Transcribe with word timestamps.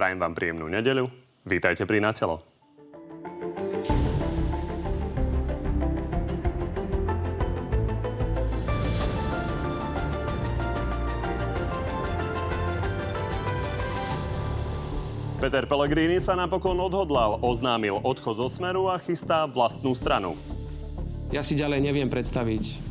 Prajem 0.00 0.16
vám 0.16 0.32
príjemnú 0.32 0.64
nedeľu. 0.64 1.12
Vítajte 1.44 1.84
pri 1.84 2.00
Natelo. 2.00 2.40
Peter 15.36 15.68
Pellegrini 15.68 16.16
sa 16.16 16.32
napokon 16.32 16.80
odhodlal, 16.80 17.36
oznámil 17.44 18.00
odchod 18.00 18.40
zo 18.40 18.48
Smeru 18.48 18.88
a 18.88 18.96
chystá 18.96 19.44
vlastnú 19.44 19.92
stranu. 19.92 20.32
Ja 21.28 21.44
si 21.44 21.60
ďalej 21.60 21.84
neviem 21.84 22.08
predstaviť 22.08 22.89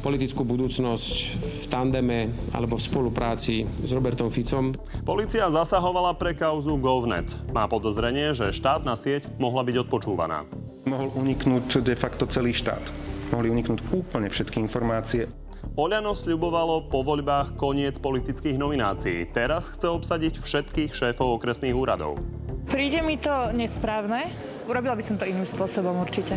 politickú 0.00 0.42
budúcnosť 0.48 1.14
v 1.36 1.64
tandeme 1.68 2.32
alebo 2.56 2.80
v 2.80 2.82
spolupráci 2.82 3.68
s 3.84 3.90
Robertom 3.92 4.32
Ficom. 4.32 4.72
Polícia 5.04 5.44
zasahovala 5.52 6.16
pre 6.16 6.32
kauzu 6.32 6.80
GovNet. 6.80 7.36
Má 7.52 7.68
podozrenie, 7.68 8.32
že 8.32 8.52
štátna 8.52 8.96
sieť 8.96 9.28
mohla 9.36 9.60
byť 9.60 9.76
odpočúvaná. 9.86 10.48
Mohol 10.88 11.12
uniknúť 11.14 11.84
de 11.84 11.92
facto 11.92 12.24
celý 12.24 12.56
štát. 12.56 12.82
Mohli 13.30 13.52
uniknúť 13.52 13.80
úplne 13.92 14.32
všetky 14.32 14.58
informácie. 14.58 15.28
Oľano 15.76 16.16
sľubovalo 16.16 16.88
po 16.90 17.04
voľbách 17.04 17.54
koniec 17.54 18.00
politických 18.00 18.56
nominácií. 18.58 19.28
Teraz 19.30 19.70
chce 19.70 19.86
obsadiť 19.86 20.40
všetkých 20.40 20.90
šéfov 20.90 21.38
okresných 21.38 21.76
úradov. 21.76 22.18
Príde 22.66 23.04
mi 23.04 23.20
to 23.20 23.52
nesprávne. 23.54 24.30
Urobila 24.66 24.96
by 24.96 25.04
som 25.04 25.20
to 25.20 25.28
iným 25.28 25.46
spôsobom 25.46 26.00
určite. 26.00 26.34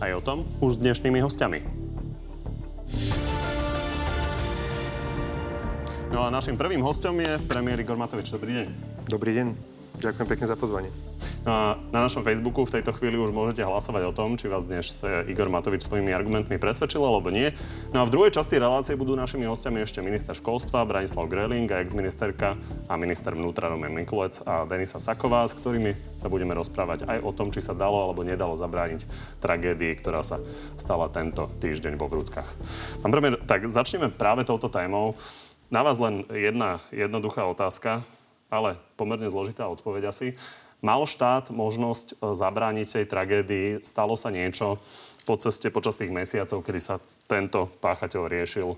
Aj 0.00 0.12
o 0.16 0.22
tom 0.24 0.48
už 0.64 0.78
s 0.78 0.80
dnešnými 0.80 1.20
hostiami. 1.20 1.79
No 6.10 6.26
a 6.26 6.28
našim 6.30 6.58
prvým 6.58 6.82
hostom 6.82 7.22
je 7.22 7.38
premiér 7.46 7.80
Igor 7.80 7.94
Matovič. 7.96 8.34
Dobrý 8.34 8.52
deň. 8.52 8.66
Dobrý 9.06 9.30
deň. 9.30 9.69
Ďakujem 10.00 10.28
pekne 10.32 10.46
za 10.48 10.56
pozvanie. 10.56 10.88
No 11.44 11.76
na 11.92 12.00
našom 12.00 12.24
Facebooku 12.24 12.64
v 12.64 12.80
tejto 12.80 12.96
chvíli 12.96 13.20
už 13.20 13.36
môžete 13.36 13.60
hlasovať 13.60 14.08
o 14.08 14.16
tom, 14.16 14.40
či 14.40 14.48
vás 14.48 14.64
dnes 14.64 15.04
Igor 15.28 15.52
Matovič 15.52 15.84
svojimi 15.84 16.08
argumentmi 16.08 16.56
presvedčil 16.56 17.04
alebo 17.04 17.28
nie. 17.28 17.52
No 17.92 18.00
a 18.00 18.08
v 18.08 18.12
druhej 18.12 18.32
časti 18.32 18.56
relácie 18.56 18.96
budú 18.96 19.12
našimi 19.12 19.44
hostiami 19.44 19.84
ešte 19.84 20.00
minister 20.00 20.32
školstva 20.32 20.88
Branislav 20.88 21.28
Greling 21.28 21.68
a 21.68 21.84
ex-ministerka 21.84 22.56
a 22.88 22.92
minister 22.96 23.36
vnútra 23.36 23.68
Roman 23.68 23.92
Mikulec 23.92 24.40
a 24.48 24.64
Denisa 24.64 24.96
Saková, 24.96 25.44
s 25.44 25.52
ktorými 25.56 26.16
sa 26.16 26.32
budeme 26.32 26.56
rozprávať 26.56 27.04
aj 27.04 27.18
o 27.20 27.32
tom, 27.36 27.52
či 27.52 27.60
sa 27.60 27.76
dalo 27.76 28.00
alebo 28.00 28.24
nedalo 28.24 28.56
zabrániť 28.56 29.04
tragédii, 29.44 30.00
ktorá 30.00 30.24
sa 30.24 30.40
stala 30.80 31.12
tento 31.12 31.52
týždeň 31.60 32.00
vo 32.00 32.08
Vrútkach. 32.08 32.48
Pán 33.04 33.12
premiér, 33.12 33.36
tak 33.44 33.68
začneme 33.68 34.08
práve 34.08 34.48
touto 34.48 34.72
témou. 34.72 35.12
Na 35.68 35.84
vás 35.84 36.00
len 36.00 36.24
jedna 36.32 36.80
jednoduchá 36.88 37.44
otázka, 37.46 38.00
ale 38.50 38.76
pomerne 38.98 39.30
zložitá 39.30 39.70
odpoveď 39.70 40.10
asi. 40.10 40.34
Mal 40.82 41.04
štát 41.06 41.54
možnosť 41.54 42.18
e, 42.18 42.34
zabrániť 42.34 42.86
tej 43.00 43.06
tragédii? 43.06 43.68
Stalo 43.86 44.18
sa 44.18 44.28
niečo 44.34 44.82
po 45.24 45.38
ceste 45.38 45.70
počas 45.70 45.96
tých 46.00 46.10
mesiacov, 46.10 46.64
kedy 46.64 46.80
sa 46.80 46.98
tento 47.30 47.70
páchateľ 47.78 48.26
riešil 48.26 48.74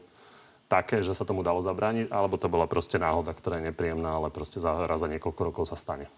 také, 0.68 1.00
že 1.00 1.16
sa 1.16 1.24
tomu 1.24 1.40
dalo 1.40 1.64
zabrániť? 1.64 2.12
Alebo 2.12 2.36
to 2.36 2.52
bola 2.52 2.68
proste 2.68 3.00
náhoda, 3.00 3.32
ktorá 3.32 3.58
je 3.58 3.72
nepríjemná, 3.72 4.20
ale 4.20 4.34
proste 4.34 4.60
za, 4.60 4.84
raz 4.84 5.00
za 5.00 5.08
niekoľko 5.08 5.40
rokov 5.40 5.64
sa 5.70 5.78
stane? 5.78 6.10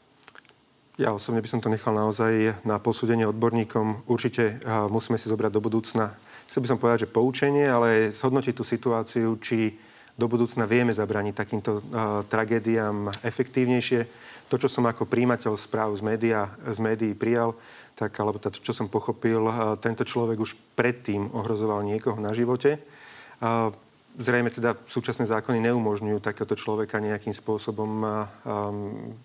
Ja 0.95 1.11
osobne 1.11 1.43
by 1.43 1.51
som 1.51 1.59
to 1.59 1.67
nechal 1.67 1.91
naozaj 1.91 2.55
na 2.63 2.79
posúdenie 2.79 3.27
odborníkom. 3.27 4.07
Určite 4.07 4.63
uh, 4.63 4.87
musíme 4.87 5.19
si 5.19 5.27
zobrať 5.27 5.51
do 5.51 5.59
budúcna, 5.59 6.15
chcel 6.47 6.63
by 6.63 6.71
som 6.71 6.79
povedať, 6.79 6.99
že 7.05 7.11
poučenie, 7.11 7.67
ale 7.67 8.15
zhodnotiť 8.15 8.55
tú 8.55 8.63
situáciu, 8.63 9.35
či 9.43 9.75
do 10.15 10.27
budúcna 10.31 10.65
vieme 10.67 10.95
zabrániť 10.95 11.35
takýmto 11.35 11.71
uh, 11.79 11.83
tragédiám 12.31 13.11
efektívnejšie 13.27 14.07
to, 14.49 14.61
čo 14.61 14.69
som 14.69 14.85
ako 14.87 15.09
príjimateľ 15.09 15.57
správ 15.57 15.91
z, 15.97 16.03
média, 16.05 16.53
z 16.69 16.79
médií 16.79 17.13
prijal, 17.17 17.57
tak, 17.97 18.13
alebo 18.21 18.39
to, 18.39 18.53
čo 18.53 18.77
som 18.77 18.93
pochopil, 18.93 19.41
tento 19.81 20.05
človek 20.05 20.39
už 20.39 20.55
predtým 20.77 21.33
ohrozoval 21.33 21.81
niekoho 21.87 22.19
na 22.21 22.35
živote. 22.37 22.83
Zrejme 24.15 24.51
teda 24.55 24.79
súčasné 24.87 25.27
zákony 25.27 25.59
neumožňujú 25.71 26.19
takéto 26.23 26.55
človeka 26.55 27.03
nejakým 27.03 27.35
spôsobom 27.35 28.05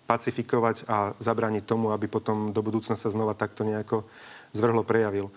pacifikovať 0.09 0.89
a 0.89 1.13
zabrániť 1.17 1.63
tomu, 1.65 1.93
aby 1.93 2.09
potom 2.09 2.49
do 2.55 2.61
budúcna 2.65 2.97
sa 2.97 3.11
znova 3.11 3.37
takto 3.37 3.61
nejako 3.65 4.05
zvrhlo 4.55 4.81
prejavil. 4.81 5.29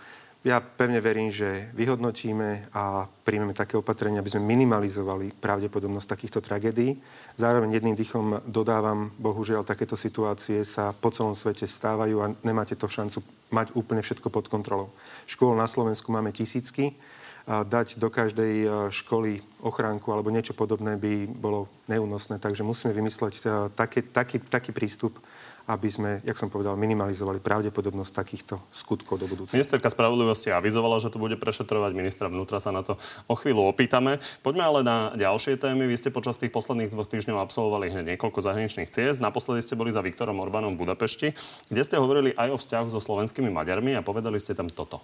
Ja 0.43 0.59
pevne 0.59 0.99
verím, 0.99 1.31
že 1.31 1.71
vyhodnotíme 1.71 2.75
a 2.75 3.07
príjmeme 3.07 3.55
také 3.55 3.79
opatrenia, 3.79 4.19
aby 4.19 4.27
sme 4.27 4.43
minimalizovali 4.43 5.39
pravdepodobnosť 5.39 6.19
takýchto 6.19 6.43
tragédií. 6.43 6.99
Zároveň 7.39 7.79
jedným 7.79 7.95
dýchom 7.95 8.43
dodávam, 8.51 9.15
bohužiaľ, 9.23 9.63
takéto 9.63 9.95
situácie 9.95 10.67
sa 10.67 10.91
po 10.91 11.15
celom 11.15 11.39
svete 11.39 11.71
stávajú 11.71 12.17
a 12.19 12.35
nemáte 12.43 12.75
to 12.75 12.91
šancu 12.91 13.23
mať 13.55 13.71
úplne 13.79 14.03
všetko 14.03 14.35
pod 14.35 14.51
kontrolou. 14.51 14.91
Škôl 15.31 15.55
na 15.55 15.71
Slovensku 15.71 16.11
máme 16.11 16.35
tisícky. 16.35 16.99
A 17.43 17.67
dať 17.67 17.99
do 17.99 18.07
každej 18.07 18.55
e, 18.63 18.67
školy 18.95 19.43
ochránku 19.67 20.15
alebo 20.15 20.31
niečo 20.31 20.55
podobné 20.55 20.95
by 20.95 21.27
bolo 21.27 21.67
neúnosné. 21.91 22.39
Takže 22.39 22.63
musíme 22.63 22.95
vymysleť 22.95 23.35
e, 23.35 23.43
taký, 23.75 24.07
taký, 24.07 24.39
taký 24.39 24.71
prístup, 24.71 25.19
aby 25.67 25.89
sme, 25.89 26.11
jak 26.27 26.35
som 26.35 26.51
povedal, 26.51 26.75
minimalizovali 26.75 27.39
pravdepodobnosť 27.39 28.13
takýchto 28.13 28.59
skutkov 28.75 29.23
do 29.23 29.31
budúcna. 29.31 29.55
Ministerka 29.55 29.87
spravodlivosti 29.89 30.51
avizovala, 30.51 30.99
že 30.99 31.13
to 31.13 31.23
bude 31.23 31.39
prešetrovať. 31.39 31.91
Ministra 31.95 32.27
vnútra 32.27 32.59
sa 32.59 32.75
na 32.75 32.83
to 32.83 32.99
o 33.31 33.35
chvíľu 33.39 33.71
opýtame. 33.71 34.19
Poďme 34.43 34.65
ale 34.67 34.81
na 34.83 35.15
ďalšie 35.15 35.59
témy. 35.59 35.87
Vy 35.87 35.97
ste 35.99 36.11
počas 36.11 36.39
tých 36.39 36.51
posledných 36.51 36.91
dvoch 36.91 37.07
týždňov 37.07 37.39
absolvovali 37.43 37.95
hneď 37.95 38.17
niekoľko 38.17 38.43
zahraničných 38.43 38.91
ciest. 38.91 39.23
Naposledy 39.23 39.63
ste 39.63 39.79
boli 39.79 39.95
za 39.95 40.03
Viktorom 40.03 40.43
Orbánom 40.43 40.75
v 40.75 40.83
Budapešti, 40.83 41.35
kde 41.71 41.83
ste 41.83 41.97
hovorili 42.01 42.35
aj 42.35 42.49
o 42.55 42.59
vzťahu 42.59 42.87
so 42.91 43.01
slovenskými 43.01 43.51
Maďarmi 43.51 43.95
a 43.95 44.03
povedali 44.03 44.43
ste 44.43 44.59
tam 44.59 44.67
toto. 44.67 44.99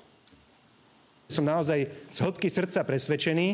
Som 1.28 1.44
naozaj 1.44 2.08
z 2.08 2.18
hĺbky 2.24 2.48
srdca 2.48 2.88
presvedčený, 2.88 3.48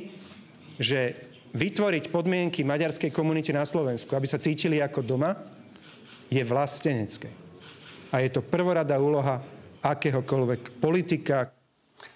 že 0.78 1.18
vytvoriť 1.54 2.10
podmienky 2.10 2.66
maďarskej 2.66 3.14
komunite 3.14 3.54
na 3.54 3.62
Slovensku, 3.62 4.10
aby 4.14 4.26
sa 4.26 4.42
cítili 4.42 4.82
ako 4.82 5.06
doma, 5.06 5.34
je 6.30 6.42
vlastenecké. 6.44 7.28
A 8.14 8.22
je 8.22 8.30
to 8.30 8.44
prvoradá 8.46 9.00
úloha 9.02 9.42
akéhokoľvek 9.84 10.80
politika. 10.80 11.50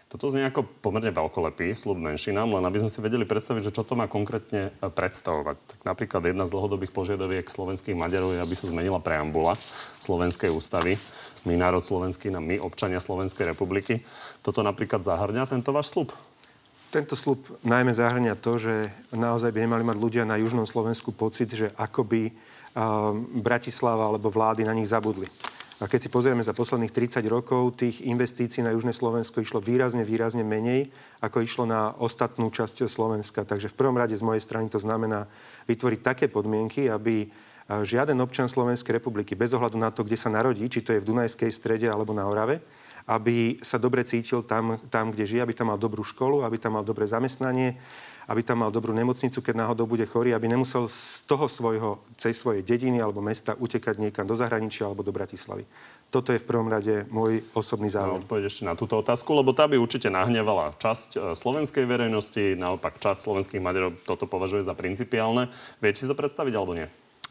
Toto 0.09 0.33
znie 0.33 0.49
ako 0.49 0.65
pomerne 0.81 1.13
veľkolepý 1.13 1.77
slub 1.77 2.01
menšinám, 2.01 2.57
len 2.57 2.65
aby 2.65 2.81
sme 2.81 2.89
si 2.89 3.05
vedeli 3.05 3.29
predstaviť, 3.29 3.69
že 3.69 3.75
čo 3.77 3.85
to 3.85 3.93
má 3.93 4.09
konkrétne 4.09 4.73
e, 4.73 4.89
predstavovať. 4.89 5.57
Tak 5.61 5.81
napríklad 5.85 6.25
jedna 6.25 6.49
z 6.49 6.55
dlhodobých 6.57 6.97
požiadaviek 6.97 7.45
slovenských 7.45 7.93
Maďarov 7.93 8.33
je, 8.33 8.41
aby 8.41 8.55
sa 8.57 8.73
zmenila 8.73 9.05
preambula 9.05 9.53
Slovenskej 10.01 10.49
ústavy. 10.49 10.97
My 11.45 11.61
národ 11.61 11.85
slovenský, 11.85 12.33
na 12.33 12.41
my 12.41 12.57
občania 12.57 13.05
Slovenskej 13.05 13.53
republiky. 13.53 14.01
Toto 14.41 14.65
napríklad 14.65 15.05
zahrňa 15.05 15.45
tento 15.45 15.77
váš 15.77 15.93
slub? 15.93 16.17
Tento 16.89 17.13
slub 17.13 17.45
najmä 17.61 17.93
zahrňa 17.93 18.33
to, 18.41 18.57
že 18.57 18.89
naozaj 19.13 19.53
by 19.53 19.61
nemali 19.61 19.85
mať 19.85 19.97
ľudia 20.01 20.25
na 20.25 20.41
južnom 20.41 20.65
Slovensku 20.65 21.13
pocit, 21.13 21.53
že 21.53 21.69
akoby 21.77 22.33
Bratislava 23.39 24.09
alebo 24.09 24.33
vlády 24.33 24.65
na 24.67 24.75
nich 24.77 24.91
zabudli. 24.91 25.29
A 25.79 25.87
keď 25.87 26.01
si 26.05 26.11
pozrieme 26.11 26.43
za 26.43 26.51
posledných 26.51 26.91
30 26.91 27.23
rokov, 27.31 27.79
tých 27.79 28.03
investícií 28.03 28.67
na 28.67 28.75
Južné 28.75 28.91
Slovensko 28.91 29.39
išlo 29.39 29.62
výrazne, 29.62 30.03
výrazne 30.03 30.43
menej, 30.43 30.91
ako 31.23 31.39
išlo 31.39 31.71
na 31.71 31.95
ostatnú 32.03 32.51
časť 32.51 32.91
Slovenska. 32.91 33.47
Takže 33.47 33.71
v 33.71 33.78
prvom 33.78 33.95
rade 33.95 34.19
z 34.19 34.27
mojej 34.27 34.43
strany 34.43 34.67
to 34.67 34.83
znamená 34.83 35.31
vytvoriť 35.71 36.01
také 36.03 36.27
podmienky, 36.27 36.91
aby 36.91 37.31
žiaden 37.69 38.19
občan 38.19 38.51
Slovenskej 38.51 38.99
republiky, 38.99 39.39
bez 39.39 39.55
ohľadu 39.55 39.78
na 39.78 39.95
to, 39.95 40.03
kde 40.03 40.19
sa 40.19 40.33
narodí, 40.33 40.67
či 40.67 40.83
to 40.83 40.97
je 40.97 41.03
v 41.05 41.09
Dunajskej 41.15 41.53
strede 41.55 41.87
alebo 41.87 42.11
na 42.11 42.27
Orave, 42.27 42.59
aby 43.07 43.62
sa 43.62 43.78
dobre 43.78 44.03
cítil 44.03 44.43
tam, 44.43 44.83
tam, 44.91 45.15
kde 45.15 45.31
žije, 45.31 45.47
aby 45.47 45.55
tam 45.55 45.71
mal 45.71 45.78
dobrú 45.78 46.03
školu, 46.03 46.43
aby 46.43 46.59
tam 46.59 46.75
mal 46.75 46.84
dobré 46.84 47.07
zamestnanie, 47.07 47.78
aby 48.28 48.44
tam 48.44 48.61
mal 48.61 48.69
dobrú 48.69 48.93
nemocnicu, 48.93 49.41
keď 49.41 49.65
náhodou 49.65 49.89
bude 49.89 50.05
chorý, 50.05 50.37
aby 50.37 50.53
nemusel 50.53 50.84
z 50.84 51.25
toho 51.25 51.49
svojho, 51.49 52.05
cez 52.21 52.37
svojej 52.37 52.61
dediny 52.61 53.00
alebo 53.00 53.25
mesta 53.25 53.56
utekať 53.56 53.97
niekam 53.97 54.28
do 54.28 54.36
zahraničia 54.36 54.84
alebo 54.84 55.01
do 55.01 55.16
Bratislavy. 55.16 55.65
Toto 56.13 56.36
je 56.36 56.41
v 56.41 56.48
prvom 56.48 56.69
rade 56.69 57.09
môj 57.09 57.41
osobný 57.57 57.89
záujem. 57.89 58.21
No, 58.21 58.36
ešte 58.36 58.69
na 58.69 58.77
túto 58.77 59.01
otázku, 59.01 59.33
lebo 59.33 59.57
tá 59.57 59.65
by 59.65 59.80
určite 59.80 60.13
nahnevala 60.13 60.77
časť 60.77 61.09
e, 61.16 61.19
slovenskej 61.36 61.84
verejnosti, 61.89 62.57
naopak 62.57 63.01
časť 63.01 63.28
slovenských 63.28 63.65
Maďarov 63.65 63.97
toto 64.04 64.25
považuje 64.28 64.65
za 64.65 64.77
principiálne. 64.77 65.48
Viete 65.80 66.04
si 66.04 66.09
to 66.09 66.16
predstaviť 66.16 66.53
alebo 66.53 66.77
nie? 66.77 66.89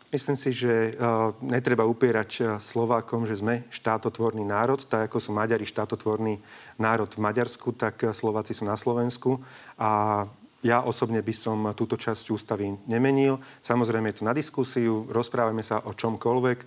Myslím 0.07 0.39
si, 0.39 0.55
že 0.55 0.95
uh, 0.95 1.35
netreba 1.43 1.83
upierať 1.83 2.31
uh, 2.39 2.45
Slovákom, 2.63 3.27
že 3.27 3.43
sme 3.43 3.67
štátotvorný 3.67 4.39
národ. 4.47 4.79
Tak 4.79 5.11
ako 5.11 5.19
sú 5.19 5.35
Maďari 5.35 5.67
štátotvorný 5.67 6.39
národ 6.79 7.11
v 7.11 7.19
Maďarsku, 7.19 7.75
tak 7.75 8.15
Slováci 8.15 8.55
sú 8.55 8.63
na 8.63 8.79
Slovensku. 8.79 9.43
A 9.75 10.23
ja 10.65 10.81
osobne 10.81 11.21
by 11.21 11.33
som 11.37 11.69
túto 11.77 11.93
časť 11.93 12.33
ústavy 12.33 12.73
nemenil. 12.89 13.37
Samozrejme 13.61 14.09
je 14.09 14.17
to 14.21 14.27
na 14.27 14.33
diskusiu, 14.33 15.05
rozprávame 15.05 15.61
sa 15.61 15.85
o 15.85 15.93
čomkoľvek. 15.93 16.57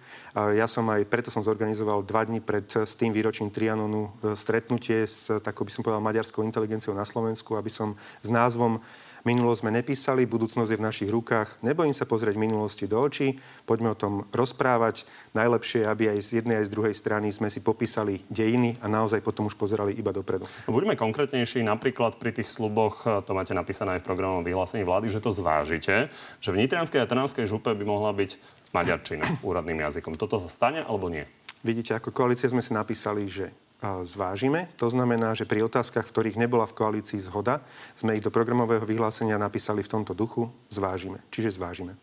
Ja 0.54 0.70
som 0.70 0.86
aj, 0.94 1.10
preto 1.10 1.34
som 1.34 1.42
zorganizoval 1.42 2.06
dva 2.06 2.22
dní 2.22 2.38
pred 2.38 2.70
s 2.70 2.94
tým 2.94 3.10
výročím 3.10 3.50
Trianonu 3.50 4.06
e, 4.06 4.38
stretnutie 4.38 5.10
s, 5.10 5.26
takou 5.42 5.66
by 5.66 5.72
som 5.74 5.82
povedal, 5.82 6.06
maďarskou 6.06 6.46
inteligenciou 6.46 6.94
na 6.94 7.02
Slovensku, 7.02 7.58
aby 7.58 7.68
som 7.68 7.98
s 8.22 8.30
názvom 8.30 8.78
Minulosť 9.20 9.60
sme 9.60 9.76
nepísali, 9.76 10.24
budúcnosť 10.24 10.70
je 10.72 10.80
v 10.80 10.86
našich 10.86 11.10
rukách. 11.12 11.60
Nebojím 11.60 11.92
sa 11.92 12.08
pozrieť 12.08 12.40
minulosti 12.40 12.88
do 12.88 12.96
očí, 12.96 13.36
poďme 13.68 13.92
o 13.92 13.98
tom 13.98 14.24
rozprávať. 14.32 15.04
Najlepšie, 15.36 15.84
aby 15.84 16.08
aj 16.08 16.18
z 16.24 16.30
jednej, 16.40 16.64
aj 16.64 16.72
z 16.72 16.74
druhej 16.74 16.94
strany 16.96 17.28
sme 17.28 17.52
si 17.52 17.60
popísali 17.60 18.24
dejiny 18.32 18.80
a 18.80 18.88
naozaj 18.88 19.20
potom 19.20 19.44
už 19.46 19.60
pozerali 19.60 19.92
iba 19.92 20.08
dopredu. 20.08 20.48
Buďme 20.64 20.96
konkrétnejší, 20.96 21.60
napríklad 21.60 22.16
pri 22.16 22.32
tých 22.32 22.48
sluboch, 22.48 23.04
to 23.04 23.36
máte 23.36 23.52
napísané 23.52 24.00
aj 24.00 24.02
v 24.02 24.08
programovom 24.08 24.44
vyhlásení 24.46 24.88
vlády, 24.88 25.12
že 25.12 25.20
to 25.20 25.28
zvážite, 25.28 26.08
že 26.40 26.48
v 26.48 26.60
Nitrianskej 26.64 27.04
a 27.04 27.10
Trnavskej 27.10 27.44
župe 27.44 27.76
by 27.76 27.84
mohla 27.84 28.16
byť 28.16 28.40
maďarčina 28.72 29.44
úradným 29.44 29.84
jazykom. 29.84 30.16
Toto 30.16 30.40
sa 30.40 30.48
stane 30.48 30.80
alebo 30.80 31.12
nie? 31.12 31.28
Vidíte, 31.60 31.92
ako 31.92 32.16
koalícia 32.16 32.48
sme 32.48 32.64
si 32.64 32.72
napísali, 32.72 33.28
že 33.28 33.52
zvážime. 33.80 34.68
To 34.76 34.92
znamená, 34.92 35.32
že 35.32 35.48
pri 35.48 35.64
otázkach, 35.64 36.04
v 36.04 36.12
ktorých 36.12 36.40
nebola 36.40 36.68
v 36.68 36.76
koalícii 36.76 37.20
zhoda, 37.20 37.64
sme 37.96 38.16
ich 38.16 38.24
do 38.24 38.28
programového 38.28 38.84
vyhlásenia 38.84 39.40
napísali 39.40 39.80
v 39.80 39.92
tomto 39.92 40.12
duchu, 40.12 40.52
zvážime. 40.68 41.24
Čiže 41.32 41.56
zvážime. 41.56 41.96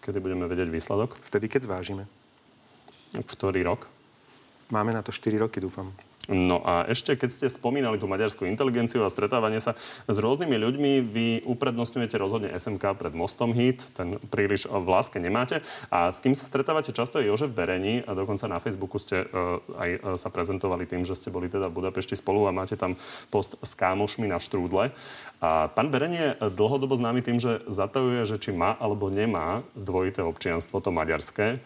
Kedy 0.00 0.18
budeme 0.22 0.48
vedieť 0.48 0.70
výsledok? 0.70 1.18
Vtedy, 1.20 1.50
keď 1.50 1.68
zvážime. 1.68 2.04
V 3.12 3.26
ktorý 3.26 3.66
rok? 3.66 3.90
Máme 4.70 4.94
na 4.94 5.02
to 5.02 5.10
4 5.10 5.42
roky, 5.42 5.58
dúfam. 5.58 5.90
No 6.30 6.62
a 6.62 6.86
ešte, 6.86 7.18
keď 7.18 7.30
ste 7.34 7.46
spomínali 7.50 7.98
tú 7.98 8.06
maďarskú 8.06 8.46
inteligenciu 8.46 9.02
a 9.02 9.10
stretávanie 9.10 9.58
sa 9.58 9.74
s 10.06 10.14
rôznymi 10.14 10.56
ľuďmi, 10.62 10.92
vy 11.02 11.28
uprednostňujete 11.42 12.16
rozhodne 12.22 12.54
SMK 12.54 12.94
pred 12.94 13.10
Mostom 13.10 13.50
Hit, 13.50 13.90
ten 13.98 14.14
príliš 14.30 14.70
v 14.70 14.86
láske 14.86 15.18
nemáte. 15.18 15.58
A 15.90 16.06
s 16.14 16.22
kým 16.22 16.38
sa 16.38 16.46
stretávate 16.46 16.94
často 16.94 17.18
je 17.18 17.26
Jožef 17.26 17.50
Bereni 17.50 18.06
a 18.06 18.14
dokonca 18.14 18.46
na 18.46 18.62
Facebooku 18.62 19.02
ste 19.02 19.26
uh, 19.26 19.58
aj 19.74 19.90
uh, 19.90 19.98
sa 20.14 20.30
prezentovali 20.30 20.86
tým, 20.86 21.02
že 21.02 21.18
ste 21.18 21.34
boli 21.34 21.50
teda 21.50 21.66
v 21.66 21.82
Budapešti 21.82 22.14
spolu 22.14 22.46
a 22.46 22.54
máte 22.54 22.78
tam 22.78 22.94
post 23.34 23.58
s 23.58 23.74
kámošmi 23.74 24.30
na 24.30 24.38
štrúdle. 24.38 24.94
A 25.42 25.66
pán 25.66 25.90
Bereni 25.90 26.18
je 26.22 26.30
dlhodobo 26.54 26.94
známy 26.94 27.26
tým, 27.26 27.42
že 27.42 27.58
zatajuje, 27.66 28.22
že 28.22 28.38
či 28.38 28.54
má 28.54 28.78
alebo 28.78 29.10
nemá 29.10 29.66
dvojité 29.74 30.22
občianstvo, 30.22 30.78
to 30.78 30.94
maďarské. 30.94 31.58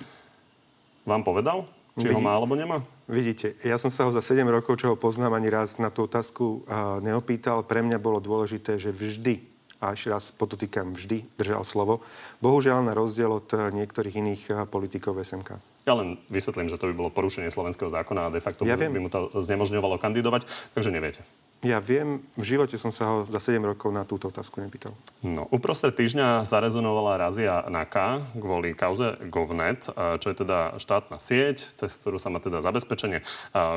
Vám 1.05 1.21
povedal? 1.21 1.69
Či 1.95 2.11
ho 2.11 2.19
má 2.19 2.35
alebo 2.35 2.59
nemá? 2.59 2.83
Vidíte, 3.07 3.55
ja 3.63 3.79
som 3.79 3.87
sa 3.87 4.03
ho 4.03 4.11
za 4.11 4.19
7 4.19 4.43
rokov, 4.51 4.83
čo 4.83 4.93
ho 4.93 4.97
poznám, 4.99 5.39
ani 5.39 5.47
raz 5.47 5.79
na 5.79 5.95
tú 5.95 6.11
otázku 6.11 6.67
neopýtal. 7.05 7.63
Pre 7.63 7.87
mňa 7.87 8.03
bolo 8.03 8.19
dôležité, 8.19 8.83
že 8.83 8.91
vždy, 8.91 9.47
a 9.79 9.95
ešte 9.95 10.11
raz 10.11 10.33
podotýkam, 10.35 10.97
vždy 10.97 11.23
držal 11.39 11.63
slovo. 11.63 12.03
Bohužiaľ 12.43 12.83
na 12.83 12.97
rozdiel 12.97 13.31
od 13.31 13.47
niektorých 13.53 14.17
iných 14.17 14.43
politikov 14.73 15.23
SMK. 15.23 15.61
Ja 15.85 15.93
len 15.93 16.17
vysvetlím, 16.33 16.73
že 16.73 16.81
to 16.81 16.89
by 16.89 16.97
bolo 16.97 17.11
porušenie 17.13 17.53
slovenského 17.53 17.93
zákona 17.93 18.27
a 18.27 18.33
de 18.33 18.41
facto 18.41 18.65
ja 18.65 18.81
by, 18.81 18.89
by 18.89 19.01
mu 19.05 19.13
to 19.13 19.29
znemožňovalo 19.37 20.01
kandidovať, 20.01 20.49
takže 20.73 20.89
neviete. 20.89 21.21
Ja 21.65 21.81
viem, 21.81 22.21
v 22.37 22.45
živote 22.45 22.77
som 22.77 22.93
sa 22.93 23.09
ho 23.09 23.17
za 23.25 23.41
7 23.41 23.57
rokov 23.65 23.89
na 23.89 24.05
túto 24.05 24.29
otázku 24.29 24.61
nepýtal. 24.61 24.93
No, 25.25 25.49
uprostred 25.49 25.97
týždňa 25.97 26.45
zarezonovala 26.45 27.17
razia 27.17 27.65
NAKA 27.73 28.21
kvôli 28.37 28.77
kauze 28.77 29.17
GovNet, 29.33 29.89
čo 30.21 30.27
je 30.29 30.37
teda 30.45 30.77
štátna 30.77 31.17
sieť, 31.17 31.73
cez 31.73 31.89
ktorú 31.97 32.21
sa 32.21 32.29
má 32.29 32.37
teda 32.37 32.61
zabezpečenie 32.61 33.25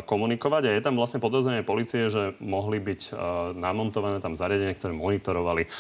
komunikovať. 0.04 0.68
A 0.68 0.76
je 0.76 0.84
tam 0.84 1.00
vlastne 1.00 1.24
podozrenie 1.24 1.64
policie, 1.64 2.12
že 2.12 2.36
mohli 2.44 2.84
byť 2.84 3.16
namontované 3.56 4.20
tam 4.20 4.36
zariadenia, 4.36 4.76
ktoré 4.76 4.92
monitorovali 4.92 5.72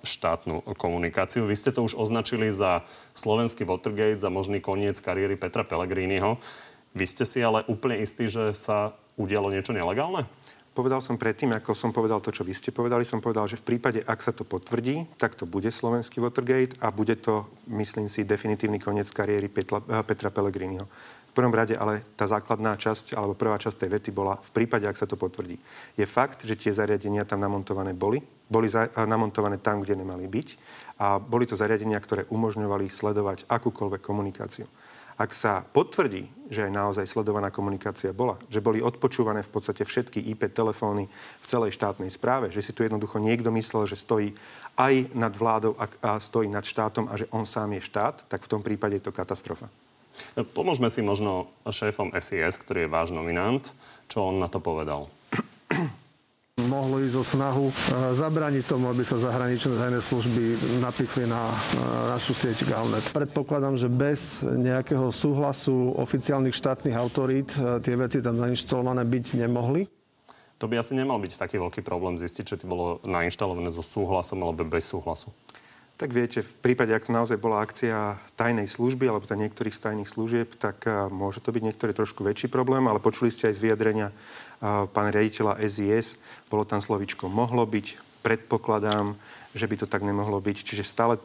štátnu 0.00 0.64
komunikáciu. 0.80 1.44
Vy 1.44 1.60
ste 1.60 1.76
to 1.76 1.84
už 1.84 2.00
označili 2.00 2.48
za 2.56 2.88
slovenský 3.12 3.68
Watergate, 3.68 4.24
za 4.24 4.32
možný 4.32 4.64
koniec 4.64 4.96
kariéry 4.96 5.36
Petra 5.36 5.60
Pellegriniho. 5.60 6.40
Vy 6.96 7.04
ste 7.04 7.28
si 7.28 7.44
ale 7.44 7.68
úplne 7.68 8.00
istí, 8.00 8.32
že 8.32 8.56
sa 8.56 8.96
udialo 9.20 9.52
niečo 9.52 9.76
nelegálne? 9.76 10.24
Povedal 10.74 10.98
som 10.98 11.14
predtým, 11.14 11.54
ako 11.54 11.70
som 11.70 11.94
povedal 11.94 12.18
to, 12.18 12.34
čo 12.34 12.42
vy 12.42 12.50
ste 12.50 12.74
povedali, 12.74 13.06
som 13.06 13.22
povedal, 13.22 13.46
že 13.46 13.62
v 13.62 13.78
prípade, 13.78 14.02
ak 14.02 14.18
sa 14.18 14.34
to 14.34 14.42
potvrdí, 14.42 15.06
tak 15.14 15.38
to 15.38 15.46
bude 15.46 15.70
slovenský 15.70 16.18
Watergate 16.18 16.74
a 16.82 16.90
bude 16.90 17.14
to, 17.14 17.46
myslím 17.70 18.10
si, 18.10 18.26
definitívny 18.26 18.82
koniec 18.82 19.06
kariéry 19.14 19.46
Petra, 19.46 19.78
eh, 19.78 20.02
Petra 20.02 20.34
Pellegriniho. 20.34 20.82
V 21.30 21.34
prvom 21.38 21.54
rade 21.54 21.78
ale 21.78 22.02
tá 22.18 22.26
základná 22.26 22.74
časť, 22.74 23.14
alebo 23.14 23.38
prvá 23.38 23.54
časť 23.54 23.86
tej 23.86 23.90
vety 23.90 24.10
bola 24.10 24.34
v 24.42 24.50
prípade, 24.50 24.90
ak 24.90 24.98
sa 24.98 25.06
to 25.06 25.14
potvrdí. 25.14 25.62
Je 25.94 26.06
fakt, 26.10 26.42
že 26.42 26.58
tie 26.58 26.74
zariadenia 26.74 27.22
tam 27.22 27.38
namontované 27.38 27.94
boli, 27.94 28.18
boli 28.50 28.66
za, 28.66 28.90
eh, 28.90 29.06
namontované 29.06 29.62
tam, 29.62 29.78
kde 29.78 30.02
nemali 30.02 30.26
byť 30.26 30.48
a 30.98 31.22
boli 31.22 31.46
to 31.46 31.54
zariadenia, 31.54 32.02
ktoré 32.02 32.26
umožňovali 32.26 32.90
sledovať 32.90 33.46
akúkoľvek 33.46 34.02
komunikáciu 34.02 34.66
ak 35.14 35.30
sa 35.30 35.62
potvrdí, 35.62 36.26
že 36.50 36.66
aj 36.68 36.72
naozaj 36.74 37.06
sledovaná 37.08 37.48
komunikácia 37.48 38.12
bola, 38.12 38.36
že 38.50 38.60
boli 38.60 38.82
odpočúvané 38.82 39.40
v 39.46 39.52
podstate 39.52 39.86
všetky 39.86 40.20
IP 40.34 40.50
telefóny 40.52 41.08
v 41.40 41.46
celej 41.46 41.74
štátnej 41.78 42.10
správe, 42.12 42.50
že 42.52 42.60
si 42.60 42.74
tu 42.74 42.84
jednoducho 42.84 43.22
niekto 43.22 43.48
myslel, 43.54 43.88
že 43.88 43.96
stojí 43.96 44.34
aj 44.74 45.14
nad 45.14 45.32
vládou 45.32 45.78
a 45.78 46.18
stojí 46.18 46.50
nad 46.50 46.66
štátom 46.66 47.08
a 47.08 47.14
že 47.16 47.30
on 47.30 47.46
sám 47.46 47.78
je 47.78 47.86
štát, 47.86 48.26
tak 48.26 48.44
v 48.44 48.50
tom 48.50 48.60
prípade 48.60 48.98
je 48.98 49.06
to 49.06 49.14
katastrofa. 49.14 49.70
Pomôžme 50.54 50.86
si 50.90 51.02
možno 51.02 51.50
šéfom 51.66 52.14
SIS, 52.14 52.54
ktorý 52.62 52.86
je 52.86 52.92
váš 52.92 53.10
nominant, 53.10 53.66
čo 54.06 54.30
on 54.30 54.38
na 54.38 54.46
to 54.46 54.62
povedal. 54.62 55.10
Mohlo 56.54 57.02
ísť 57.02 57.16
o 57.18 57.24
snahu 57.26 57.66
e, 57.66 57.74
zabrániť 58.14 58.64
tomu, 58.64 58.86
aby 58.86 59.02
sa 59.02 59.18
zahraničné 59.18 59.74
tajné 59.74 59.98
služby 59.98 60.42
napichli 60.78 61.26
na 61.26 61.50
e, 61.50 61.56
našu 62.14 62.30
sieť 62.30 62.62
Galnet. 62.64 63.04
Predpokladám, 63.10 63.74
že 63.74 63.90
bez 63.90 64.40
nejakého 64.42 65.10
súhlasu 65.10 65.92
oficiálnych 65.98 66.54
štátnych 66.54 66.94
autorít 66.94 67.58
e, 67.58 67.82
tie 67.82 67.98
veci 67.98 68.22
tam 68.22 68.38
zainštalované 68.38 69.02
byť 69.02 69.26
nemohli. 69.44 69.90
To 70.62 70.70
by 70.70 70.78
asi 70.78 70.94
nemal 70.94 71.18
byť 71.18 71.42
taký 71.42 71.58
veľký 71.58 71.82
problém 71.82 72.16
zistiť, 72.22 72.44
či 72.46 72.58
to 72.62 72.70
bolo 72.70 73.02
nainštalované 73.02 73.74
so 73.74 73.82
súhlasom 73.82 74.38
alebo 74.46 74.62
bez 74.62 74.86
súhlasu. 74.86 75.34
Tak 75.94 76.10
viete, 76.10 76.42
v 76.42 76.54
prípade, 76.58 76.90
ak 76.90 77.06
to 77.06 77.14
naozaj 77.14 77.38
bola 77.38 77.62
akcia 77.62 78.18
tajnej 78.34 78.66
služby 78.66 79.06
alebo 79.06 79.22
teda 79.22 79.46
niektorých 79.46 79.74
z 79.74 79.82
tajných 79.90 80.10
služieb, 80.10 80.48
tak 80.58 80.82
môže 81.06 81.38
to 81.38 81.54
byť 81.54 81.62
niektorý 81.70 81.94
trošku 81.94 82.26
väčší 82.26 82.50
problém, 82.50 82.90
ale 82.90 82.98
počuli 82.98 83.30
ste 83.30 83.46
aj 83.46 83.54
z 83.54 83.62
vyjadrenia 83.62 84.10
pána 84.62 85.10
riaditeľa 85.10 85.62
SIS, 85.64 86.20
bolo 86.50 86.68
tam 86.68 86.78
slovičko 86.78 87.26
mohlo 87.30 87.66
byť, 87.66 88.20
predpokladám, 88.22 89.16
že 89.54 89.66
by 89.68 89.74
to 89.80 89.86
tak 89.86 90.02
nemohlo 90.02 90.40
byť. 90.40 90.56
Čiže 90.66 90.84
stále 90.86 91.18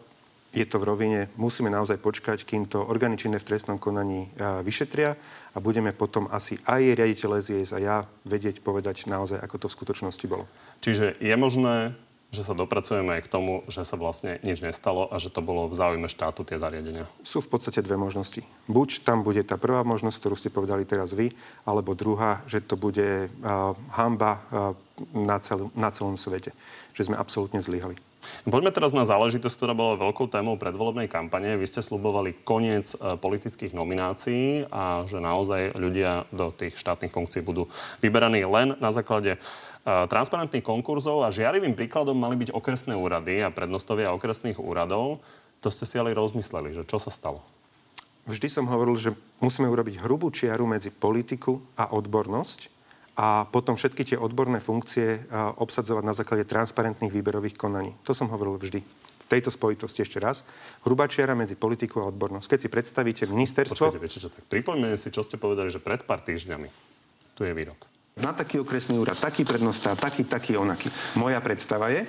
je 0.50 0.66
to 0.66 0.82
v 0.82 0.88
rovine, 0.90 1.20
musíme 1.38 1.70
naozaj 1.70 2.02
počkať, 2.02 2.42
kým 2.42 2.66
to 2.66 2.82
organičné 2.82 3.38
v 3.38 3.48
trestnom 3.48 3.78
konaní 3.78 4.34
vyšetria 4.66 5.14
a 5.54 5.58
budeme 5.62 5.94
potom 5.94 6.26
asi 6.34 6.58
aj 6.66 6.98
riaditeľ 6.98 7.38
SIS 7.38 7.70
a 7.70 7.78
ja 7.78 7.98
vedieť 8.26 8.66
povedať 8.66 9.06
naozaj, 9.06 9.38
ako 9.38 9.56
to 9.62 9.68
v 9.70 9.76
skutočnosti 9.78 10.26
bolo. 10.26 10.50
Čiže 10.82 11.22
je 11.22 11.36
možné 11.38 11.94
že 12.30 12.46
sa 12.46 12.54
dopracujeme 12.54 13.18
aj 13.18 13.26
k 13.26 13.32
tomu, 13.32 13.66
že 13.66 13.82
sa 13.82 13.98
vlastne 13.98 14.38
nič 14.46 14.62
nestalo 14.62 15.10
a 15.10 15.18
že 15.18 15.34
to 15.34 15.42
bolo 15.42 15.66
v 15.66 15.74
záujme 15.74 16.06
štátu 16.06 16.46
tie 16.46 16.62
zariadenia? 16.62 17.10
Sú 17.26 17.42
v 17.42 17.50
podstate 17.50 17.82
dve 17.82 17.98
možnosti. 17.98 18.46
Buď 18.70 19.02
tam 19.02 19.26
bude 19.26 19.42
tá 19.42 19.58
prvá 19.58 19.82
možnosť, 19.82 20.18
ktorú 20.22 20.36
ste 20.38 20.54
povedali 20.54 20.86
teraz 20.86 21.10
vy, 21.10 21.34
alebo 21.66 21.98
druhá, 21.98 22.46
že 22.46 22.62
to 22.62 22.78
bude 22.78 23.34
uh, 23.34 23.74
hamba 23.98 24.46
uh, 24.54 24.78
na, 25.18 25.42
cel, 25.42 25.74
na 25.74 25.90
celom 25.90 26.22
svete. 26.22 26.54
Že 26.94 27.14
sme 27.14 27.18
absolútne 27.18 27.66
zlyhali. 27.66 27.98
Poďme 28.44 28.76
teraz 28.76 28.92
na 28.92 29.08
záležitosť, 29.08 29.56
ktorá 29.56 29.74
bola 29.76 30.00
veľkou 30.00 30.28
témou 30.28 30.60
predvolebnej 30.60 31.08
kampane. 31.08 31.56
Vy 31.56 31.66
ste 31.72 31.80
slubovali 31.80 32.36
koniec 32.44 32.92
e, 32.96 33.16
politických 33.16 33.72
nominácií 33.72 34.68
a 34.68 35.08
že 35.08 35.24
naozaj 35.24 35.80
ľudia 35.80 36.28
do 36.36 36.52
tých 36.52 36.76
štátnych 36.76 37.16
funkcií 37.16 37.40
budú 37.40 37.72
vyberaní 38.04 38.44
len 38.44 38.76
na 38.84 38.92
základe 38.92 39.40
transparentných 39.86 40.66
konkurzov 40.66 41.24
a 41.26 41.34
žiarivým 41.34 41.74
príkladom 41.74 42.14
mali 42.14 42.36
byť 42.36 42.52
okresné 42.52 42.94
úrady 42.94 43.42
a 43.42 43.50
prednostovia 43.50 44.14
okresných 44.14 44.60
úradov. 44.60 45.24
To 45.64 45.70
ste 45.72 45.84
si 45.88 45.96
ale 46.00 46.16
rozmysleli, 46.16 46.76
že 46.76 46.84
čo 46.88 47.00
sa 47.00 47.12
stalo? 47.12 47.44
Vždy 48.30 48.48
som 48.52 48.70
hovoril, 48.70 49.00
že 49.00 49.16
musíme 49.42 49.66
urobiť 49.72 50.06
hrubú 50.06 50.30
čiaru 50.30 50.70
medzi 50.70 50.94
politiku 50.94 51.64
a 51.74 51.90
odbornosť 51.90 52.70
a 53.18 53.50
potom 53.50 53.74
všetky 53.74 54.06
tie 54.06 54.18
odborné 54.22 54.62
funkcie 54.62 55.26
obsadzovať 55.34 56.04
na 56.06 56.14
základe 56.14 56.46
transparentných 56.46 57.10
výberových 57.10 57.58
konaní. 57.58 57.92
To 58.06 58.14
som 58.14 58.30
hovoril 58.30 58.62
vždy. 58.62 58.80
V 58.86 59.26
tejto 59.28 59.50
spojitosti 59.50 60.06
ešte 60.06 60.22
raz. 60.22 60.46
Hrubá 60.86 61.10
čiara 61.10 61.34
medzi 61.34 61.58
politikou 61.58 62.06
a 62.06 62.10
odbornosť. 62.10 62.50
Keď 62.50 62.60
si 62.62 62.70
predstavíte 62.70 63.24
ministerstvo... 63.30 63.94
Počkajte, 63.94 64.02
viete 64.02 64.20
čo, 64.22 64.30
tak 64.30 64.46
pripomeňme 64.46 64.98
si, 64.98 65.10
čo 65.10 65.26
ste 65.26 65.38
povedali, 65.38 65.70
že 65.74 65.82
pred 65.82 66.02
pár 66.06 66.22
týždňami. 66.22 66.70
Tu 67.38 67.42
je 67.46 67.54
výrok 67.54 67.99
na 68.20 68.36
taký 68.36 68.60
okresný 68.62 69.00
úrad, 69.00 69.18
taký 69.18 69.48
prednostá, 69.48 69.96
taký, 69.96 70.28
taký, 70.28 70.60
onaký. 70.60 70.92
Moja 71.16 71.40
predstava 71.40 71.92
je 71.92 72.04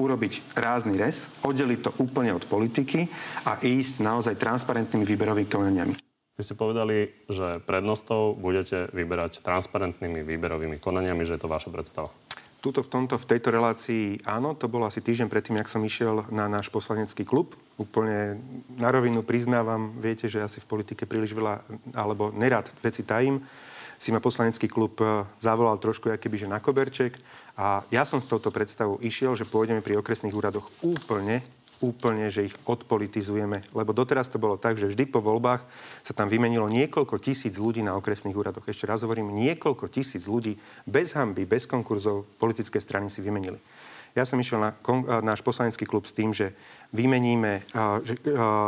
urobiť 0.00 0.56
rázny 0.56 0.96
res, 0.96 1.28
oddeliť 1.44 1.80
to 1.84 1.90
úplne 2.00 2.32
od 2.32 2.44
politiky 2.48 3.08
a 3.44 3.60
ísť 3.60 4.00
naozaj 4.00 4.40
transparentnými 4.40 5.04
výberovými 5.04 5.50
konaniami. 5.50 5.94
Vy 6.40 6.42
ste 6.48 6.56
povedali, 6.56 7.28
že 7.28 7.60
prednostov 7.68 8.40
budete 8.40 8.88
vyberať 8.96 9.44
transparentnými 9.44 10.24
výberovými 10.24 10.80
konaniami, 10.80 11.20
že 11.28 11.36
je 11.36 11.42
to 11.44 11.52
vaša 11.52 11.68
predstava. 11.68 12.08
Tuto 12.60 12.84
v, 12.84 12.92
tomto, 12.92 13.16
v 13.16 13.28
tejto 13.28 13.48
relácii 13.52 14.24
áno, 14.24 14.52
to 14.52 14.68
bolo 14.68 14.84
asi 14.84 15.00
týždeň 15.00 15.32
predtým, 15.32 15.56
jak 15.60 15.68
som 15.68 15.80
išiel 15.80 16.28
na 16.28 16.44
náš 16.44 16.68
poslanecký 16.68 17.24
klub. 17.24 17.56
Úplne 17.80 18.40
na 18.76 18.88
rovinu 18.92 19.24
priznávam, 19.24 19.92
viete, 19.96 20.28
že 20.28 20.44
asi 20.44 20.60
v 20.60 20.68
politike 20.68 21.08
príliš 21.08 21.32
veľa, 21.32 21.64
alebo 21.96 22.28
nerad 22.32 22.68
veci 22.84 23.04
tajím 23.04 23.40
si 24.00 24.08
ma 24.08 24.24
poslanecký 24.24 24.64
klub 24.64 24.96
e, 25.04 25.28
zavolal 25.44 25.76
trošku 25.76 26.08
keby, 26.08 26.36
že 26.40 26.48
na 26.48 26.56
koberček 26.56 27.20
a 27.60 27.84
ja 27.92 28.08
som 28.08 28.16
s 28.16 28.26
touto 28.26 28.48
predstavou 28.48 28.96
išiel, 29.04 29.36
že 29.36 29.44
pôjdeme 29.44 29.84
pri 29.84 30.00
okresných 30.00 30.32
úradoch 30.32 30.72
úplne 30.80 31.44
úplne, 31.80 32.28
že 32.28 32.44
ich 32.44 32.56
odpolitizujeme. 32.68 33.64
Lebo 33.72 33.96
doteraz 33.96 34.28
to 34.28 34.36
bolo 34.36 34.60
tak, 34.60 34.76
že 34.76 34.92
vždy 34.92 35.08
po 35.08 35.24
voľbách 35.24 35.64
sa 36.04 36.12
tam 36.12 36.28
vymenilo 36.28 36.68
niekoľko 36.68 37.16
tisíc 37.16 37.56
ľudí 37.56 37.80
na 37.80 37.96
okresných 37.96 38.36
úradoch. 38.36 38.68
Ešte 38.68 38.84
raz 38.84 39.00
hovorím, 39.00 39.32
niekoľko 39.32 39.88
tisíc 39.88 40.28
ľudí 40.28 40.60
bez 40.84 41.16
hamby, 41.16 41.48
bez 41.48 41.64
konkurzov 41.64 42.28
politické 42.36 42.78
strany 42.78 43.08
si 43.08 43.24
vymenili. 43.24 43.56
Ja 44.12 44.26
som 44.26 44.42
išiel 44.42 44.60
na 44.60 44.70
kon, 44.74 45.06
náš 45.22 45.40
poslanecký 45.40 45.86
klub 45.86 46.04
s 46.04 46.12
tým, 46.12 46.34
že, 46.34 46.52
vymeníme, 46.90 47.64
že 48.02 48.18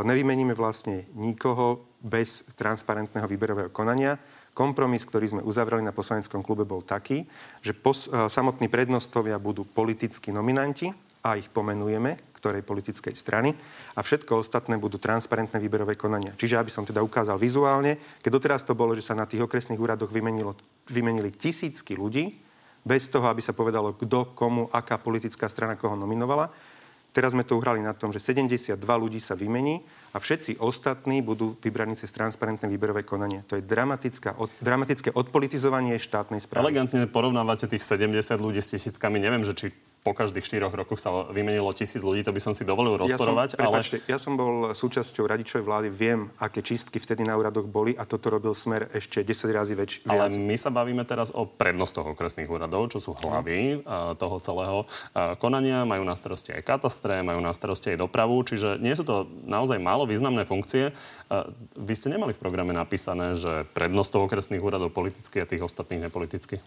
nevymeníme 0.07 0.55
vlastne 0.55 1.05
nikoho 1.19 1.83
bez 1.99 2.47
transparentného 2.55 3.27
výberového 3.27 3.71
konania. 3.75 4.17
Kompromis, 4.53 5.09
ktorý 5.09 5.27
sme 5.33 5.43
uzavreli 5.43 5.81
na 5.81 5.97
poslaneckom 5.97 6.45
klube, 6.45 6.69
bol 6.69 6.85
taký, 6.85 7.25
že 7.65 7.73
pos, 7.73 8.07
samotní 8.09 8.69
prednostovia 8.69 9.41
budú 9.41 9.65
politickí 9.65 10.29
nominanti 10.29 10.93
a 11.25 11.41
ich 11.41 11.49
pomenujeme, 11.49 12.37
ktorej 12.37 12.67
politickej 12.67 13.15
strany 13.15 13.55
a 13.95 14.03
všetko 14.03 14.43
ostatné 14.43 14.75
budú 14.77 14.99
transparentné 14.99 15.63
výberové 15.63 15.95
konania. 15.95 16.35
Čiže 16.35 16.59
aby 16.59 16.75
som 16.75 16.83
teda 16.83 16.99
ukázal 17.01 17.39
vizuálne, 17.39 17.97
keď 18.19 18.31
doteraz 18.35 18.67
to 18.67 18.75
bolo, 18.75 18.93
že 18.99 19.07
sa 19.07 19.15
na 19.15 19.25
tých 19.31 19.47
okresných 19.47 19.79
úradoch 19.79 20.11
vymenilo, 20.11 20.59
vymenili 20.91 21.31
tisícky 21.31 21.95
ľudí, 21.95 22.35
bez 22.83 23.07
toho, 23.07 23.31
aby 23.31 23.39
sa 23.39 23.55
povedalo, 23.55 23.95
kto, 23.95 24.35
komu, 24.35 24.67
aká 24.75 24.99
politická 24.99 25.47
strana 25.47 25.79
koho 25.79 25.95
nominovala. 25.95 26.51
Teraz 27.12 27.37
sme 27.37 27.45
to 27.45 27.61
uhrali 27.61 27.85
na 27.85 27.92
tom, 27.92 28.09
že 28.09 28.25
72 28.25 28.81
ľudí 28.81 29.21
sa 29.21 29.37
vymení 29.37 29.85
a 30.12 30.19
všetci 30.19 30.57
ostatní 30.57 31.21
budú 31.21 31.61
vybraní 31.61 31.92
cez 31.92 32.09
transparentné 32.09 32.64
výberové 32.73 33.04
konanie. 33.04 33.45
To 33.52 33.61
je 33.61 33.64
od, 34.40 34.49
dramatické 34.64 35.12
odpolitizovanie 35.12 36.00
štátnej 36.00 36.40
správy. 36.40 36.73
Elegantne 36.73 37.04
porovnávate 37.04 37.69
tých 37.69 37.85
70 37.85 38.16
ľudí 38.40 38.64
s 38.64 38.73
tisíckami. 38.73 39.21
Neviem, 39.21 39.45
že 39.45 39.52
či 39.52 39.66
po 40.03 40.13
každých 40.19 40.43
štyroch 40.43 40.75
rokoch 40.75 40.99
sa 40.99 41.31
vymenilo 41.31 41.71
tisíc 41.71 42.03
ľudí, 42.03 42.27
to 42.27 42.35
by 42.35 42.43
som 42.43 42.51
si 42.51 42.67
dovolil 42.67 42.99
rozporovať. 42.99 43.55
Ja 43.55 43.57
som, 43.57 43.63
prepáčte, 43.63 43.97
ale... 44.03 44.11
ja 44.11 44.19
som 44.19 44.33
bol 44.35 44.75
súčasťou 44.75 45.25
radičovej 45.31 45.63
vlády, 45.63 45.89
viem, 45.95 46.27
aké 46.43 46.59
čistky 46.59 46.99
vtedy 46.99 47.23
na 47.23 47.39
úradoch 47.39 47.71
boli 47.71 47.95
a 47.95 48.03
toto 48.03 48.35
robil 48.35 48.51
smer 48.51 48.91
ešte 48.91 49.23
10 49.23 49.55
razy 49.55 49.79
väčší. 49.79 50.11
Ale 50.11 50.35
my 50.35 50.57
sa 50.59 50.75
bavíme 50.75 51.07
teraz 51.07 51.31
o 51.31 51.47
prednostoch 51.47 52.19
okresných 52.19 52.51
úradov, 52.51 52.91
čo 52.91 52.99
sú 52.99 53.15
hlavy 53.15 53.87
uh, 53.87 54.19
toho 54.19 54.43
celého 54.43 54.79
konania. 55.39 55.87
Majú 55.87 56.03
na 56.03 56.19
starosti 56.19 56.51
aj 56.51 56.67
katastre, 56.67 57.23
majú 57.23 57.39
na 57.39 57.55
starosti 57.55 57.95
aj 57.95 58.03
dopravu, 58.03 58.43
čiže 58.43 58.83
nie 58.83 58.93
sú 58.99 59.07
to 59.07 59.31
naozaj 59.47 59.79
málo 59.79 60.05
významné 60.05 60.43
funkcie. 60.43 60.91
Vy 61.79 61.95
ste 61.95 62.11
nemali 62.11 62.35
v 62.35 62.43
programe 62.43 62.75
napísané, 62.75 63.39
že 63.39 63.65
prednostov 63.71 64.27
okresných 64.27 64.63
úradov 64.63 64.91
politicky 64.91 65.39
a 65.39 65.47
tých 65.47 65.63
ostatných 65.63 66.11
nepoliticky? 66.11 66.59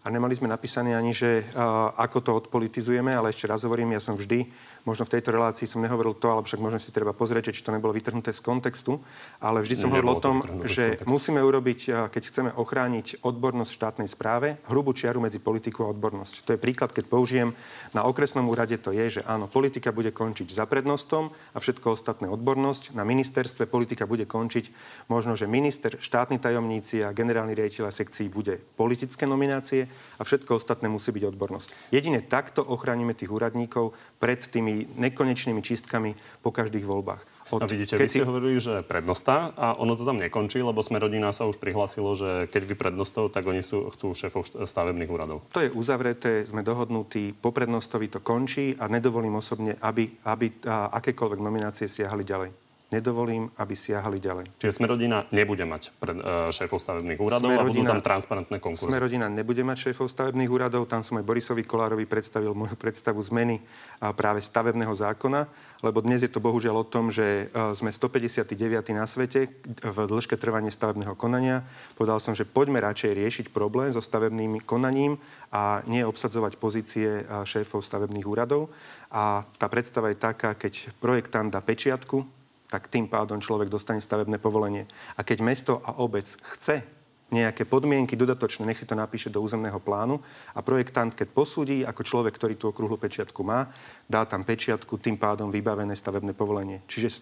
A 0.00 0.06
nemali 0.08 0.32
sme 0.32 0.48
napísané 0.48 0.96
ani, 0.96 1.12
že 1.12 1.44
uh, 1.44 1.92
ako 1.96 2.18
to 2.24 2.30
odpolitizujeme, 2.44 3.12
ale 3.12 3.30
ešte 3.30 3.44
raz 3.44 3.62
hovorím, 3.64 3.96
ja 3.96 4.00
som 4.00 4.16
vždy 4.16 4.48
Možno 4.88 5.04
v 5.04 5.12
tejto 5.20 5.36
relácii 5.36 5.68
som 5.68 5.84
nehovoril 5.84 6.16
to, 6.16 6.32
ale 6.32 6.40
však 6.40 6.60
možno 6.60 6.80
si 6.80 6.88
treba 6.88 7.12
pozrieť, 7.12 7.52
či 7.52 7.60
to 7.60 7.74
nebolo 7.74 7.92
vytrhnuté 7.92 8.32
z 8.32 8.40
kontextu. 8.40 8.96
Ale 9.36 9.60
vždy 9.60 9.76
som 9.76 9.92
hovoril 9.92 10.16
o 10.16 10.22
tom, 10.24 10.40
že 10.64 10.96
musíme 11.04 11.44
urobiť, 11.44 12.08
keď 12.08 12.22
chceme 12.24 12.50
ochrániť 12.56 13.20
odbornosť 13.20 13.70
štátnej 13.76 14.08
správe, 14.08 14.56
hrubú 14.72 14.96
čiaru 14.96 15.20
medzi 15.20 15.36
politiku 15.36 15.84
a 15.84 15.92
odbornosť. 15.92 16.48
To 16.48 16.50
je 16.56 16.62
príklad, 16.62 16.96
keď 16.96 17.04
použijem 17.12 17.52
na 17.92 18.08
okresnom 18.08 18.48
úrade, 18.48 18.80
to 18.80 18.96
je, 18.96 19.20
že 19.20 19.22
áno, 19.28 19.52
politika 19.52 19.92
bude 19.92 20.16
končiť 20.16 20.48
za 20.48 20.64
prednostom 20.64 21.28
a 21.52 21.58
všetko 21.60 21.92
ostatné 21.92 22.32
odbornosť. 22.32 22.96
Na 22.96 23.04
ministerstve 23.04 23.68
politika 23.68 24.08
bude 24.08 24.24
končiť 24.24 24.72
možno, 25.12 25.36
že 25.36 25.44
minister, 25.44 26.00
štátni 26.00 26.40
tajomníci 26.40 27.04
a 27.04 27.12
generálny 27.12 27.52
riaditeľ 27.52 27.92
sekcií 27.92 28.32
bude 28.32 28.56
politické 28.80 29.28
nominácie 29.28 29.89
a 29.90 30.22
všetko 30.22 30.56
ostatné 30.56 30.86
musí 30.88 31.10
byť 31.10 31.24
odbornosť. 31.34 31.68
Jedine 31.92 32.24
takto 32.24 32.62
ochránime 32.64 33.12
tých 33.12 33.30
úradníkov 33.32 33.92
pred 34.22 34.40
tými 34.40 34.86
nekonečnými 34.96 35.60
čistkami 35.60 36.16
po 36.40 36.50
každých 36.54 36.84
voľbách. 36.86 37.22
Od, 37.50 37.60
a 37.62 37.66
vidíte, 37.66 37.98
keď 37.98 38.06
vy 38.06 38.12
ste 38.14 38.22
si... 38.22 38.28
hovorili, 38.28 38.56
že 38.62 38.86
prednosta 38.86 39.50
a 39.58 39.74
ono 39.74 39.98
to 39.98 40.06
tam 40.06 40.22
nekončí, 40.22 40.62
lebo 40.62 40.78
sme 40.86 41.02
rodina 41.02 41.34
sa 41.34 41.50
už 41.50 41.58
prihlásilo, 41.58 42.14
že 42.14 42.46
keď 42.46 42.62
vy 42.70 42.74
prednostov, 42.78 43.34
tak 43.34 43.42
oni 43.50 43.66
sú, 43.66 43.90
chcú 43.90 44.14
šéfov 44.14 44.46
stavebných 44.46 45.10
úradov. 45.10 45.42
To 45.50 45.60
je 45.60 45.74
uzavreté, 45.74 46.46
sme 46.46 46.62
dohodnutí, 46.62 47.34
po 47.34 47.50
prednostovi 47.50 48.06
to 48.06 48.22
končí 48.22 48.78
a 48.78 48.86
nedovolím 48.86 49.42
osobne, 49.42 49.74
aby, 49.82 50.14
aby 50.22 50.62
akékoľvek 50.68 51.40
nominácie 51.42 51.90
siahali 51.90 52.22
ďalej 52.22 52.69
nedovolím, 52.90 53.54
aby 53.54 53.74
siahali 53.78 54.18
ďalej. 54.18 54.50
Čiže 54.58 54.82
Smerodina 54.82 55.22
nebude 55.30 55.62
mať 55.62 55.94
pred, 55.94 56.18
uh, 56.18 56.50
šéfov 56.50 56.82
stavebných 56.82 57.18
úradov 57.22 57.54
Smerodina, 57.54 57.62
a 57.62 57.70
budú 57.70 57.82
tam 57.86 58.00
transparentné 58.02 58.56
konkursy. 58.58 58.90
Smerodina 58.90 59.26
nebude 59.30 59.62
mať 59.62 59.90
šéfov 59.90 60.10
stavebných 60.10 60.50
úradov. 60.50 60.90
Tam 60.90 61.06
som 61.06 61.22
aj 61.22 61.24
Borisovi 61.24 61.62
Kolárovi 61.62 62.04
predstavil 62.10 62.50
moju 62.50 62.74
predstavu 62.74 63.22
zmeny 63.22 63.62
uh, 63.62 64.10
práve 64.10 64.42
stavebného 64.42 64.90
zákona, 64.90 65.46
lebo 65.86 66.02
dnes 66.02 66.26
je 66.26 66.30
to 66.30 66.42
bohužiaľ 66.42 66.82
o 66.82 66.86
tom, 66.86 67.14
že 67.14 67.46
uh, 67.54 67.70
sme 67.78 67.94
159. 67.94 68.58
na 68.90 69.06
svete 69.06 69.54
v 69.86 69.98
dĺžke 70.10 70.34
trvania 70.34 70.74
stavebného 70.74 71.14
konania. 71.14 71.62
Povedal 71.94 72.18
som, 72.18 72.34
že 72.34 72.42
poďme 72.42 72.82
radšej 72.82 73.14
riešiť 73.14 73.46
problém 73.54 73.94
so 73.94 74.02
stavebným 74.02 74.66
konaním 74.66 75.22
a 75.54 75.86
nie 75.86 76.02
obsadzovať 76.02 76.58
pozície 76.58 77.22
uh, 77.22 77.46
šéfov 77.46 77.86
stavebných 77.86 78.26
úradov. 78.26 78.74
A 79.14 79.46
tá 79.62 79.70
predstava 79.70 80.10
je 80.10 80.18
taká, 80.18 80.58
keď 80.58 80.90
projektant 80.98 81.50
dá 81.54 81.62
pečiatku, 81.62 82.39
tak 82.70 82.86
tým 82.86 83.10
pádom 83.10 83.42
človek 83.42 83.66
dostane 83.66 83.98
stavebné 83.98 84.38
povolenie. 84.38 84.86
A 85.18 85.26
keď 85.26 85.38
mesto 85.42 85.72
a 85.82 85.98
obec 85.98 86.24
chce 86.54 86.86
nejaké 87.30 87.62
podmienky 87.62 88.18
dodatočné, 88.18 88.66
nech 88.66 88.78
si 88.78 88.86
to 88.86 88.98
napíše 88.98 89.30
do 89.30 89.38
územného 89.38 89.78
plánu 89.78 90.18
a 90.50 90.62
projektant, 90.62 91.14
keď 91.14 91.28
posúdi 91.30 91.86
ako 91.86 92.02
človek, 92.02 92.34
ktorý 92.34 92.54
tú 92.58 92.74
okrúhlu 92.74 92.98
pečiatku 92.98 93.42
má, 93.46 93.70
dá 94.10 94.26
tam 94.26 94.42
pečiatku, 94.42 94.98
tým 94.98 95.14
pádom 95.14 95.50
vybavené 95.50 95.94
stavebné 95.94 96.34
povolenie. 96.34 96.82
Čiže 96.90 97.08
z 97.10 97.18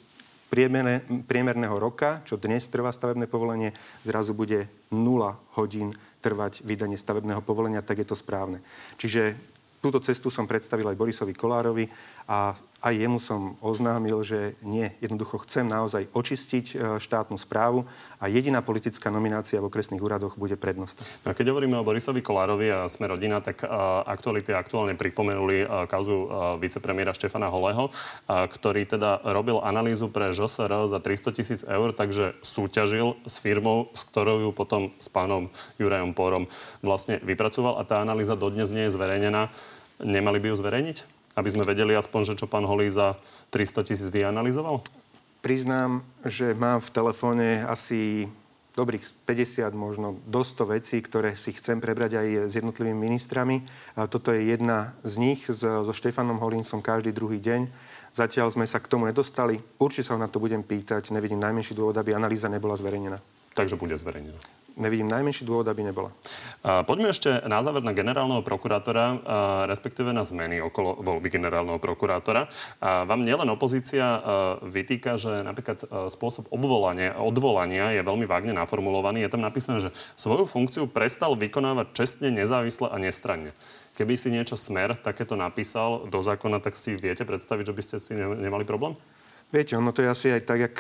priemerného 1.28 1.76
roka, 1.76 2.24
čo 2.24 2.40
dnes 2.40 2.64
trvá 2.72 2.88
stavebné 2.88 3.28
povolenie, 3.28 3.76
zrazu 4.00 4.32
bude 4.32 4.64
0 4.88 4.96
hodín 5.60 5.92
trvať 6.24 6.64
vydanie 6.64 6.96
stavebného 6.96 7.44
povolenia, 7.44 7.84
tak 7.84 8.00
je 8.00 8.08
to 8.08 8.16
správne. 8.16 8.64
Čiže 8.96 9.36
túto 9.84 10.00
cestu 10.00 10.32
som 10.32 10.48
predstavil 10.48 10.88
aj 10.88 10.96
Borisovi 10.96 11.36
Kolárovi 11.36 11.84
a 12.32 12.56
aj 12.78 12.94
jemu 12.94 13.18
som 13.18 13.58
oznámil, 13.58 14.22
že 14.22 14.54
nie, 14.62 14.94
jednoducho 15.02 15.42
chcem 15.42 15.66
naozaj 15.66 16.06
očistiť 16.14 16.66
e, 16.70 16.76
štátnu 17.02 17.34
správu 17.34 17.82
a 18.22 18.30
jediná 18.30 18.62
politická 18.62 19.10
nominácia 19.10 19.58
v 19.58 19.66
okresných 19.66 19.98
úradoch 19.98 20.38
bude 20.38 20.54
prednosta. 20.54 21.02
A 21.26 21.34
keď 21.34 21.50
hovoríme 21.50 21.74
o 21.74 21.82
Borisovi 21.82 22.22
Kolárovi 22.22 22.70
a 22.70 22.86
sme 22.86 23.10
rodina, 23.10 23.42
tak 23.42 23.62
uh, 23.62 24.02
aktuality 24.06 24.54
aktuálne 24.54 24.94
pripomenuli 24.98 25.66
uh, 25.66 25.86
kauzu 25.90 26.26
uh, 26.26 27.14
Štefana 27.18 27.48
Holého, 27.50 27.90
ktorý 28.28 28.84
teda 28.84 29.24
robil 29.32 29.58
analýzu 29.64 30.12
pre 30.12 30.30
ŽSR 30.30 30.92
za 30.92 30.98
300 31.00 31.34
tisíc 31.34 31.60
eur, 31.64 31.90
takže 31.96 32.36
súťažil 32.44 33.16
s 33.24 33.40
firmou, 33.40 33.90
s 33.96 34.04
ktorou 34.06 34.44
ju 34.44 34.50
potom 34.52 34.92
s 35.00 35.08
pánom 35.08 35.48
Jurajom 35.80 36.12
Porom 36.12 36.44
vlastne 36.84 37.18
vypracoval 37.24 37.80
a 37.80 37.82
tá 37.88 38.04
analýza 38.04 38.36
dodnes 38.38 38.70
nie 38.70 38.86
je 38.86 38.94
zverejnená. 38.94 39.48
Nemali 39.98 40.38
by 40.38 40.52
ju 40.52 40.56
zverejniť? 40.60 41.17
Aby 41.38 41.48
sme 41.54 41.62
vedeli 41.62 41.94
aspoň, 41.94 42.34
že 42.34 42.38
čo 42.42 42.50
pán 42.50 42.66
Holý 42.66 42.90
za 42.90 43.14
300 43.54 43.86
tisíc 43.86 44.10
vyanalizoval? 44.10 44.82
Priznám, 45.38 46.02
že 46.26 46.50
mám 46.58 46.82
v 46.82 46.90
telefóne 46.90 47.62
asi 47.62 48.26
dobrých 48.74 49.06
50, 49.26 49.70
možno 49.74 50.18
do 50.26 50.42
100 50.42 50.74
vecí, 50.74 50.98
ktoré 50.98 51.38
si 51.38 51.54
chcem 51.54 51.78
prebrať 51.78 52.18
aj 52.18 52.28
s 52.50 52.52
jednotlivými 52.58 53.06
ministrami. 53.10 53.62
Toto 54.10 54.34
je 54.34 54.50
jedna 54.50 54.98
z 55.06 55.14
nich. 55.18 55.46
So 55.46 55.90
Štefanom 55.94 56.42
Holím 56.42 56.66
som 56.66 56.82
každý 56.82 57.14
druhý 57.14 57.38
deň. 57.38 57.70
Zatiaľ 58.14 58.50
sme 58.50 58.66
sa 58.66 58.82
k 58.82 58.90
tomu 58.90 59.06
nedostali. 59.06 59.62
Určite 59.78 60.10
sa 60.10 60.14
ho 60.14 60.22
na 60.22 60.30
to 60.30 60.42
budem 60.42 60.62
pýtať. 60.66 61.14
Nevidím 61.14 61.38
najmenší 61.38 61.74
dôvod, 61.74 61.98
aby 61.98 62.14
analýza 62.14 62.50
nebola 62.50 62.74
zverejnená. 62.74 63.22
Takže 63.54 63.78
bude 63.78 63.94
zverejnená 63.94 64.57
nevidím 64.78 65.10
najmenší 65.10 65.42
dôvod, 65.42 65.66
aby 65.66 65.82
nebola. 65.82 66.14
Poďme 66.62 67.10
ešte 67.10 67.42
na 67.50 67.60
záver 67.60 67.82
na 67.82 67.92
generálneho 67.92 68.40
prokurátora, 68.46 69.20
respektíve 69.66 70.14
na 70.14 70.22
zmeny 70.22 70.62
okolo 70.62 71.02
voľby 71.02 71.28
generálneho 71.28 71.82
prokurátora. 71.82 72.46
Vám 72.80 73.26
nielen 73.26 73.50
opozícia 73.50 74.22
vytýka, 74.62 75.18
že 75.18 75.42
napríklad 75.42 75.84
spôsob 76.08 76.48
obvolania, 76.54 77.18
odvolania 77.18 77.92
je 77.92 78.06
veľmi 78.06 78.24
vágne 78.24 78.54
naformulovaný. 78.54 79.26
Je 79.26 79.32
tam 79.34 79.42
napísané, 79.42 79.82
že 79.82 79.90
svoju 80.14 80.46
funkciu 80.46 80.86
prestal 80.86 81.34
vykonávať 81.34 81.92
čestne, 81.92 82.30
nezávisle 82.30 82.86
a 82.88 82.96
nestranne. 82.96 83.50
Keby 83.98 84.14
si 84.14 84.30
niečo 84.30 84.54
smer 84.54 84.94
takéto 84.94 85.34
napísal 85.34 86.06
do 86.06 86.22
zákona, 86.22 86.62
tak 86.62 86.78
si 86.78 86.94
viete 86.94 87.26
predstaviť, 87.26 87.66
že 87.66 87.74
by 87.74 87.82
ste 87.82 87.96
si 87.98 88.14
nemali 88.14 88.62
problém? 88.62 88.94
Viete, 89.50 89.74
ono 89.74 89.90
to 89.90 90.06
je 90.06 90.12
asi 90.12 90.26
aj 90.30 90.42
tak, 90.46 90.58
jak 90.70 90.76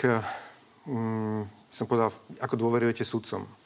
mm, 0.86 1.42
som 1.66 1.90
povedal, 1.90 2.14
ako 2.38 2.54
dôverujete 2.54 3.02
sudcom 3.02 3.57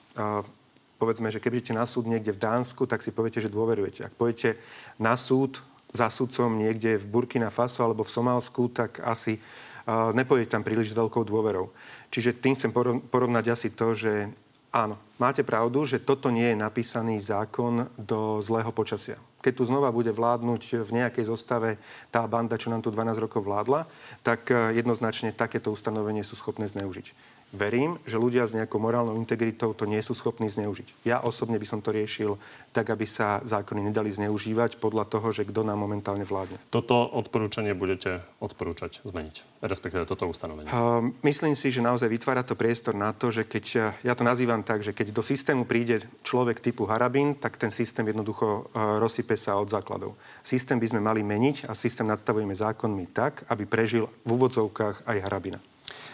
povedzme, 1.02 1.35
že 1.35 1.42
keď 1.42 1.50
idete 1.59 1.75
na 1.75 1.83
súd 1.83 2.07
niekde 2.07 2.31
v 2.31 2.38
Dánsku, 2.38 2.87
tak 2.87 3.02
si 3.02 3.11
poviete, 3.11 3.42
že 3.42 3.50
dôverujete. 3.50 4.07
Ak 4.07 4.14
pôjdete 4.14 4.61
na 5.02 5.19
súd 5.19 5.59
za 5.90 6.07
súdcom 6.07 6.54
niekde 6.54 6.97
v 6.97 7.11
Burkina 7.11 7.50
Faso 7.50 7.83
alebo 7.83 8.07
v 8.07 8.14
Somálsku, 8.14 8.71
tak 8.71 9.02
asi 9.02 9.42
uh, 9.85 10.47
tam 10.47 10.62
príliš 10.62 10.95
veľkou 10.95 11.26
dôverou. 11.26 11.75
Čiže 12.14 12.38
tým 12.38 12.54
chcem 12.54 12.71
porovnať 13.11 13.45
asi 13.50 13.69
to, 13.75 13.99
že 13.99 14.31
Áno, 14.73 14.97
máte 15.21 15.45
pravdu, 15.45 15.85
že 15.85 16.00
toto 16.00 16.33
nie 16.33 16.49
je 16.49 16.57
napísaný 16.57 17.21
zákon 17.21 17.92
do 18.00 18.40
zlého 18.40 18.73
počasia. 18.73 19.21
Keď 19.45 19.52
tu 19.52 19.69
znova 19.69 19.92
bude 19.92 20.09
vládnuť 20.09 20.81
v 20.81 20.90
nejakej 20.97 21.28
zostave 21.28 21.76
tá 22.09 22.25
banda, 22.25 22.57
čo 22.57 22.73
nám 22.73 22.81
tu 22.81 22.88
12 22.88 23.21
rokov 23.21 23.45
vládla, 23.45 23.85
tak 24.25 24.49
jednoznačne 24.49 25.37
takéto 25.37 25.69
ustanovenie 25.69 26.25
sú 26.25 26.40
schopné 26.40 26.64
zneužiť 26.73 27.31
verím, 27.52 28.00
že 28.09 28.16
ľudia 28.16 28.49
s 28.49 28.56
nejakou 28.56 28.80
morálnou 28.80 29.14
integritou 29.21 29.76
to 29.76 29.85
nie 29.85 30.00
sú 30.00 30.16
schopní 30.16 30.49
zneužiť. 30.49 31.04
Ja 31.04 31.21
osobne 31.21 31.61
by 31.61 31.66
som 31.68 31.85
to 31.85 31.92
riešil 31.92 32.40
tak, 32.73 32.88
aby 32.88 33.04
sa 33.04 33.44
zákony 33.44 33.92
nedali 33.92 34.09
zneužívať 34.09 34.80
podľa 34.80 35.04
toho, 35.06 35.28
že 35.30 35.44
kto 35.44 35.61
nám 35.61 35.76
momentálne 35.78 36.25
vládne. 36.25 36.56
Toto 36.73 37.04
odporúčanie 37.12 37.76
budete 37.76 38.25
odporúčať 38.40 39.04
zmeniť, 39.04 39.61
respektíve 39.61 40.09
toto 40.09 40.25
ustanovenie? 40.25 40.73
Uh, 40.73 41.12
myslím 41.23 41.52
si, 41.52 41.68
že 41.68 41.85
naozaj 41.85 42.09
vytvára 42.09 42.40
to 42.40 42.56
priestor 42.56 42.97
na 42.97 43.12
to, 43.12 43.28
že 43.28 43.44
keď, 43.44 43.97
ja 44.00 44.16
to 44.16 44.25
nazývam 44.25 44.64
tak, 44.64 44.80
že 44.80 44.97
keď 44.97 45.12
do 45.12 45.21
systému 45.21 45.68
príde 45.68 46.00
človek 46.25 46.64
typu 46.64 46.88
Harabín, 46.88 47.37
tak 47.37 47.61
ten 47.61 47.68
systém 47.68 48.09
jednoducho 48.09 48.73
uh, 48.73 48.97
rozsype 48.97 49.37
sa 49.37 49.61
od 49.61 49.68
základov. 49.68 50.16
Systém 50.40 50.80
by 50.80 50.88
sme 50.88 51.00
mali 51.04 51.21
meniť 51.21 51.68
a 51.68 51.76
systém 51.76 52.09
nadstavujeme 52.09 52.56
zákonmi 52.56 53.12
tak, 53.12 53.44
aby 53.52 53.68
prežil 53.68 54.09
v 54.25 54.28
úvodzovkách 54.32 55.04
aj 55.04 55.18
Harabina. 55.21 55.61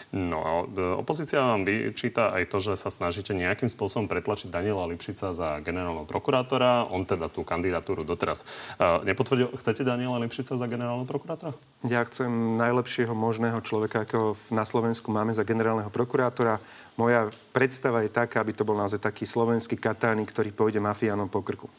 No 0.09 0.39
a 0.41 0.51
e, 0.65 0.81
opozícia 0.97 1.37
vám 1.37 1.63
vyčíta 1.63 2.33
aj 2.33 2.49
to, 2.49 2.57
že 2.57 2.73
sa 2.79 2.89
snažíte 2.89 3.35
nejakým 3.37 3.69
spôsobom 3.69 4.09
pretlačiť 4.09 4.49
Daniela 4.49 4.89
Lipšica 4.89 5.29
za 5.29 5.61
generálneho 5.61 6.09
prokurátora. 6.09 6.89
On 6.89 7.05
teda 7.05 7.29
tú 7.29 7.45
kandidatúru 7.45 8.01
doteraz 8.01 8.41
uh, 8.77 9.05
nepotvrdil. 9.05 9.53
Chcete 9.53 9.85
Daniela 9.85 10.17
Lipšica 10.17 10.57
za 10.57 10.65
generálneho 10.65 11.05
prokurátora? 11.05 11.53
Ja 11.85 12.01
chcem 12.09 12.57
najlepšieho 12.57 13.13
možného 13.13 13.61
človeka, 13.61 14.03
akého 14.03 14.33
na 14.49 14.65
Slovensku 14.65 15.13
máme 15.13 15.31
za 15.31 15.45
generálneho 15.45 15.93
prokurátora. 15.93 16.57
Moja 16.97 17.31
predstava 17.53 18.03
je 18.03 18.11
taká, 18.11 18.41
aby 18.43 18.51
to 18.51 18.67
bol 18.67 18.75
naozaj 18.75 18.99
taký 18.99 19.23
slovenský 19.23 19.79
katány, 19.79 20.25
ktorý 20.27 20.51
pôjde 20.51 20.83
mafiánom 20.83 21.31
po 21.31 21.39
krku 21.45 21.69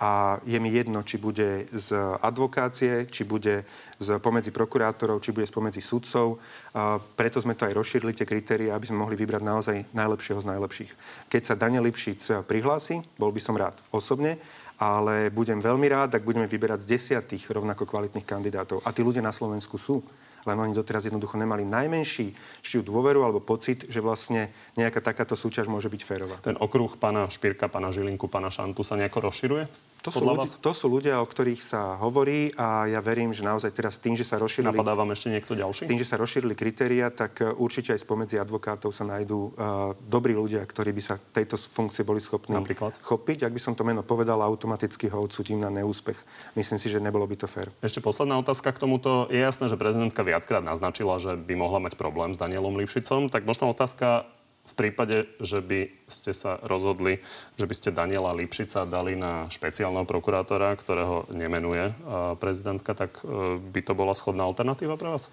a 0.00 0.36
je 0.44 0.58
mi 0.60 0.68
jedno, 0.68 1.00
či 1.02 1.16
bude 1.16 1.66
z 1.72 1.96
advokácie, 2.20 3.08
či 3.08 3.24
bude 3.24 3.64
z 3.96 4.08
pomedzi 4.20 4.52
prokurátorov, 4.52 5.24
či 5.24 5.32
bude 5.32 5.48
spomedzi 5.48 5.80
sudcov. 5.80 6.36
A 6.76 7.00
preto 7.00 7.40
sme 7.40 7.56
to 7.56 7.64
aj 7.64 7.76
rozšírili, 7.76 8.12
tie 8.12 8.28
kritéria, 8.28 8.76
aby 8.76 8.88
sme 8.88 9.00
mohli 9.00 9.16
vybrať 9.16 9.42
naozaj 9.42 9.76
najlepšieho 9.96 10.40
z 10.44 10.48
najlepších. 10.52 10.92
Keď 11.32 11.42
sa 11.42 11.56
Daniel 11.56 11.88
Lipšic 11.88 12.44
prihlási, 12.44 13.00
bol 13.16 13.32
by 13.32 13.40
som 13.40 13.56
rád 13.56 13.80
osobne, 13.88 14.36
ale 14.76 15.32
budem 15.32 15.56
veľmi 15.64 15.88
rád, 15.88 16.20
ak 16.20 16.28
budeme 16.28 16.44
vyberať 16.44 16.84
z 16.84 16.90
desiatých 17.00 17.48
rovnako 17.48 17.88
kvalitných 17.88 18.28
kandidátov. 18.28 18.84
A 18.84 18.92
tí 18.92 19.00
ľudia 19.00 19.24
na 19.24 19.32
Slovensku 19.32 19.80
sú 19.80 20.04
len 20.46 20.58
oni 20.62 20.72
doteraz 20.72 21.04
jednoducho 21.04 21.36
nemali 21.36 21.66
najmenší 21.66 22.32
čiu 22.62 22.80
dôveru 22.86 23.26
alebo 23.26 23.42
pocit, 23.42 23.84
že 23.90 23.98
vlastne 23.98 24.54
nejaká 24.78 25.02
takáto 25.02 25.34
súťaž 25.34 25.66
môže 25.66 25.90
byť 25.90 26.02
férová. 26.06 26.36
Ten 26.40 26.56
okruh 26.56 26.94
pána 26.96 27.26
Špirka, 27.26 27.66
pána 27.66 27.90
Žilinku, 27.90 28.30
pána 28.30 28.48
Šantu 28.48 28.86
sa 28.86 28.94
nejako 28.94 29.28
rozširuje? 29.28 29.64
To 30.06 30.14
sú, 30.14 30.22
ľudia, 30.22 30.46
to 30.62 30.72
sú 30.72 30.86
ľudia, 30.86 31.14
o 31.18 31.26
ktorých 31.26 31.58
sa 31.58 31.98
hovorí 31.98 32.54
a 32.54 32.86
ja 32.86 33.02
verím, 33.02 33.34
že 33.34 33.42
naozaj 33.42 33.74
teraz 33.74 33.98
tým, 33.98 34.14
že 34.14 34.22
sa 34.22 34.38
rozšírili... 34.38 34.70
Napadá 34.70 34.94
vám 34.94 35.10
ešte 35.10 35.34
niekto 35.34 35.58
ďalší? 35.58 35.90
Tým, 35.90 35.98
že 35.98 36.06
sa 36.06 36.14
rozšírili 36.14 36.54
kritéria, 36.54 37.10
tak 37.10 37.42
e, 37.42 37.50
určite 37.50 37.90
aj 37.90 38.06
spomedzi 38.06 38.38
advokátov 38.38 38.94
sa 38.94 39.02
nájdú 39.02 39.38
uh, 39.58 39.98
dobrí 40.06 40.38
ľudia, 40.38 40.62
ktorí 40.62 40.94
by 40.94 41.02
sa 41.02 41.18
tejto 41.18 41.58
funkcie 41.58 42.06
boli 42.06 42.22
schopní 42.22 42.54
Napríklad? 42.54 43.02
chopiť. 43.02 43.50
Ak 43.50 43.52
by 43.52 43.60
som 43.60 43.74
to 43.74 43.82
meno 43.82 44.06
povedal, 44.06 44.38
automaticky 44.38 45.10
ho 45.10 45.26
odsudím 45.26 45.58
na 45.58 45.74
neúspech. 45.74 46.16
Myslím 46.54 46.78
si, 46.78 46.86
že 46.86 47.02
nebolo 47.02 47.26
by 47.26 47.36
to 47.42 47.50
fér. 47.50 47.74
Ešte 47.82 47.98
posledná 47.98 48.38
otázka 48.38 48.70
k 48.70 48.78
tomuto. 48.78 49.26
Je 49.26 49.42
jasné, 49.42 49.66
že 49.66 49.74
prezidentka 49.74 50.22
viackrát 50.22 50.62
naznačila, 50.62 51.18
že 51.18 51.34
by 51.34 51.54
mohla 51.58 51.82
mať 51.82 51.98
problém 51.98 52.30
s 52.30 52.38
Danielom 52.38 52.78
Lipšicom. 52.78 53.26
Tak 53.26 53.42
možno 53.42 53.74
otázka, 53.74 54.30
v 54.66 54.72
prípade, 54.74 55.30
že 55.38 55.62
by 55.62 55.88
ste 56.10 56.34
sa 56.34 56.58
rozhodli, 56.66 57.22
že 57.54 57.66
by 57.66 57.74
ste 57.74 57.94
Daniela 57.94 58.34
Lipšica 58.34 58.86
dali 58.86 59.14
na 59.14 59.46
špeciálneho 59.46 60.04
prokurátora, 60.04 60.74
ktorého 60.74 61.30
nemenuje 61.30 61.94
prezidentka, 62.42 62.98
tak 62.98 63.22
e, 63.22 63.58
by 63.62 63.80
to 63.82 63.94
bola 63.94 64.12
schodná 64.12 64.42
alternatíva 64.42 64.98
pre 64.98 65.14
vás? 65.14 65.30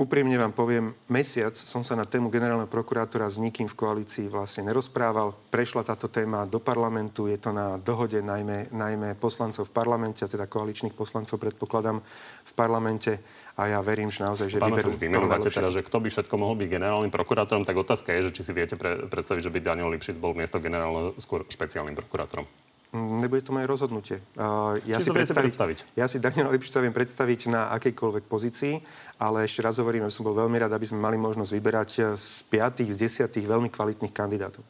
Úprimne 0.00 0.38
vám 0.38 0.56
poviem, 0.56 0.96
mesiac 1.12 1.52
som 1.52 1.84
sa 1.84 1.92
na 1.92 2.08
tému 2.08 2.30
generálneho 2.32 2.70
prokurátora 2.70 3.28
s 3.28 3.42
nikým 3.42 3.68
v 3.68 3.74
koalícii 3.74 4.32
vlastne 4.32 4.70
nerozprával. 4.70 5.36
Prešla 5.52 5.82
táto 5.82 6.08
téma 6.08 6.48
do 6.48 6.56
parlamentu, 6.56 7.28
je 7.28 7.36
to 7.36 7.52
na 7.52 7.76
dohode 7.76 8.16
najmä, 8.16 8.72
najmä 8.72 9.18
poslancov 9.20 9.68
v 9.68 9.76
parlamente, 9.76 10.24
a 10.24 10.30
teda 10.30 10.48
koaličných 10.48 10.96
poslancov 10.96 11.42
predpokladám 11.42 12.00
v 12.46 12.52
parlamente 12.56 13.20
a 13.60 13.76
ja 13.76 13.80
verím, 13.84 14.08
že 14.08 14.24
naozaj, 14.24 14.48
že 14.48 14.56
Pán 14.56 14.72
vyberú... 14.72 14.96
Vymenúvate 14.96 15.52
teda, 15.52 15.68
že 15.68 15.84
kto 15.84 16.00
by 16.00 16.08
všetko 16.08 16.34
mohol 16.40 16.56
byť 16.56 16.68
generálnym 16.72 17.12
prokurátorom, 17.12 17.68
tak 17.68 17.76
otázka 17.76 18.16
je, 18.16 18.32
že 18.32 18.40
či 18.40 18.42
si 18.48 18.52
viete 18.56 18.80
pre, 18.80 19.04
predstaviť, 19.04 19.42
že 19.44 19.52
by 19.52 19.60
Daniel 19.60 19.92
Lipšic 19.92 20.16
bol 20.16 20.32
miesto 20.32 20.56
generálneho 20.56 21.12
skôr 21.20 21.44
špeciálnym 21.44 21.92
prokurátorom. 21.92 22.48
Mm, 22.96 23.20
nebude 23.20 23.44
to 23.44 23.52
moje 23.52 23.68
rozhodnutie. 23.68 24.16
Uh, 24.34 24.80
ja, 24.88 24.96
si 24.96 25.12
predstaviť, 25.12 25.92
ja 25.92 26.08
si 26.08 26.16
Daniela 26.18 26.50
Lipšica 26.56 26.80
viem 26.80 26.90
predstaviť 26.90 27.52
na 27.52 27.68
akejkoľvek 27.76 28.24
pozícii, 28.26 28.80
ale 29.20 29.44
ešte 29.44 29.60
raz 29.60 29.76
hovorím, 29.76 30.08
že 30.08 30.16
som 30.16 30.24
bol 30.24 30.34
veľmi 30.34 30.56
rád, 30.56 30.72
aby 30.74 30.88
sme 30.88 30.98
mali 30.98 31.20
možnosť 31.20 31.52
vyberať 31.52 31.90
z 32.16 32.42
piatých, 32.48 32.90
z 32.90 32.96
desiatých 33.06 33.46
veľmi 33.46 33.68
kvalitných 33.68 34.10
kandidátov. 34.10 34.64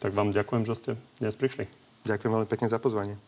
Tak 0.00 0.14
vám 0.16 0.32
ďakujem, 0.32 0.62
že 0.64 0.74
ste 0.78 0.90
dnes 1.20 1.36
prišli. 1.36 1.68
Ďakujem 2.08 2.32
veľmi 2.32 2.48
pekne 2.48 2.72
za 2.72 2.80
pozvanie. 2.80 3.20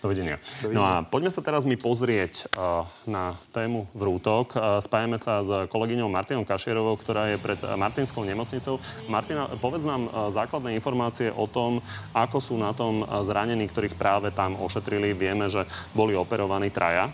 Dovidenia. 0.00 0.40
Dovidenia. 0.62 0.76
No 0.76 0.82
a 0.84 1.04
poďme 1.04 1.28
sa 1.28 1.44
teraz 1.44 1.68
mi 1.68 1.76
pozrieť 1.76 2.48
uh, 2.56 2.88
na 3.04 3.36
tému 3.52 3.84
vrútok. 3.92 4.56
Uh, 4.56 4.80
spájame 4.80 5.20
sa 5.20 5.44
s 5.44 5.50
kolegyňou 5.68 6.08
Martinou 6.08 6.48
Kašierovou, 6.48 6.96
ktorá 6.96 7.28
je 7.32 7.36
pred 7.36 7.60
Martinskou 7.76 8.24
nemocnicou. 8.24 8.80
Martina, 9.10 9.50
povedz 9.60 9.84
nám 9.84 10.08
uh, 10.08 10.32
základné 10.32 10.72
informácie 10.78 11.28
o 11.28 11.44
tom, 11.44 11.84
ako 12.16 12.38
sú 12.40 12.54
na 12.56 12.72
tom 12.72 13.04
zranení, 13.24 13.68
ktorých 13.68 13.98
práve 13.98 14.32
tam 14.32 14.56
ošetrili. 14.56 15.12
Vieme, 15.12 15.52
že 15.52 15.68
boli 15.92 16.16
operovaní 16.16 16.72
traja 16.72 17.12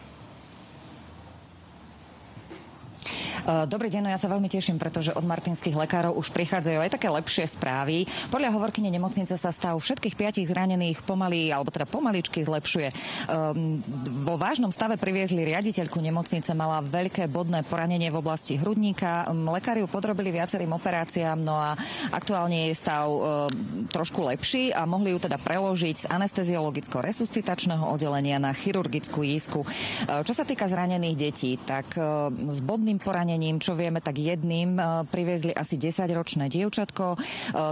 dobrý 3.66 3.90
deň, 3.90 4.06
no 4.06 4.10
ja 4.12 4.20
sa 4.20 4.30
veľmi 4.30 4.46
teším, 4.46 4.78
pretože 4.78 5.10
od 5.10 5.26
martinských 5.26 5.74
lekárov 5.74 6.14
už 6.14 6.30
prichádzajú 6.30 6.78
aj 6.78 6.90
také 6.94 7.10
lepšie 7.10 7.50
správy. 7.50 8.06
Podľa 8.30 8.54
hovorkyne 8.54 8.86
nemocnice 8.86 9.34
sa 9.34 9.50
stav 9.50 9.74
všetkých 9.74 10.14
piatich 10.14 10.46
zranených 10.46 11.02
pomaly, 11.02 11.50
alebo 11.50 11.74
teda 11.74 11.90
pomaličky 11.90 12.46
zlepšuje. 12.46 12.94
Um, 13.26 13.82
vo 14.22 14.38
vážnom 14.38 14.70
stave 14.70 14.94
priviezli 14.94 15.42
riaditeľku 15.42 15.98
nemocnice, 15.98 16.54
mala 16.54 16.78
veľké 16.78 17.26
bodné 17.26 17.66
poranenie 17.66 18.14
v 18.14 18.20
oblasti 18.22 18.54
hrudníka. 18.54 19.26
Lekári 19.32 19.82
ju 19.82 19.90
podrobili 19.90 20.30
viacerým 20.30 20.70
operáciám, 20.78 21.42
no 21.42 21.58
a 21.58 21.74
aktuálne 22.14 22.70
je 22.70 22.78
stav 22.78 23.10
um, 23.10 23.50
trošku 23.90 24.22
lepší 24.22 24.70
a 24.70 24.86
mohli 24.86 25.10
ju 25.10 25.18
teda 25.18 25.42
preložiť 25.42 26.06
z 26.06 26.08
anesteziologicko-resuscitačného 26.08 27.90
oddelenia 27.90 28.38
na 28.38 28.54
chirurgickú 28.54 29.26
jízku. 29.26 29.66
Uh, 29.66 30.22
čo 30.22 30.30
sa 30.30 30.46
týka 30.46 30.70
zranených 30.70 31.16
detí, 31.18 31.58
tak 31.58 31.98
uh, 31.98 32.30
s 32.30 32.62
bodným 32.62 33.02
poranením 33.02 33.31
zranením, 33.32 33.64
čo 33.64 33.72
vieme, 33.72 34.04
tak 34.04 34.20
jedným 34.20 34.76
e, 34.76 35.08
priviezli 35.08 35.56
asi 35.56 35.80
10-ročné 35.80 36.52
dievčatko. 36.52 37.16
E, 37.16 37.18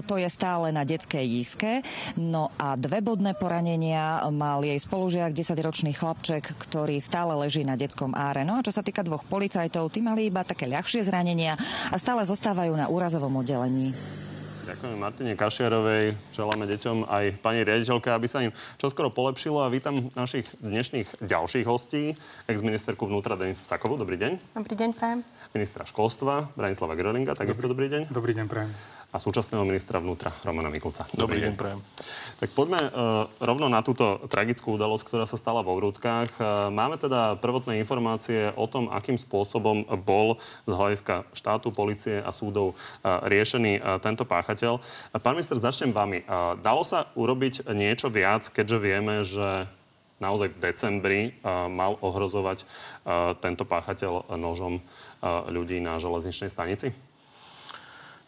to 0.09 0.17
je 0.17 0.25
stále 0.33 0.73
na 0.73 0.89
detskej 0.89 1.21
jízke. 1.21 1.85
No 2.17 2.49
a 2.57 2.81
dve 2.81 3.05
bodné 3.05 3.37
poranenia 3.37 4.25
mal 4.33 4.65
jej 4.65 4.81
spolužiak, 4.81 5.37
10-ročný 5.37 5.93
chlapček, 5.93 6.57
ktorý 6.57 6.97
stále 6.97 7.37
leží 7.37 7.61
na 7.61 7.77
detskom 7.77 8.17
áre. 8.17 8.41
No 8.49 8.57
a 8.57 8.65
čo 8.65 8.73
sa 8.73 8.81
týka 8.81 9.05
dvoch 9.05 9.29
policajtov, 9.29 9.93
tí 9.93 10.01
mali 10.01 10.33
iba 10.33 10.49
také 10.49 10.65
ľahšie 10.65 11.05
zranenia 11.05 11.61
a 11.93 11.97
stále 12.01 12.25
zostávajú 12.25 12.73
na 12.73 12.89
úrazovom 12.89 13.45
oddelení. 13.45 13.93
Ďakujem 14.71 14.97
Martine 15.03 15.35
Kašiarovej, 15.35 16.15
želáme 16.31 16.63
deťom 16.63 17.11
aj 17.11 17.43
pani 17.43 17.67
riaditeľke, 17.67 18.07
aby 18.15 18.27
sa 18.31 18.39
im 18.47 18.55
čoskoro 18.79 19.11
polepšilo 19.11 19.67
a 19.67 19.69
vítam 19.69 20.09
našich 20.15 20.47
dnešných 20.63 21.27
ďalších 21.27 21.67
hostí, 21.67 22.15
ex-ministerku 22.47 23.03
vnútra 23.03 23.35
Denisu 23.35 23.67
Sakovu. 23.67 23.99
Dobrý 23.99 24.15
deň. 24.15 24.39
Dobrý 24.55 24.75
deň, 24.79 24.91
prajem. 24.95 25.21
Ministra 25.51 25.83
školstva 25.83 26.55
Branislava 26.55 26.95
Grelinga, 26.95 27.35
takisto 27.35 27.67
dobrý, 27.67 27.91
dobrý 27.91 27.95
deň. 27.95 28.03
Dobrý 28.15 28.33
deň, 28.39 28.47
prajem 28.47 28.71
a 29.11 29.19
súčasného 29.19 29.67
ministra 29.67 29.99
vnútra 29.99 30.31
Romana 30.47 30.71
Mikulca. 30.71 31.03
Dobrý, 31.11 31.43
Dobrý 31.43 31.51
deň, 31.51 31.55
prajem. 31.59 31.81
Tak 32.39 32.55
poďme 32.55 32.79
uh, 32.79 33.27
rovno 33.43 33.67
na 33.67 33.83
túto 33.83 34.23
tragickú 34.31 34.79
udalosť, 34.79 35.03
ktorá 35.03 35.27
sa 35.27 35.35
stala 35.35 35.67
vo 35.67 35.75
Vrútkach. 35.75 36.31
Uh, 36.39 36.71
máme 36.71 36.95
teda 36.95 37.35
prvotné 37.43 37.83
informácie 37.83 38.55
o 38.55 38.71
tom, 38.71 38.87
akým 38.87 39.19
spôsobom 39.19 39.83
bol 40.07 40.39
z 40.63 40.73
hľadiska 40.73 41.27
štátu, 41.35 41.75
policie 41.75 42.23
a 42.23 42.31
súdov 42.31 42.79
uh, 42.79 43.27
riešený 43.27 43.83
uh, 43.83 43.99
tento 43.99 44.23
páchateľ. 44.23 44.79
Uh, 44.79 45.19
pán 45.19 45.35
minister, 45.35 45.59
začnem 45.59 45.91
vami. 45.91 46.23
Uh, 46.23 46.55
dalo 46.63 46.87
sa 46.87 47.11
urobiť 47.19 47.67
niečo 47.75 48.15
viac, 48.15 48.47
keďže 48.47 48.79
vieme, 48.79 49.27
že 49.27 49.67
naozaj 50.23 50.55
v 50.55 50.63
decembri 50.63 51.21
uh, 51.43 51.67
mal 51.67 51.99
ohrozovať 51.99 52.63
uh, 52.63 53.35
tento 53.43 53.67
páchateľ 53.67 54.39
nožom 54.39 54.79
uh, 54.79 54.83
ľudí 55.25 55.81
na 55.81 56.01
železničnej 56.01 56.49
stanici? 56.49 56.93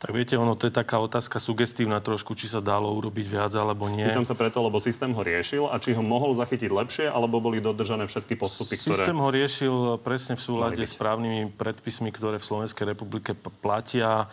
Tak 0.02 0.10
viete, 0.10 0.34
ono 0.34 0.58
to 0.58 0.66
je 0.66 0.74
taká 0.74 0.98
otázka 0.98 1.38
sugestívna 1.38 2.02
trošku, 2.02 2.34
či 2.34 2.50
sa 2.50 2.58
dalo 2.58 2.90
urobiť 2.98 3.26
viac 3.38 3.54
alebo 3.54 3.86
nie. 3.86 4.02
Pýtam 4.02 4.26
sa 4.26 4.34
preto, 4.34 4.58
lebo 4.58 4.82
systém 4.82 5.14
ho 5.14 5.22
riešil 5.22 5.70
a 5.70 5.78
či 5.78 5.94
ho 5.94 6.02
mohol 6.02 6.34
zachytiť 6.34 6.74
lepšie, 6.74 7.06
alebo 7.06 7.38
boli 7.38 7.62
dodržané 7.62 8.10
všetky 8.10 8.34
postupy, 8.34 8.82
ktoré... 8.82 8.98
Systém 8.98 9.14
ho 9.14 9.30
riešil 9.30 10.02
presne 10.02 10.34
v 10.34 10.42
súlade 10.42 10.82
s 10.82 10.98
právnymi 10.98 11.54
predpismi, 11.54 12.10
ktoré 12.10 12.42
v 12.42 12.46
Slovenskej 12.50 12.98
republike 12.98 13.30
platia. 13.62 14.26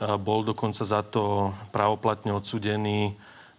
bol 0.00 0.48
dokonca 0.48 0.80
za 0.80 1.04
to 1.04 1.52
pravoplatne 1.76 2.32
odsudený 2.32 3.12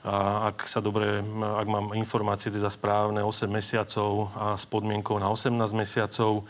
ak 0.03 0.67
sa 0.67 0.83
dobre, 0.83 1.23
ak 1.23 1.67
mám 1.67 1.95
informácie 1.95 2.51
teda 2.51 2.67
správne, 2.67 3.23
8 3.23 3.47
mesiacov 3.47 4.35
a 4.35 4.59
s 4.59 4.67
podmienkou 4.67 5.15
na 5.15 5.31
18 5.31 5.55
mesiacov. 5.71 6.43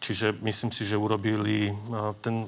Čiže 0.00 0.38
myslím 0.44 0.70
si, 0.70 0.86
že 0.86 0.94
urobili 0.94 1.74
ten, 2.22 2.46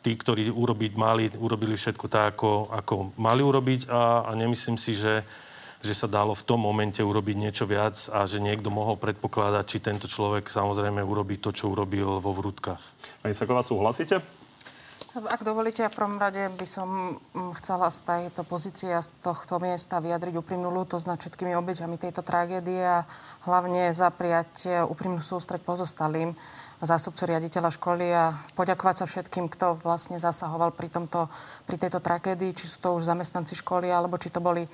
tí, 0.00 0.16
ktorí 0.16 0.48
urobiť 0.48 0.92
mali, 0.96 1.28
urobili 1.36 1.76
všetko 1.76 2.06
tak, 2.08 2.36
ako, 2.36 2.72
ako 2.72 2.94
mali 3.20 3.44
urobiť 3.44 3.92
a, 3.92 4.24
a 4.24 4.30
nemyslím 4.32 4.80
si, 4.80 4.96
že, 4.96 5.20
že 5.84 5.92
sa 5.92 6.08
dalo 6.08 6.32
v 6.32 6.46
tom 6.48 6.64
momente 6.64 7.04
urobiť 7.04 7.36
niečo 7.36 7.68
viac 7.68 7.96
a 8.08 8.24
že 8.24 8.40
niekto 8.40 8.72
mohol 8.72 8.96
predpokladať, 8.96 9.64
či 9.68 9.84
tento 9.84 10.08
človek 10.08 10.48
samozrejme 10.48 11.04
urobí 11.04 11.36
to, 11.36 11.52
čo 11.52 11.68
urobil 11.68 12.16
vo 12.16 12.32
vrútkach. 12.32 12.80
Pani 13.20 13.36
Saková, 13.36 13.60
súhlasíte? 13.60 14.39
Ak 15.10 15.42
dovolíte, 15.42 15.82
ja 15.82 15.90
v 15.90 15.98
prvom 15.98 16.22
rade 16.22 16.38
by 16.54 16.66
som 16.70 17.18
mm, 17.34 17.58
chcela 17.58 17.90
z 17.90 17.98
tejto 18.06 18.46
pozície 18.46 18.94
a 18.94 19.02
z 19.02 19.10
tohto 19.26 19.58
miesta 19.58 19.98
vyjadriť 19.98 20.38
úprimnú 20.38 20.70
lútosť 20.70 21.06
nad 21.10 21.18
všetkými 21.18 21.50
obeťami 21.58 21.98
tejto 21.98 22.22
tragédie 22.22 22.78
a 22.78 23.02
hlavne 23.42 23.90
zapriať 23.90 24.86
úprimnú 24.86 25.18
sústreť 25.18 25.66
pozostalým 25.66 26.38
zástupcu 26.78 27.26
riaditeľa 27.26 27.74
školy 27.74 28.06
a 28.14 28.38
poďakovať 28.54 29.02
sa 29.02 29.06
všetkým, 29.10 29.50
kto 29.50 29.82
vlastne 29.82 30.22
zasahoval 30.22 30.70
pri, 30.78 30.86
tomto, 30.86 31.26
pri 31.66 31.74
tejto 31.74 31.98
tragédii, 31.98 32.54
či 32.54 32.70
sú 32.70 32.78
to 32.78 32.94
už 32.94 33.10
zamestnanci 33.10 33.58
školy, 33.58 33.90
alebo 33.90 34.14
či 34.14 34.30
to 34.30 34.38
boli 34.38 34.70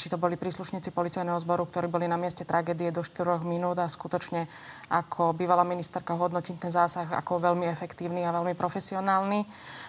či 0.00 0.08
to 0.08 0.16
boli 0.16 0.40
príslušníci 0.40 0.88
policajného 0.90 1.36
zboru, 1.40 1.68
ktorí 1.68 1.86
boli 1.88 2.08
na 2.08 2.16
mieste 2.16 2.48
tragédie 2.48 2.88
do 2.88 3.04
4 3.04 3.44
minút 3.44 3.76
a 3.76 3.88
skutočne 3.88 4.48
ako 4.88 5.36
bývalá 5.36 5.62
ministerka 5.68 6.16
hodnotím 6.16 6.56
ten 6.56 6.72
zásah 6.72 7.08
ako 7.12 7.44
veľmi 7.52 7.68
efektívny 7.68 8.24
a 8.24 8.32
veľmi 8.32 8.56
profesionálny. 8.56 9.44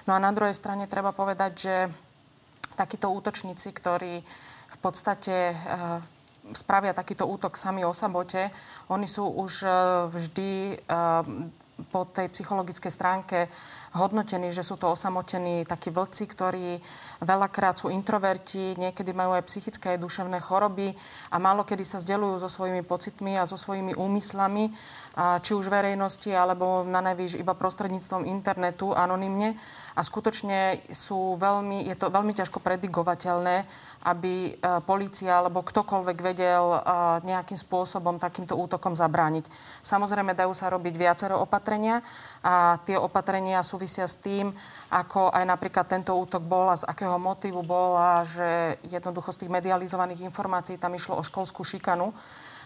No 0.08 0.12
a 0.16 0.20
na 0.20 0.32
druhej 0.36 0.56
strane 0.56 0.92
treba 0.92 1.16
povedať, 1.16 1.52
že 1.56 1.76
takíto 2.76 3.08
útočníci, 3.08 3.72
ktorí 3.72 4.20
v 4.76 4.78
podstate 4.84 5.56
spravia 6.54 6.94
takýto 6.94 7.26
útok 7.26 7.58
sami 7.58 7.82
o 7.88 7.96
samote, 7.96 8.54
oni 8.94 9.10
sú 9.10 9.26
už 9.26 9.66
e, 9.66 9.70
vždy 10.14 10.52
e, 10.70 10.76
po 11.90 12.06
tej 12.06 12.30
psychologickej 12.30 12.92
stránke 12.94 13.50
hodnotení, 13.96 14.52
že 14.52 14.62
sú 14.62 14.76
to 14.76 14.92
osamotení 14.92 15.64
takí 15.64 15.90
vlci, 15.90 16.28
ktorí 16.28 16.78
veľakrát 17.24 17.80
sú 17.80 17.88
introverti, 17.88 18.76
niekedy 18.76 19.16
majú 19.16 19.34
aj 19.34 19.48
psychické 19.48 19.96
aj 19.96 20.04
duševné 20.04 20.44
choroby 20.44 20.92
a 21.32 21.40
málo 21.40 21.64
kedy 21.64 21.88
sa 21.88 22.04
zdelujú 22.04 22.44
so 22.44 22.50
svojimi 22.52 22.84
pocitmi 22.84 23.40
a 23.40 23.48
so 23.48 23.56
svojimi 23.56 23.96
úmyslami, 23.96 24.70
a 25.16 25.40
či 25.40 25.56
už 25.56 25.72
verejnosti, 25.72 26.28
alebo 26.28 26.84
na 26.84 27.00
najvýš 27.00 27.40
iba 27.40 27.56
prostredníctvom 27.56 28.28
internetu 28.28 28.92
anonymne. 28.92 29.56
A 29.96 30.04
skutočne 30.04 30.84
sú 30.92 31.40
veľmi, 31.40 31.88
je 31.88 31.96
to 31.96 32.12
veľmi 32.12 32.36
ťažko 32.36 32.60
predigovateľné, 32.60 33.64
aby 34.06 34.54
e, 34.54 34.80
policia 34.86 35.42
alebo 35.42 35.66
ktokoľvek 35.66 36.18
vedel 36.20 36.66
e, 36.78 36.80
nejakým 37.26 37.58
spôsobom 37.58 38.20
takýmto 38.20 38.54
útokom 38.60 38.94
zabrániť. 38.94 39.50
Samozrejme, 39.82 40.38
dajú 40.38 40.54
sa 40.54 40.68
robiť 40.68 40.94
viacero 40.94 41.40
opatrenia 41.40 42.06
a 42.44 42.78
tie 42.86 43.00
opatrenia 43.00 43.66
súvisia 43.86 44.10
s 44.10 44.18
tým, 44.18 44.50
ako 44.90 45.30
aj 45.30 45.46
napríklad 45.46 45.86
tento 45.86 46.18
útok 46.18 46.42
bol 46.42 46.74
a 46.74 46.82
z 46.82 46.90
akého 46.90 47.22
motivu 47.22 47.62
bol 47.62 47.94
a 47.94 48.26
že 48.26 48.82
jednoducho 48.90 49.30
z 49.30 49.46
tých 49.46 49.54
medializovaných 49.54 50.26
informácií 50.26 50.82
tam 50.82 50.98
išlo 50.98 51.22
o 51.22 51.22
školskú 51.22 51.62
šikanu. 51.62 52.10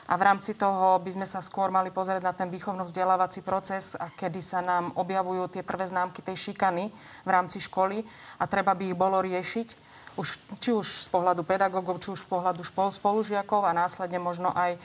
A 0.08 0.16
v 0.16 0.24
rámci 0.24 0.56
toho 0.56 0.96
by 1.04 1.12
sme 1.12 1.28
sa 1.28 1.44
skôr 1.44 1.76
mali 1.76 1.92
pozrieť 1.92 2.24
na 2.24 2.32
ten 2.32 2.48
výchovno-vzdelávací 2.48 3.44
proces, 3.44 4.00
a 4.00 4.08
kedy 4.16 4.40
sa 4.40 4.64
nám 4.64 4.96
objavujú 4.96 5.60
tie 5.60 5.62
prvé 5.62 5.92
známky 5.92 6.24
tej 6.24 6.50
šikany 6.50 6.88
v 7.28 7.30
rámci 7.30 7.60
školy 7.60 8.00
a 8.40 8.48
treba 8.48 8.72
by 8.72 8.90
ich 8.90 8.98
bolo 8.98 9.20
riešiť 9.20 9.89
už, 10.20 10.36
či 10.60 10.76
už 10.76 10.84
z 10.84 11.08
pohľadu 11.08 11.48
pedagógov, 11.48 12.04
či 12.04 12.12
už 12.12 12.28
z 12.28 12.28
pohľadu 12.28 12.62
spolužiakov 12.68 13.64
a 13.64 13.72
následne 13.72 14.20
možno 14.20 14.52
aj 14.52 14.76
e, 14.76 14.80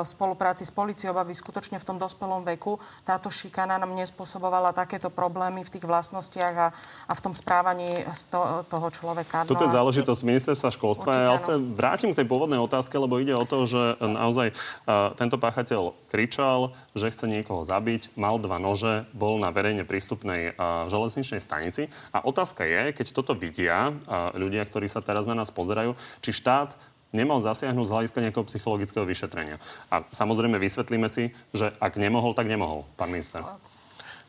v 0.00 0.06
spolupráci 0.08 0.64
s 0.64 0.72
policiou, 0.72 1.12
aby 1.20 1.36
skutočne 1.36 1.76
v 1.76 1.84
tom 1.84 2.00
dospelom 2.00 2.40
veku 2.48 2.80
táto 3.04 3.28
šikana 3.28 3.76
nám 3.76 3.92
nespôsobovala 3.92 4.72
takéto 4.72 5.12
problémy 5.12 5.60
v 5.60 5.72
tých 5.76 5.84
vlastnostiach 5.84 6.54
a, 6.56 6.68
a 7.06 7.12
v 7.12 7.20
tom 7.20 7.36
správaní 7.36 8.08
to, 8.32 8.64
toho 8.72 8.88
človeka. 8.88 9.44
Toto 9.44 9.68
je 9.68 9.72
no 9.72 9.76
záležitosť 9.76 10.20
ministerstva 10.24 10.70
školstva. 10.72 11.10
Určite, 11.12 11.28
ja 11.28 11.36
sa 11.36 11.54
vrátim 11.60 12.16
k 12.16 12.24
tej 12.24 12.26
pôvodnej 12.26 12.60
otázke, 12.62 12.96
lebo 12.96 13.20
ide 13.20 13.36
o 13.36 13.44
to, 13.44 13.68
že 13.68 14.00
naozaj 14.00 14.54
uh, 14.54 15.12
tento 15.18 15.36
páchateľ 15.36 15.92
kričal, 16.08 16.72
že 16.96 17.12
chce 17.12 17.28
niekoho 17.28 17.66
zabiť, 17.66 18.16
mal 18.16 18.40
dva 18.40 18.56
nože, 18.56 19.04
bol 19.12 19.36
na 19.36 19.52
verejne 19.52 19.84
prístupnej 19.84 20.56
uh, 20.56 20.88
železničnej 20.88 21.42
stanici. 21.42 21.92
A 22.14 22.24
otázka 22.24 22.64
je, 22.64 22.94
keď 22.96 23.06
toto 23.12 23.36
vidia 23.36 23.92
uh, 23.92 24.32
ľudia, 24.38 24.61
ľudia, 24.62 24.70
ktorí 24.70 24.86
sa 24.86 25.02
teraz 25.02 25.26
na 25.26 25.34
nás 25.34 25.50
pozerajú, 25.50 25.98
či 26.22 26.30
štát 26.30 26.78
nemal 27.10 27.42
zasiahnuť 27.42 27.84
z 27.84 27.92
hľadiska 27.92 28.22
nejakého 28.22 28.48
psychologického 28.48 29.04
vyšetrenia. 29.04 29.58
A 29.90 30.06
samozrejme 30.14 30.56
vysvetlíme 30.56 31.10
si, 31.10 31.34
že 31.50 31.74
ak 31.82 31.98
nemohol, 31.98 32.32
tak 32.32 32.46
nemohol, 32.46 32.86
pán 32.96 33.10
minister. 33.10 33.44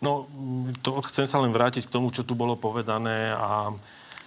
No, 0.04 0.28
to 0.84 1.00
chcem 1.08 1.24
sa 1.24 1.40
len 1.40 1.56
vrátiť 1.56 1.88
k 1.88 1.94
tomu, 1.94 2.12
čo 2.12 2.28
tu 2.28 2.36
bolo 2.36 2.60
povedané 2.60 3.32
a 3.32 3.72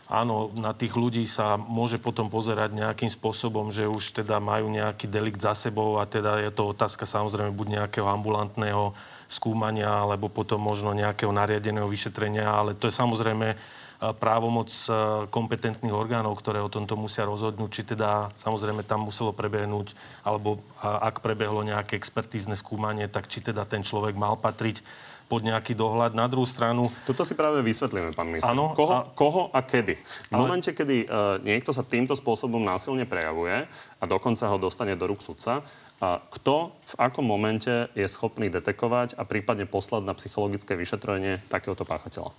áno, 0.08 0.48
na 0.56 0.72
tých 0.72 0.96
ľudí 0.96 1.28
sa 1.28 1.60
môže 1.60 2.00
potom 2.00 2.32
pozerať 2.32 2.72
nejakým 2.72 3.12
spôsobom, 3.12 3.68
že 3.68 3.84
už 3.84 4.24
teda 4.24 4.40
majú 4.40 4.72
nejaký 4.72 5.04
delikt 5.04 5.44
za 5.44 5.52
sebou 5.52 6.00
a 6.00 6.08
teda 6.08 6.40
je 6.40 6.48
to 6.48 6.72
otázka 6.72 7.04
samozrejme 7.04 7.52
buď 7.52 7.82
nejakého 7.82 8.08
ambulantného 8.08 8.96
skúmania 9.28 9.90
alebo 9.90 10.32
potom 10.32 10.64
možno 10.64 10.96
nejakého 10.96 11.28
nariadeného 11.28 11.90
vyšetrenia, 11.90 12.48
ale 12.48 12.72
to 12.72 12.88
je 12.88 12.94
samozrejme 12.96 13.58
právomoc 13.96 14.68
e, 14.68 14.90
kompetentných 15.32 15.94
orgánov, 15.94 16.36
ktoré 16.38 16.60
o 16.60 16.68
tomto 16.68 17.00
musia 17.00 17.24
rozhodnúť, 17.24 17.70
či 17.72 17.82
teda 17.96 18.28
samozrejme 18.40 18.84
tam 18.84 19.08
muselo 19.08 19.32
prebehnúť, 19.32 19.96
alebo 20.20 20.60
ak 20.80 21.24
prebehlo 21.24 21.64
nejaké 21.64 21.96
expertízne 21.96 22.54
skúmanie, 22.54 23.08
tak 23.08 23.26
či 23.32 23.40
teda 23.40 23.64
ten 23.64 23.80
človek 23.80 24.12
mal 24.16 24.36
patriť 24.36 24.84
pod 25.26 25.42
nejaký 25.42 25.74
dohľad. 25.74 26.14
Na 26.14 26.30
druhú 26.30 26.46
stranu... 26.46 26.86
Toto 27.02 27.26
si 27.26 27.34
práve 27.34 27.58
vysvetlíme, 27.58 28.14
pán 28.14 28.30
minister. 28.30 28.54
Ano, 28.54 28.78
koho, 28.78 28.94
a... 28.94 29.10
koho 29.10 29.50
a 29.50 29.58
kedy? 29.58 29.98
V 29.98 30.30
ale... 30.30 30.38
momente, 30.38 30.70
kedy 30.70 31.10
uh, 31.10 31.42
niekto 31.42 31.74
sa 31.74 31.82
týmto 31.82 32.14
spôsobom 32.14 32.62
násilne 32.62 33.10
prejavuje 33.10 33.66
a 33.98 34.04
dokonca 34.06 34.46
ho 34.46 34.56
dostane 34.58 34.94
do 34.94 35.10
rúk 35.10 35.18
sudca, 35.18 35.66
a 35.96 36.20
kto 36.20 36.76
v 36.76 36.94
akom 37.00 37.24
momente 37.24 37.88
je 37.96 38.04
schopný 38.04 38.52
detekovať 38.52 39.16
a 39.16 39.24
prípadne 39.24 39.64
poslať 39.64 40.04
na 40.04 40.12
psychologické 40.12 40.76
vyšetrenie 40.76 41.40
takéhoto 41.48 41.88
páchateľa? 41.88 42.30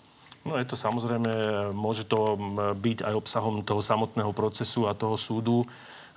No 0.48 0.56
je 0.56 0.64
to 0.64 0.80
samozrejme, 0.80 1.28
môže 1.76 2.08
to 2.08 2.40
byť 2.80 3.04
aj 3.04 3.14
obsahom 3.20 3.60
toho 3.68 3.84
samotného 3.84 4.32
procesu 4.32 4.88
a 4.88 4.96
toho 4.96 5.20
súdu. 5.20 5.68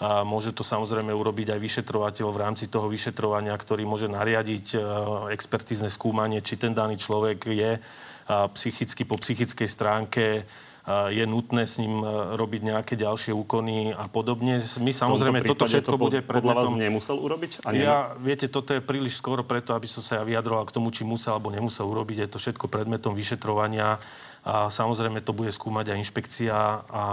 A 0.01 0.25
môže 0.25 0.55
to 0.57 0.65
samozrejme 0.65 1.13
urobiť 1.13 1.53
aj 1.53 1.61
vyšetrovateľ 1.61 2.27
v 2.33 2.41
rámci 2.41 2.73
toho 2.73 2.89
vyšetrovania, 2.89 3.53
ktorý 3.53 3.85
môže 3.85 4.09
nariadiť 4.09 4.67
e, 4.73 4.79
expertízne 5.35 5.93
skúmanie, 5.93 6.41
či 6.41 6.57
ten 6.57 6.73
daný 6.73 6.97
človek 6.97 7.39
je 7.53 7.71
psychicky 8.31 9.03
po 9.03 9.19
psychickej 9.19 9.69
stránke 9.69 10.25
je 10.89 11.25
nutné 11.29 11.69
s 11.69 11.77
ním 11.77 12.01
e, 12.01 12.35
robiť 12.41 12.61
nejaké 12.65 12.95
ďalšie 12.97 13.37
úkony 13.37 13.93
a 13.93 14.09
podobne. 14.09 14.65
My 14.81 14.93
samozrejme, 14.97 15.45
toto 15.45 15.69
všetko 15.69 15.97
to 15.97 16.01
bude 16.01 16.19
predmetom... 16.25 16.57
Podľa 16.57 16.73
vás 16.73 16.75
nemusel 16.75 17.17
urobiť? 17.21 17.51
A 17.69 17.71
ja, 17.77 17.97
viete, 18.17 18.49
toto 18.49 18.73
je 18.73 18.81
príliš 18.81 19.21
skoro 19.21 19.45
preto, 19.45 19.77
aby 19.77 19.87
som 19.87 20.01
sa 20.01 20.21
ja 20.21 20.23
vyjadroval 20.25 20.65
k 20.65 20.75
tomu, 20.75 20.89
či 20.89 21.05
musel 21.05 21.37
alebo 21.37 21.53
nemusel 21.53 21.85
urobiť. 21.85 22.27
Je 22.27 22.29
to 22.33 22.39
všetko 22.41 22.67
predmetom 22.73 23.13
vyšetrovania 23.13 24.01
a 24.41 24.73
samozrejme 24.73 25.21
to 25.21 25.37
bude 25.37 25.53
skúmať 25.53 25.93
aj 25.93 26.01
inšpekcia 26.01 26.57
a 26.89 27.05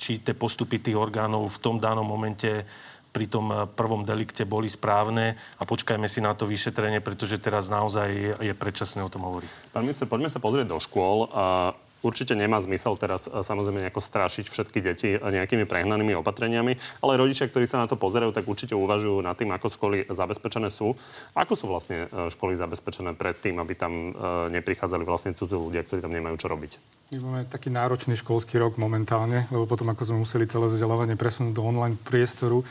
či 0.00 0.24
tie 0.24 0.32
postupy 0.32 0.80
tých 0.80 0.96
orgánov 0.96 1.52
v 1.52 1.60
tom 1.60 1.76
danom 1.76 2.08
momente 2.08 2.64
pri 3.10 3.26
tom 3.28 3.52
e, 3.52 3.66
prvom 3.68 4.06
delikte 4.06 4.48
boli 4.48 4.70
správne 4.70 5.36
a 5.60 5.62
počkajme 5.68 6.08
si 6.08 6.24
na 6.24 6.32
to 6.32 6.48
vyšetrenie, 6.48 7.04
pretože 7.04 7.36
teraz 7.42 7.68
naozaj 7.68 8.40
je 8.40 8.54
predčasné 8.56 9.04
o 9.04 9.12
tom 9.12 9.28
hovoriť. 9.28 9.76
Pán 9.76 9.84
minister, 9.84 10.08
poďme 10.08 10.32
sa 10.32 10.40
pozrieť 10.40 10.72
do 10.72 10.78
škôl. 10.80 11.28
A 11.34 11.74
Určite 12.00 12.32
nemá 12.32 12.56
zmysel 12.60 12.96
teraz 12.96 13.28
e, 13.28 13.44
samozrejme 13.44 13.84
nejako 13.84 14.00
strašiť 14.00 14.46
všetky 14.48 14.78
deti 14.80 15.08
nejakými 15.16 15.68
prehnanými 15.68 16.16
opatreniami, 16.20 16.72
ale 17.04 17.20
rodičia, 17.20 17.48
ktorí 17.48 17.68
sa 17.68 17.80
na 17.80 17.86
to 17.86 18.00
pozerajú, 18.00 18.32
tak 18.32 18.48
určite 18.48 18.72
uvažujú 18.72 19.20
nad 19.20 19.36
tým, 19.36 19.52
ako 19.52 19.66
školy 19.68 19.98
zabezpečené 20.08 20.72
sú. 20.72 20.96
Ako 21.36 21.52
sú 21.52 21.68
vlastne 21.68 22.08
e, 22.08 22.32
školy 22.32 22.56
zabezpečené 22.56 23.12
pred 23.12 23.36
tým, 23.36 23.60
aby 23.60 23.76
tam 23.76 23.92
e, 23.92 24.10
neprichádzali 24.56 25.04
vlastne 25.04 25.36
cudzí 25.36 25.56
ľudia, 25.56 25.84
ktorí 25.84 26.00
tam 26.00 26.12
nemajú 26.12 26.36
čo 26.40 26.48
robiť? 26.48 26.72
My 27.10 27.18
máme 27.18 27.42
taký 27.50 27.74
náročný 27.74 28.14
školský 28.16 28.56
rok 28.62 28.78
momentálne, 28.78 29.50
lebo 29.50 29.66
potom 29.66 29.90
ako 29.90 30.02
sme 30.06 30.22
museli 30.22 30.46
celé 30.46 30.70
vzdelávanie 30.70 31.18
presunúť 31.18 31.52
do 31.58 31.66
online 31.66 31.98
priestoru, 31.98 32.62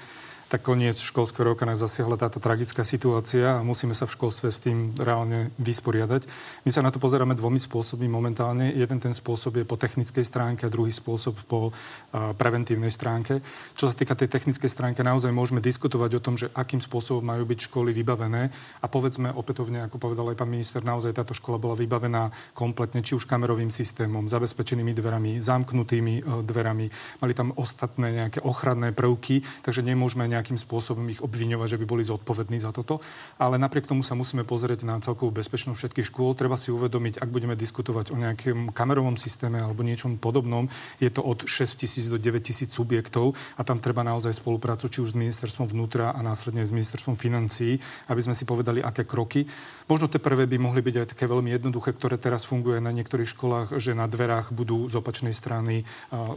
tak 0.50 0.66
koniec 0.66 0.98
školského 0.98 1.54
roka 1.54 1.62
nás 1.62 1.78
zasiahla 1.78 2.18
táto 2.18 2.42
tragická 2.42 2.82
situácia 2.82 3.62
a 3.62 3.66
musíme 3.66 3.94
sa 3.94 4.10
v 4.10 4.18
školstve 4.18 4.50
s 4.50 4.58
tým 4.58 4.98
reálne 4.98 5.54
vysporiadať. 5.62 6.26
My 6.66 6.74
sa 6.74 6.82
na 6.82 6.90
to 6.90 6.98
pozeráme 6.98 7.38
dvomi 7.38 7.62
spôsobmi 7.62 8.10
momentálne. 8.10 8.74
Jeden 8.74 8.98
ten 8.98 9.14
spôsob 9.14 9.62
je 9.62 9.66
po 9.70 9.78
technickej 9.78 10.26
stránke 10.26 10.66
a 10.66 10.74
druhý 10.74 10.90
spôsob 10.90 11.38
po 11.46 11.70
preventívnej 12.12 12.90
stránke. 12.90 13.46
Čo 13.78 13.94
sa 13.94 13.96
týka 13.96 14.18
tej 14.18 14.34
technickej 14.34 14.66
stránky, 14.66 15.06
naozaj 15.06 15.30
môžeme 15.30 15.62
diskutovať 15.62 16.18
o 16.18 16.24
tom, 16.24 16.34
že 16.34 16.50
akým 16.58 16.82
spôsobom 16.82 17.22
majú 17.22 17.46
byť 17.46 17.70
školy 17.70 17.94
vybavené. 17.94 18.50
A 18.82 18.86
povedzme 18.90 19.30
opätovne, 19.30 19.86
ako 19.86 20.02
povedal 20.02 20.34
aj 20.34 20.38
pán 20.42 20.50
minister, 20.50 20.82
naozaj 20.82 21.14
táto 21.14 21.38
škola 21.38 21.62
bola 21.62 21.78
vybavená 21.78 22.34
kompletne, 22.58 23.06
či 23.06 23.14
už 23.14 23.30
kamerovým 23.30 23.70
systémom, 23.70 24.26
zabezpečenými 24.26 24.98
dverami, 24.98 25.38
zamknutými 25.38 26.16
e, 26.18 26.22
dverami. 26.42 26.90
Mali 27.22 27.34
tam 27.38 27.54
ostatné 27.54 28.18
nejaké 28.18 28.42
ochranné 28.42 28.90
prvky, 28.98 29.46
takže 29.62 29.86
nemôžeme 29.86 30.26
nejakým 30.40 30.56
spôsobom 30.56 31.04
ich 31.12 31.20
obviňovať, 31.20 31.76
že 31.76 31.80
by 31.84 31.86
boli 31.86 32.08
zodpovední 32.08 32.64
za 32.64 32.72
toto. 32.72 33.04
Ale 33.36 33.60
napriek 33.60 33.86
tomu 33.86 34.02
sa 34.02 34.16
musíme 34.16 34.48
pozrieť 34.48 34.88
na 34.88 34.96
celkovú 35.04 35.36
bezpečnosť 35.36 35.76
všetkých 35.76 36.08
škôl. 36.08 36.32
Treba 36.40 36.56
si 36.56 36.72
uvedomiť, 36.72 37.20
ak 37.20 37.28
budeme 37.28 37.60
diskutovať 37.60 38.16
o 38.16 38.18
nejakom 38.18 38.72
kamerovom 38.72 39.20
systéme 39.20 39.60
alebo 39.60 39.84
niečom 39.84 40.16
podobnom, 40.16 40.72
je 41.04 41.12
to 41.12 41.20
od 41.20 41.44
6 41.44 41.84
tisíc 41.84 42.08
do 42.08 42.16
9 42.16 42.40
tisíc 42.40 42.72
subjektov 42.72 43.36
a 43.60 43.68
tam 43.68 43.84
treba 43.84 44.08
naozaj 44.08 44.40
spoluprácu 44.40 44.88
či 44.88 45.04
už 45.04 45.12
s 45.14 45.20
ministerstvom 45.20 45.68
vnútra 45.68 46.16
a 46.16 46.20
následne 46.24 46.64
s 46.64 46.72
ministerstvom 46.72 47.20
financií, 47.20 47.82
aby 48.08 48.22
sme 48.24 48.38
si 48.38 48.48
povedali, 48.48 48.80
aké 48.80 49.04
kroky. 49.04 49.44
Možno 49.92 50.08
tie 50.08 50.22
prvé 50.24 50.48
by 50.48 50.56
mohli 50.62 50.80
byť 50.80 50.96
aj 51.04 51.08
také 51.18 51.26
veľmi 51.28 51.52
jednoduché, 51.52 51.92
ktoré 51.92 52.16
teraz 52.22 52.48
funguje 52.48 52.80
na 52.80 52.94
niektorých 52.94 53.34
školách, 53.36 53.76
že 53.82 53.98
na 53.98 54.08
dverách 54.08 54.56
budú 54.56 54.88
z 54.88 55.02
opačnej 55.02 55.34
strany 55.34 55.84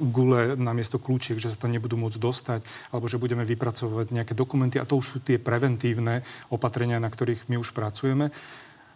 gule 0.01 0.57
namiesto 0.57 0.97
kľúčiek, 0.97 1.37
že 1.37 1.53
sa 1.53 1.61
to 1.61 1.69
nebudú 1.69 2.01
môcť 2.01 2.19
dostať, 2.19 2.61
alebo 2.91 3.07
že 3.07 3.21
budeme 3.21 3.45
vypracovať 3.45 3.92
pripravovať 3.93 4.17
nejaké 4.17 4.33
dokumenty 4.33 4.81
a 4.81 4.89
to 4.89 4.97
už 4.97 5.07
sú 5.07 5.19
tie 5.21 5.37
preventívne 5.37 6.25
opatrenia, 6.49 6.97
na 6.97 7.13
ktorých 7.13 7.53
my 7.53 7.61
už 7.61 7.77
pracujeme. 7.77 8.33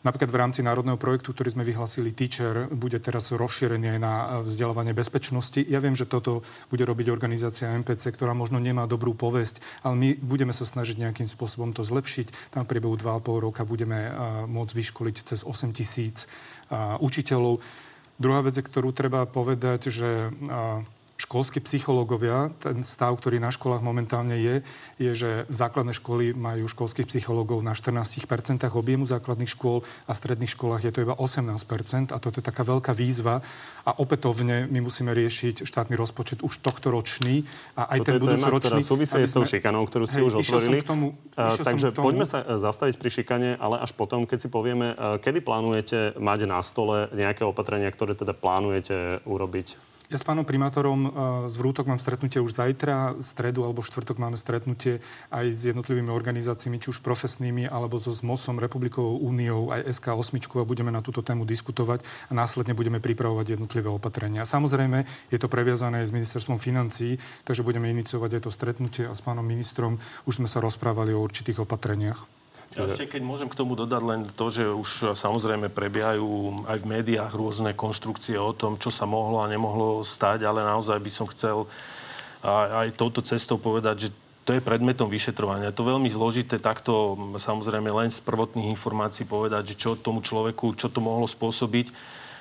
Napríklad 0.00 0.30
v 0.30 0.38
rámci 0.38 0.60
národného 0.62 0.94
projektu, 0.96 1.34
ktorý 1.34 1.50
sme 1.50 1.66
vyhlasili 1.66 2.14
Teacher, 2.14 2.70
bude 2.70 3.02
teraz 3.02 3.34
rozšírený 3.34 3.98
aj 3.98 4.00
na 4.00 4.14
vzdelávanie 4.46 4.94
bezpečnosti. 4.94 5.58
Ja 5.66 5.82
viem, 5.82 5.98
že 5.98 6.06
toto 6.06 6.46
bude 6.70 6.86
robiť 6.86 7.10
organizácia 7.10 7.74
MPC, 7.74 8.14
ktorá 8.14 8.30
možno 8.30 8.62
nemá 8.62 8.86
dobrú 8.86 9.18
povesť, 9.18 9.58
ale 9.82 9.98
my 9.98 10.08
budeme 10.22 10.54
sa 10.54 10.62
snažiť 10.62 11.02
nejakým 11.02 11.26
spôsobom 11.26 11.74
to 11.74 11.82
zlepšiť. 11.82 12.54
Tam 12.54 12.62
v 12.64 12.70
priebehu 12.70 12.94
2,5 12.94 13.50
roka 13.50 13.66
budeme 13.66 14.14
môcť 14.46 14.72
vyškoliť 14.78 15.16
cez 15.26 15.42
8 15.42 15.74
tisíc 15.74 16.30
učiteľov. 17.02 17.58
Druhá 18.16 18.46
vec, 18.46 18.54
ktorú 18.62 18.94
treba 18.94 19.26
povedať, 19.26 19.90
že 19.90 20.30
školskí 21.16 21.64
psychológovia, 21.64 22.52
ten 22.60 22.84
stav, 22.84 23.16
ktorý 23.16 23.40
na 23.40 23.48
školách 23.48 23.80
momentálne 23.80 24.36
je, 24.36 24.54
je, 25.00 25.10
že 25.16 25.30
základné 25.48 25.96
školy 25.96 26.36
majú 26.36 26.68
školských 26.68 27.08
psychológov 27.08 27.64
na 27.64 27.72
14% 27.72 28.60
objemu 28.76 29.08
základných 29.08 29.48
škôl 29.48 29.80
a 30.04 30.12
stredných 30.12 30.52
školách 30.52 30.84
je 30.84 30.92
to 30.92 31.00
iba 31.08 31.16
18% 31.16 32.12
a 32.12 32.16
toto 32.20 32.36
je 32.38 32.44
taká 32.44 32.62
veľká 32.62 32.92
výzva 32.92 33.40
a 33.88 33.90
opätovne 33.96 34.68
my 34.68 34.84
musíme 34.84 35.16
riešiť 35.16 35.64
štátny 35.64 35.96
rozpočet 35.96 36.44
už 36.44 36.60
tohto 36.60 36.92
ročný 36.92 37.48
a 37.72 37.96
aj 37.96 37.98
toto 38.04 38.08
ten 38.12 38.20
budúcoročný. 38.20 38.80
Toto 38.84 38.84
súvisí 38.84 39.20
s 39.24 39.32
tou 39.32 39.48
šikanou, 39.48 39.88
ktorú 39.88 40.04
ste 40.04 40.20
hej, 40.20 40.28
už 40.28 40.34
otvorili. 40.44 40.84
Tomu, 40.84 41.16
takže 41.36 41.96
tomu... 41.96 42.12
poďme 42.12 42.26
sa 42.28 42.44
e, 42.44 42.60
zastaviť 42.60 42.94
pri 43.00 43.10
šikane, 43.10 43.50
ale 43.56 43.80
až 43.80 43.96
potom, 43.96 44.28
keď 44.28 44.38
si 44.44 44.48
povieme, 44.52 44.92
e, 44.92 45.16
kedy 45.22 45.40
plánujete 45.40 45.98
mať 46.20 46.38
na 46.44 46.60
stole 46.60 47.08
nejaké 47.16 47.48
opatrenia, 47.48 47.88
ktoré 47.88 48.12
teda 48.12 48.36
plánujete 48.36 49.24
urobiť 49.24 49.95
ja 50.06 50.16
s 50.16 50.24
pánom 50.26 50.46
primátorom 50.46 51.10
z 51.50 51.54
Vrútok 51.58 51.90
mám 51.90 51.98
stretnutie 51.98 52.38
už 52.38 52.54
zajtra, 52.54 53.18
stredu 53.18 53.66
alebo 53.66 53.82
štvrtok 53.82 54.22
máme 54.22 54.38
stretnutie 54.38 55.02
aj 55.34 55.46
s 55.50 55.60
jednotlivými 55.66 56.14
organizáciami, 56.14 56.78
či 56.78 56.94
už 56.94 57.02
profesnými, 57.02 57.66
alebo 57.66 57.98
so 57.98 58.14
ZMOSom, 58.14 58.62
Republikovou 58.62 59.18
úniou, 59.18 59.74
aj 59.74 59.82
SK8 59.90 60.62
a 60.62 60.68
budeme 60.68 60.94
na 60.94 61.02
túto 61.02 61.26
tému 61.26 61.42
diskutovať 61.42 62.06
a 62.30 62.32
následne 62.38 62.78
budeme 62.78 63.02
pripravovať 63.02 63.58
jednotlivé 63.58 63.90
opatrenia. 63.90 64.46
Samozrejme, 64.46 65.02
je 65.34 65.38
to 65.42 65.50
previazané 65.50 66.06
aj 66.06 66.10
s 66.10 66.16
ministerstvom 66.16 66.62
financií, 66.62 67.18
takže 67.42 67.66
budeme 67.66 67.90
iniciovať 67.90 68.38
aj 68.38 68.42
to 68.46 68.50
stretnutie 68.54 69.04
a 69.10 69.14
s 69.18 69.24
pánom 69.24 69.42
ministrom 69.42 69.98
už 70.28 70.38
sme 70.38 70.46
sa 70.46 70.62
rozprávali 70.62 71.10
o 71.10 71.22
určitých 71.22 71.66
opatreniach. 71.66 72.35
Ja 72.76 72.84
ešte 72.84 73.16
keď 73.16 73.22
môžem 73.24 73.48
k 73.48 73.56
tomu 73.56 73.72
dodať 73.72 74.02
len 74.04 74.20
to, 74.36 74.52
že 74.52 74.68
už 74.68 75.16
samozrejme 75.16 75.72
prebiehajú 75.72 76.60
aj 76.68 76.76
v 76.84 76.90
médiách 76.92 77.32
rôzne 77.32 77.72
konštrukcie 77.72 78.36
o 78.36 78.52
tom, 78.52 78.76
čo 78.76 78.92
sa 78.92 79.08
mohlo 79.08 79.40
a 79.40 79.48
nemohlo 79.48 80.04
stať, 80.04 80.44
ale 80.44 80.60
naozaj 80.60 81.00
by 81.00 81.10
som 81.10 81.24
chcel 81.32 81.64
aj 82.44 82.92
touto 82.94 83.24
cestou 83.24 83.56
povedať, 83.56 83.96
že 84.06 84.08
to 84.46 84.54
je 84.54 84.62
predmetom 84.62 85.10
vyšetrovania. 85.10 85.74
Je 85.74 85.78
to 85.80 85.90
veľmi 85.90 86.06
zložité 86.06 86.62
takto 86.62 87.18
samozrejme 87.34 87.90
len 87.90 88.12
z 88.12 88.22
prvotných 88.22 88.70
informácií 88.70 89.26
povedať, 89.26 89.74
že 89.74 89.80
čo 89.80 89.98
tomu 89.98 90.22
človeku, 90.22 90.76
čo 90.78 90.86
to 90.86 91.02
mohlo 91.02 91.26
spôsobiť. 91.26 91.90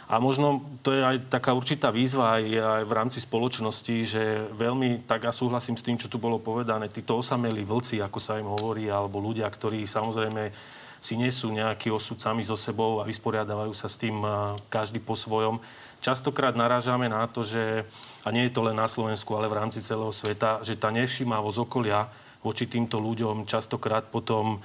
A 0.05 0.21
možno 0.21 0.61
to 0.85 0.93
je 0.93 1.01
aj 1.01 1.33
taká 1.33 1.57
určitá 1.57 1.89
výzva 1.89 2.37
aj, 2.37 2.45
aj 2.45 2.83
v 2.85 2.93
rámci 2.93 3.17
spoločnosti, 3.17 3.95
že 4.05 4.23
veľmi, 4.53 5.09
tak 5.09 5.25
ja 5.25 5.33
súhlasím 5.33 5.73
s 5.73 5.85
tým, 5.85 5.97
čo 5.97 6.11
tu 6.13 6.21
bolo 6.21 6.37
povedané, 6.37 6.93
títo 6.93 7.17
osamelí 7.17 7.65
vlci, 7.65 8.05
ako 8.05 8.19
sa 8.21 8.37
im 8.37 8.45
hovorí, 8.45 8.85
alebo 8.85 9.17
ľudia, 9.17 9.49
ktorí 9.49 9.81
samozrejme 9.89 10.53
si 11.01 11.17
nesú 11.17 11.49
nejaký 11.49 11.89
osud 11.89 12.17
sami 12.17 12.45
so 12.45 12.57
sebou 12.57 13.01
a 13.01 13.05
vysporiadávajú 13.05 13.73
sa 13.73 13.85
s 13.89 13.97
tým 13.97 14.21
každý 14.69 15.01
po 15.01 15.13
svojom. 15.17 15.61
Častokrát 16.01 16.53
narážame 16.53 17.09
na 17.09 17.25
to, 17.25 17.41
že, 17.41 17.85
a 18.21 18.29
nie 18.29 18.45
je 18.45 18.53
to 18.53 18.65
len 18.65 18.77
na 18.77 18.85
Slovensku, 18.85 19.33
ale 19.33 19.49
v 19.49 19.57
rámci 19.57 19.81
celého 19.81 20.13
sveta, 20.13 20.61
že 20.61 20.77
tá 20.77 20.93
nevšímavosť 20.93 21.61
okolia 21.65 22.09
voči 22.45 22.69
týmto 22.69 23.01
ľuďom 23.01 23.49
častokrát 23.49 24.05
potom 24.09 24.61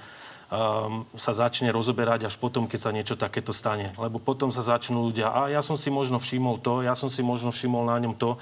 um, 0.51 1.07
sa 1.15 1.31
začne 1.31 1.71
rozoberať 1.71 2.27
až 2.27 2.35
potom, 2.35 2.67
keď 2.67 2.79
sa 2.79 2.91
niečo 2.91 3.15
takéto 3.15 3.55
stane. 3.55 3.95
Lebo 3.95 4.19
potom 4.19 4.51
sa 4.51 4.61
začnú 4.61 5.07
ľudia, 5.07 5.31
a 5.31 5.47
ja 5.47 5.63
som 5.63 5.79
si 5.79 5.87
možno 5.87 6.19
všimol 6.19 6.59
to, 6.59 6.83
ja 6.83 6.93
som 6.93 7.07
si 7.07 7.23
možno 7.23 7.55
všimol 7.55 7.87
na 7.87 7.97
ňom 8.03 8.13
to. 8.19 8.35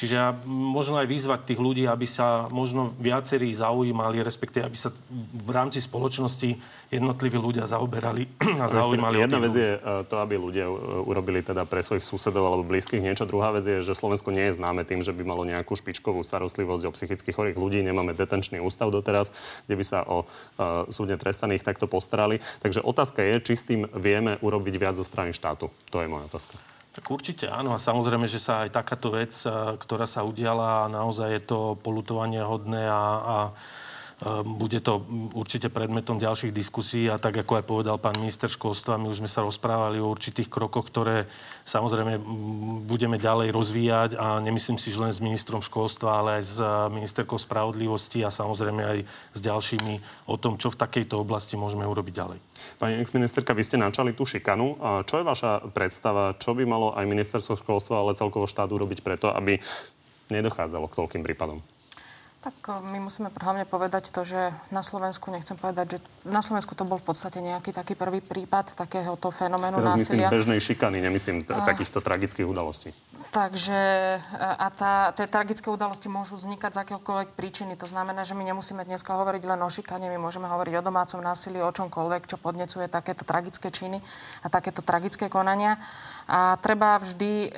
Čiže 0.00 0.16
ja 0.16 0.32
možno 0.48 0.96
aj 0.96 1.12
vyzvať 1.12 1.40
tých 1.44 1.60
ľudí, 1.60 1.84
aby 1.84 2.08
sa 2.08 2.48
možno 2.48 2.88
viacerí 2.96 3.52
zaujímali, 3.52 4.24
respektíve 4.24 4.64
aby 4.64 4.72
sa 4.72 4.88
v 5.12 5.50
rámci 5.52 5.76
spoločnosti 5.84 6.56
jednotliví 6.88 7.36
ľudia 7.36 7.68
zaoberali 7.68 8.24
a 8.64 8.72
zaujímali. 8.72 9.20
Jedna 9.20 9.44
vec 9.44 9.52
je 9.52 9.76
e, 9.76 9.80
to, 10.08 10.16
aby 10.16 10.40
ľudia 10.40 10.72
e, 10.72 11.04
urobili 11.04 11.44
teda 11.44 11.68
pre 11.68 11.84
svojich 11.84 12.00
susedov 12.00 12.48
alebo 12.48 12.64
blízkych 12.64 13.04
niečo. 13.04 13.28
Druhá 13.28 13.52
vec 13.52 13.68
je, 13.68 13.84
že 13.84 13.92
Slovensko 13.92 14.32
nie 14.32 14.48
je 14.48 14.56
známe 14.56 14.88
tým, 14.88 15.04
že 15.04 15.12
by 15.12 15.20
malo 15.20 15.44
nejakú 15.44 15.76
špičkovú 15.76 16.24
starostlivosť 16.24 16.88
o 16.88 16.94
psychicky 16.96 17.36
chorých 17.36 17.60
ľudí. 17.60 17.84
Nemáme 17.84 18.16
detenčný 18.16 18.56
ústav 18.56 18.88
doteraz, 18.88 19.36
kde 19.68 19.76
by 19.76 19.84
sa 19.84 20.00
o 20.08 20.24
uh, 20.24 20.88
súdne 20.88 21.20
trestaných 21.20 21.60
takto 21.60 21.84
postarali. 21.84 22.40
Takže 22.64 22.80
otázka 22.80 23.20
je, 23.20 23.34
či 23.44 23.52
s 23.52 23.68
tým 23.68 23.84
vieme 23.92 24.40
urobiť 24.40 24.74
viac 24.80 24.96
zo 24.96 25.04
strany 25.04 25.36
štátu. 25.36 25.68
To 25.92 26.00
je 26.00 26.08
moja 26.08 26.24
otázka. 26.24 26.79
Tak 26.90 27.06
určite 27.06 27.46
áno. 27.46 27.70
A 27.70 27.78
samozrejme, 27.78 28.26
že 28.26 28.42
sa 28.42 28.66
aj 28.66 28.74
takáto 28.74 29.14
vec, 29.14 29.30
ktorá 29.78 30.10
sa 30.10 30.26
udiala, 30.26 30.90
naozaj 30.90 31.28
je 31.38 31.42
to 31.46 31.58
polutovanie 31.78 32.42
hodné 32.42 32.82
a, 32.90 33.04
a 33.22 33.36
bude 34.44 34.84
to 34.84 35.00
určite 35.32 35.72
predmetom 35.72 36.20
ďalších 36.20 36.52
diskusí 36.52 37.08
a 37.08 37.16
tak, 37.16 37.40
ako 37.40 37.56
aj 37.56 37.64
povedal 37.64 37.96
pán 37.96 38.20
minister 38.20 38.52
školstva, 38.52 39.00
my 39.00 39.08
už 39.08 39.24
sme 39.24 39.30
sa 39.32 39.40
rozprávali 39.40 39.96
o 39.96 40.12
určitých 40.12 40.52
krokoch, 40.52 40.92
ktoré 40.92 41.24
samozrejme 41.64 42.20
budeme 42.84 43.16
ďalej 43.16 43.48
rozvíjať 43.48 44.10
a 44.20 44.36
nemyslím 44.44 44.76
si, 44.76 44.92
že 44.92 45.00
len 45.00 45.16
s 45.16 45.24
ministrom 45.24 45.64
školstva, 45.64 46.20
ale 46.20 46.30
aj 46.36 46.44
s 46.44 46.60
ministerkou 46.92 47.40
spravodlivosti 47.40 48.20
a 48.20 48.28
samozrejme 48.28 48.82
aj 48.84 48.98
s 49.08 49.40
ďalšími 49.40 50.28
o 50.28 50.36
tom, 50.36 50.60
čo 50.60 50.68
v 50.68 50.76
takejto 50.76 51.16
oblasti 51.16 51.56
môžeme 51.56 51.88
urobiť 51.88 52.12
ďalej. 52.12 52.38
Pani 52.76 53.00
exministerka, 53.00 53.56
vy 53.56 53.64
ste 53.64 53.80
načali 53.80 54.12
tú 54.12 54.28
šikanu. 54.28 54.76
Čo 55.08 55.16
je 55.16 55.24
vaša 55.24 55.72
predstava, 55.72 56.36
čo 56.36 56.52
by 56.52 56.68
malo 56.68 56.92
aj 56.92 57.08
ministerstvo 57.08 57.56
školstva, 57.56 58.04
ale 58.04 58.20
celkovo 58.20 58.44
štát 58.44 58.68
urobiť 58.68 59.00
preto, 59.00 59.32
aby 59.32 59.56
nedochádzalo 60.28 60.92
k 60.92 60.96
toľkým 61.00 61.24
prípadom? 61.24 61.64
Tak 62.40 62.56
e, 62.72 62.80
my 62.80 62.98
musíme 63.04 63.28
hlavne 63.28 63.68
povedať 63.68 64.08
to, 64.08 64.24
že 64.24 64.48
na 64.72 64.80
Slovensku, 64.80 65.28
nechcem 65.28 65.60
povedať, 65.60 65.96
že 65.96 65.98
na 66.24 66.40
Slovensku 66.40 66.72
to 66.72 66.88
bol 66.88 66.96
v 66.96 67.12
podstate 67.12 67.44
nejaký 67.44 67.76
taký 67.76 67.92
prvý 67.92 68.24
prípad 68.24 68.72
takéhoto 68.72 69.28
fenoménu 69.28 69.76
Teraz 69.76 70.00
násilia. 70.00 70.28
myslím 70.28 70.36
bežnej 70.40 70.60
šikany, 70.64 70.98
nemyslím 71.04 71.44
t- 71.44 71.52
a... 71.52 71.60
takýchto 71.68 72.00
tragických 72.00 72.48
udalostí. 72.48 72.96
Takže 73.30 74.18
a 74.42 74.66
tá, 74.74 75.14
tie 75.14 75.30
tragické 75.30 75.70
udalosti 75.70 76.10
môžu 76.10 76.34
vznikať 76.34 76.74
z 76.74 76.80
akéhokoľvek 76.82 77.38
príčiny. 77.38 77.78
To 77.78 77.86
znamená, 77.86 78.26
že 78.26 78.34
my 78.34 78.42
nemusíme 78.42 78.82
dneska 78.82 79.14
hovoriť 79.14 79.46
len 79.46 79.62
o 79.62 79.70
šikane, 79.70 80.10
my 80.10 80.18
môžeme 80.18 80.50
hovoriť 80.50 80.74
o 80.74 80.86
domácom 80.90 81.22
násilí, 81.22 81.62
o 81.62 81.70
čomkoľvek, 81.70 82.26
čo 82.26 82.42
podnecuje 82.42 82.90
takéto 82.90 83.22
tragické 83.22 83.70
činy 83.70 84.02
a 84.42 84.50
takéto 84.50 84.82
tragické 84.82 85.30
konania. 85.30 85.78
A 86.26 86.58
treba 86.58 86.98
vždy 86.98 87.46
e, 87.46 87.48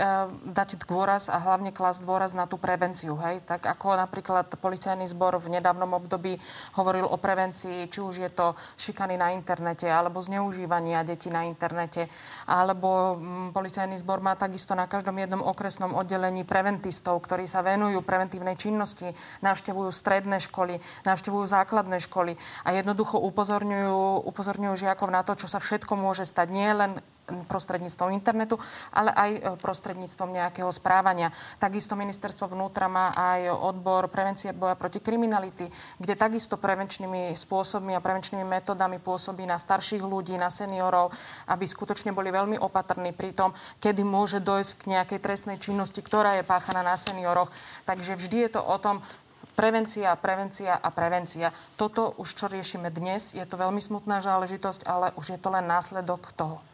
dať 0.53 0.81
dôraz 0.85 1.33
a 1.33 1.41
hlavne 1.41 1.73
klasť 1.73 2.05
dôraz 2.05 2.37
na 2.37 2.45
tú 2.45 2.61
prevenciu. 2.61 3.17
Hej? 3.21 3.41
Tak 3.45 3.65
ako 3.65 3.97
napríklad 3.97 4.53
policajný 4.61 5.09
zbor 5.09 5.41
v 5.41 5.57
nedávnom 5.57 5.89
období 5.97 6.37
hovoril 6.77 7.09
o 7.09 7.17
prevencii, 7.17 7.89
či 7.89 8.01
už 8.01 8.21
je 8.21 8.31
to 8.33 8.57
šikany 8.77 9.17
na 9.17 9.33
internete, 9.33 9.89
alebo 9.89 10.21
zneužívania 10.21 11.01
detí 11.01 11.33
na 11.33 11.49
internete, 11.49 12.13
alebo 12.45 13.17
m, 13.17 13.49
mm, 13.49 13.49
policajný 13.57 13.97
zbor 14.01 14.21
má 14.21 14.37
takisto 14.37 14.77
na 14.77 14.85
každom 14.85 15.17
jednom 15.17 15.41
okresnom 15.63 15.95
oddelení 15.95 16.43
preventistov, 16.43 17.23
ktorí 17.23 17.47
sa 17.47 17.63
venujú 17.63 18.03
preventívnej 18.03 18.59
činnosti, 18.59 19.15
navštevujú 19.47 19.95
stredné 19.95 20.43
školy, 20.43 20.83
navštevujú 21.07 21.47
základné 21.47 22.03
školy 22.03 22.35
a 22.67 22.75
jednoducho 22.75 23.23
upozorňujú, 23.23 24.27
upozorňujú 24.27 24.75
žiakov 24.75 25.15
na 25.15 25.23
to, 25.23 25.39
čo 25.39 25.47
sa 25.47 25.63
všetko 25.63 25.95
môže 25.95 26.27
stať. 26.27 26.51
Nie 26.51 26.75
len 26.75 26.99
prostredníctvom 27.23 28.11
internetu, 28.11 28.59
ale 28.91 29.15
aj 29.15 29.31
e, 29.31 29.41
prostredníctvom 29.63 30.31
nejakého 30.35 30.71
správania. 30.75 31.31
Takisto 31.63 31.95
ministerstvo 31.95 32.51
vnútra 32.51 32.91
má 32.91 33.15
aj 33.15 33.47
odbor 33.63 34.11
prevencie 34.11 34.51
boja 34.51 34.75
proti 34.75 34.99
kriminality, 34.99 35.71
kde 36.03 36.15
takisto 36.19 36.59
prevenčnými 36.59 37.31
spôsobmi 37.39 37.95
a 37.95 38.03
prevenčnými 38.03 38.43
metodami 38.43 38.99
pôsobí 38.99 39.47
na 39.47 39.57
starších 39.57 40.03
ľudí, 40.03 40.35
na 40.35 40.51
seniorov, 40.51 41.15
aby 41.47 41.63
skutočne 41.63 42.11
boli 42.11 42.35
veľmi 42.35 42.59
opatrní 42.59 43.15
pri 43.15 43.33
tom, 43.39 43.55
kedy 43.79 44.03
môže 44.03 44.43
dojsť 44.43 44.73
k 44.83 44.89
nejakej 44.99 45.19
trestnej 45.23 45.59
činnosti, 45.63 46.03
ktorá 46.03 46.43
je 46.43 46.49
páchaná 46.49 46.83
na 46.83 46.99
senioroch. 46.99 47.55
Takže 47.87 48.19
vždy 48.19 48.51
je 48.51 48.51
to 48.59 48.63
o 48.63 48.77
tom, 48.83 48.99
Prevencia, 49.53 50.17
prevencia 50.17 50.81
a 50.81 50.89
prevencia. 50.89 51.53
Toto 51.77 52.17
už, 52.17 52.33
čo 52.33 52.49
riešime 52.49 52.89
dnes, 52.89 53.37
je 53.37 53.45
to 53.45 53.61
veľmi 53.61 53.85
smutná 53.85 54.25
záležitosť, 54.25 54.89
ale 54.89 55.13
už 55.21 55.37
je 55.37 55.39
to 55.39 55.53
len 55.53 55.69
následok 55.69 56.33
toho. 56.33 56.65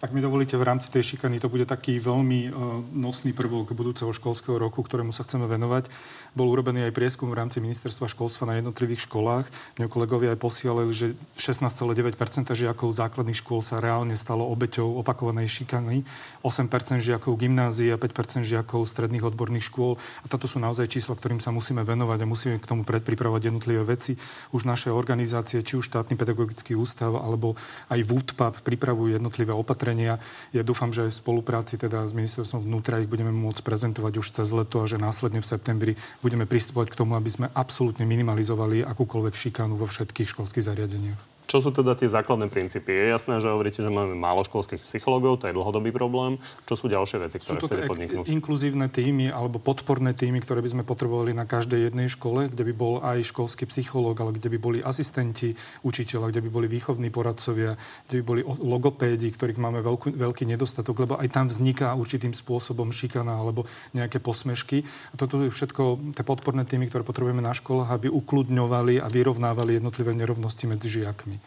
Ak 0.00 0.16
mi 0.16 0.24
dovolíte, 0.24 0.56
v 0.56 0.64
rámci 0.64 0.88
tej 0.88 1.12
šikany 1.12 1.36
to 1.44 1.52
bude 1.52 1.68
taký 1.68 2.00
veľmi 2.00 2.48
uh, 2.48 2.80
nosný 2.88 3.36
prvok 3.36 3.76
budúceho 3.76 4.08
školského 4.08 4.56
roku, 4.56 4.80
ktorému 4.80 5.12
sa 5.12 5.28
chceme 5.28 5.44
venovať. 5.44 5.92
Bol 6.32 6.48
urobený 6.48 6.88
aj 6.88 6.96
prieskum 6.96 7.28
v 7.28 7.36
rámci 7.36 7.60
ministerstva 7.60 8.08
školstva 8.08 8.48
na 8.48 8.56
jednotlivých 8.56 9.04
školách. 9.04 9.52
Mne 9.76 9.92
kolegovia 9.92 10.32
aj 10.32 10.40
posielali, 10.40 10.88
že 10.96 11.12
16,9% 11.36 12.16
žiakov 12.48 12.88
základných 12.96 13.44
škôl 13.44 13.60
sa 13.60 13.76
reálne 13.76 14.16
stalo 14.16 14.48
obeťou 14.48 14.88
opakovanej 15.04 15.52
šikany, 15.60 16.08
8% 16.48 17.04
žiakov 17.04 17.36
gymnázií 17.36 17.92
a 17.92 18.00
5% 18.00 18.40
žiakov 18.40 18.88
stredných 18.88 19.28
odborných 19.28 19.68
škôl. 19.68 20.00
A 20.24 20.32
toto 20.32 20.48
sú 20.48 20.56
naozaj 20.64 20.88
čísla, 20.88 21.12
ktorým 21.12 21.44
sa 21.44 21.52
musíme 21.52 21.84
venovať 21.84 22.24
a 22.24 22.30
musíme 22.30 22.56
k 22.56 22.64
tomu 22.64 22.88
predpripravovať 22.88 23.52
jednotlivé 23.52 23.84
veci. 23.84 24.16
Už 24.56 24.64
naše 24.64 24.88
organizácie, 24.88 25.60
či 25.60 25.76
už 25.76 25.92
štátny 25.92 26.16
pedagogický 26.16 26.72
ústav 26.72 27.20
alebo 27.20 27.52
aj 27.92 28.00
VUTPAP 28.00 28.64
pripravujú 28.64 29.20
jednotlivé 29.20 29.52
opatrenia 29.52 29.89
opatrenia. 29.90 30.22
Ja 30.54 30.62
dúfam, 30.62 30.94
že 30.94 31.10
aj 31.10 31.10
v 31.10 31.20
spolupráci 31.20 31.74
teda 31.74 32.06
s 32.06 32.14
ministerstvom 32.14 32.62
vnútra 32.62 33.02
ich 33.02 33.10
budeme 33.10 33.34
môcť 33.34 33.66
prezentovať 33.66 34.22
už 34.22 34.26
cez 34.30 34.48
leto 34.54 34.82
a 34.82 34.86
že 34.86 35.02
následne 35.02 35.42
v 35.42 35.50
septembri 35.50 35.92
budeme 36.22 36.46
pristupovať 36.46 36.94
k 36.94 36.98
tomu, 37.02 37.18
aby 37.18 37.30
sme 37.30 37.46
absolútne 37.50 38.06
minimalizovali 38.06 38.86
akúkoľvek 38.86 39.34
šikanu 39.34 39.74
vo 39.74 39.90
všetkých 39.90 40.30
školských 40.30 40.66
zariadeniach. 40.66 41.29
Čo 41.50 41.58
sú 41.58 41.74
teda 41.74 41.98
tie 41.98 42.06
základné 42.06 42.46
princípy? 42.46 42.94
Je 42.94 43.10
jasné, 43.10 43.42
že 43.42 43.50
hovoríte, 43.50 43.82
že 43.82 43.90
máme 43.90 44.14
málo 44.14 44.46
školských 44.46 44.86
psychológov, 44.86 45.42
to 45.42 45.50
je 45.50 45.58
dlhodobý 45.58 45.90
problém. 45.90 46.38
Čo 46.62 46.78
sú 46.78 46.86
ďalšie 46.86 47.26
veci, 47.26 47.42
ktoré 47.42 47.58
sú 47.58 47.66
to 47.66 47.74
chcete 47.74 47.90
podniknúť? 47.90 48.30
inkluzívne 48.30 48.86
týmy 48.86 49.34
alebo 49.34 49.58
podporné 49.58 50.14
týmy, 50.14 50.38
ktoré 50.46 50.62
by 50.62 50.70
sme 50.78 50.82
potrebovali 50.86 51.34
na 51.34 51.50
každej 51.50 51.90
jednej 51.90 52.06
škole, 52.06 52.46
kde 52.46 52.62
by 52.70 52.72
bol 52.78 52.94
aj 53.02 53.26
školský 53.34 53.66
psychológ, 53.66 54.14
ale 54.22 54.38
kde 54.38 54.46
by 54.46 54.58
boli 54.62 54.78
asistenti 54.78 55.58
učiteľa, 55.82 56.30
kde 56.30 56.46
by 56.46 56.50
boli 56.54 56.66
výchovní 56.70 57.10
poradcovia, 57.10 57.74
kde 58.06 58.22
by 58.22 58.24
boli 58.24 58.40
logopédi, 58.46 59.26
ktorých 59.34 59.58
máme 59.58 59.82
veľký, 59.82 60.14
veľký 60.14 60.46
nedostatok, 60.46 61.02
lebo 61.02 61.18
aj 61.18 61.34
tam 61.34 61.50
vzniká 61.50 61.98
určitým 61.98 62.30
spôsobom 62.30 62.94
šikana 62.94 63.34
alebo 63.34 63.66
nejaké 63.90 64.22
posmešky. 64.22 64.86
A 65.10 65.14
toto 65.18 65.42
je 65.42 65.50
všetko 65.50 66.14
tie 66.14 66.22
podporné 66.22 66.62
týmy, 66.62 66.86
ktoré 66.86 67.02
potrebujeme 67.02 67.42
na 67.42 67.50
školách, 67.50 67.90
aby 67.90 68.06
ukludňovali 68.06 69.02
a 69.02 69.10
vyrovnávali 69.10 69.82
jednotlivé 69.82 70.14
nerovnosti 70.14 70.70
medzi 70.70 71.02
žiakmi. 71.02 71.39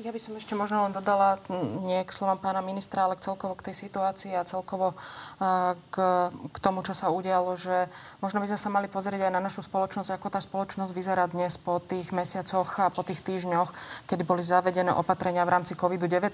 Ja 0.00 0.16
by 0.16 0.20
som 0.22 0.32
ešte 0.32 0.56
možno 0.56 0.80
len 0.88 0.96
dodala, 0.96 1.36
nie 1.84 2.00
k 2.08 2.14
slovám 2.14 2.40
pána 2.40 2.64
ministra, 2.64 3.04
ale 3.04 3.20
celkovo 3.20 3.52
k 3.52 3.68
tej 3.68 3.84
situácii 3.84 4.32
a 4.32 4.48
celkovo 4.48 4.96
k, 5.92 5.96
k 6.32 6.56
tomu, 6.64 6.80
čo 6.80 6.96
sa 6.96 7.12
udialo, 7.12 7.52
že 7.52 7.84
možno 8.24 8.40
by 8.40 8.48
sme 8.48 8.56
sa 8.56 8.72
mali 8.72 8.88
pozrieť 8.88 9.28
aj 9.28 9.32
na 9.36 9.44
našu 9.44 9.60
spoločnosť, 9.60 10.16
ako 10.16 10.32
tá 10.32 10.40
spoločnosť 10.40 10.96
vyzerá 10.96 11.28
dnes 11.28 11.60
po 11.60 11.84
tých 11.84 12.16
mesiacoch 12.16 12.80
a 12.80 12.88
po 12.88 13.04
tých 13.04 13.20
týždňoch, 13.20 13.76
kedy 14.08 14.24
boli 14.24 14.40
zavedené 14.40 14.88
opatrenia 14.88 15.44
v 15.44 15.52
rámci 15.60 15.76
COVID-19. 15.76 16.32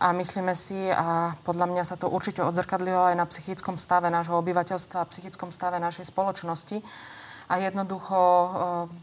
A 0.00 0.16
myslíme 0.16 0.56
si, 0.56 0.88
a 0.88 1.36
podľa 1.44 1.68
mňa 1.68 1.84
sa 1.84 2.00
to 2.00 2.08
určite 2.08 2.40
odzrkadlilo 2.40 3.12
aj 3.12 3.20
na 3.20 3.28
psychickom 3.28 3.76
stave 3.76 4.08
nášho 4.08 4.40
obyvateľstva 4.40 5.04
a 5.04 5.10
psychickom 5.12 5.52
stave 5.52 5.76
našej 5.76 6.08
spoločnosti, 6.08 6.80
a 7.52 7.60
jednoducho 7.60 8.20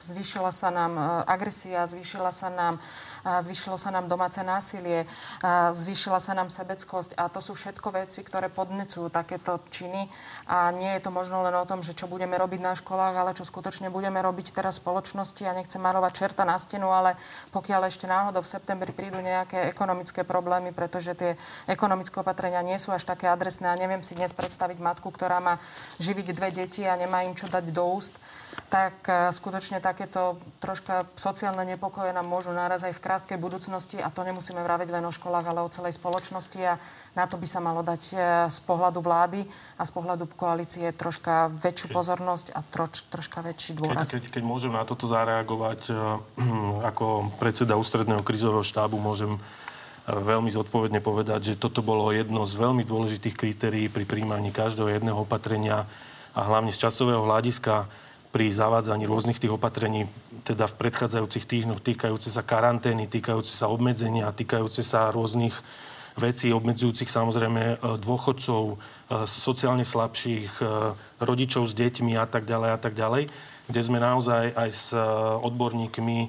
zvýšila 0.01 0.49
sa 0.49 0.73
nám 0.73 0.97
agresia, 1.29 1.85
zvýšila 1.85 2.33
sa 2.33 2.49
nám 2.49 2.81
zvýšilo 3.23 3.75
sa 3.79 3.91
nám 3.91 4.07
domáce 4.07 4.39
násilie, 4.43 5.07
zvýšila 5.73 6.19
sa 6.21 6.37
nám 6.37 6.47
sebeckosť 6.53 7.15
a 7.19 7.27
to 7.27 7.43
sú 7.43 7.55
všetko 7.55 7.95
veci, 7.95 8.23
ktoré 8.23 8.47
podnecujú 8.47 9.11
takéto 9.11 9.59
činy. 9.73 10.07
A 10.47 10.71
nie 10.71 10.91
je 10.97 11.03
to 11.03 11.11
možno 11.11 11.43
len 11.43 11.55
o 11.55 11.67
tom, 11.67 11.83
že 11.83 11.95
čo 11.95 12.07
budeme 12.07 12.39
robiť 12.39 12.59
na 12.61 12.73
školách, 12.77 13.15
ale 13.15 13.35
čo 13.35 13.43
skutočne 13.47 13.91
budeme 13.91 14.19
robiť 14.21 14.55
teraz 14.55 14.79
v 14.79 14.87
spoločnosti. 14.87 15.41
Ja 15.43 15.53
nechcem 15.55 15.81
malovať 15.81 16.11
čerta 16.15 16.43
na 16.47 16.55
stenu, 16.59 16.89
ale 16.89 17.19
pokiaľ 17.51 17.87
ešte 17.87 18.07
náhodou 18.07 18.43
v 18.43 18.51
septembri 18.51 18.91
prídu 18.95 19.19
nejaké 19.19 19.69
ekonomické 19.69 20.23
problémy, 20.23 20.71
pretože 20.71 21.15
tie 21.15 21.35
ekonomické 21.67 22.19
opatrenia 22.19 22.63
nie 22.63 22.79
sú 22.79 22.91
až 22.95 23.05
také 23.05 23.27
adresné. 23.27 23.69
A 23.69 23.79
neviem 23.79 24.03
si 24.03 24.15
dnes 24.15 24.33
predstaviť 24.33 24.79
matku, 24.79 25.11
ktorá 25.11 25.39
má 25.43 25.61
živiť 25.99 26.27
dve 26.33 26.49
deti 26.51 26.87
a 26.87 26.97
nemá 26.97 27.23
im 27.23 27.35
čo 27.35 27.51
dať 27.51 27.69
do 27.69 27.83
úst, 27.85 28.15
tak 28.69 29.05
e, 29.05 29.29
skutočne 29.29 29.81
takéto 29.81 30.37
troška 30.61 31.09
sociálne 31.17 31.65
nepokoje 31.65 32.13
nám 32.13 32.25
môžu 32.25 32.53
náraz 32.53 32.85
aj 32.85 32.93
v 32.97 33.03
krátkej 33.03 33.37
budúcnosti 33.37 33.97
a 34.01 34.09
to 34.09 34.25
nemusíme 34.25 34.61
vraviť 34.61 34.89
len 34.93 35.05
o 35.05 35.13
školách, 35.13 35.45
ale 35.49 35.65
o 35.65 35.69
celej 35.69 35.97
spoločnosti 35.97 36.59
a 36.65 36.77
na 37.17 37.25
to 37.25 37.37
by 37.37 37.47
sa 37.49 37.61
malo 37.61 37.85
dať 37.85 38.01
e, 38.13 38.15
z 38.49 38.59
pohľadu 38.65 38.99
vlády 39.01 39.45
a 39.77 39.83
z 39.85 39.91
pohľadu 39.93 40.23
koalície 40.33 40.89
troška 40.93 41.49
väčšiu 41.49 41.87
pozornosť 41.93 42.47
a 42.53 42.59
troč, 42.65 43.05
troška 43.09 43.41
väčší 43.45 43.77
dôraz. 43.77 44.09
Keď, 44.09 44.29
keď, 44.29 44.41
keď 44.41 44.43
môžem 44.43 44.73
na 44.73 44.83
toto 44.85 45.05
zareagovať, 45.05 45.81
e, 45.89 45.93
ako 46.89 47.33
predseda 47.37 47.77
ústredného 47.77 48.25
krizového 48.25 48.65
štábu 48.65 48.97
môžem 48.97 49.37
veľmi 50.09 50.49
zodpovedne 50.49 51.05
povedať, 51.05 51.53
že 51.53 51.61
toto 51.61 51.85
bolo 51.85 52.09
jedno 52.09 52.41
z 52.49 52.57
veľmi 52.57 52.81
dôležitých 52.81 53.37
kritérií 53.37 53.93
pri 53.93 54.09
príjmaní 54.09 54.49
každého 54.49 54.89
jedného 54.89 55.21
opatrenia 55.21 55.85
a 56.33 56.41
hlavne 56.49 56.73
z 56.73 56.81
časového 56.89 57.21
hľadiska 57.25 57.85
pri 58.29 58.53
zavádzaní 58.53 59.09
rôznych 59.09 59.41
tých 59.41 59.57
opatrení, 59.57 60.05
teda 60.45 60.69
v 60.69 60.77
predchádzajúcich 60.85 61.45
týždňoch 61.49 61.81
týkajúce 61.81 62.29
sa 62.29 62.45
karantény, 62.45 63.09
týkajúce 63.09 63.53
sa 63.57 63.69
obmedzenia, 63.73 64.29
týkajúce 64.29 64.85
sa 64.85 65.09
rôznych 65.09 65.57
vecí 66.19 66.51
obmedzujúcich 66.51 67.09
samozrejme 67.09 67.63
e, 67.63 67.75
dôchodcov, 67.97 68.63
e, 68.69 69.25
sociálne 69.25 69.87
slabších, 69.87 70.51
e, 70.59 70.63
rodičov 71.23 71.65
s 71.65 71.73
deťmi 71.73 72.19
a 72.19 72.27
tak 72.27 72.45
ďalej 72.45 72.69
a 72.75 72.79
tak 72.79 72.93
ďalej, 72.93 73.31
kde 73.71 73.81
sme 73.81 73.97
naozaj 74.03 74.53
aj 74.53 74.69
s 74.69 74.85
odborníkmi, 75.45 76.19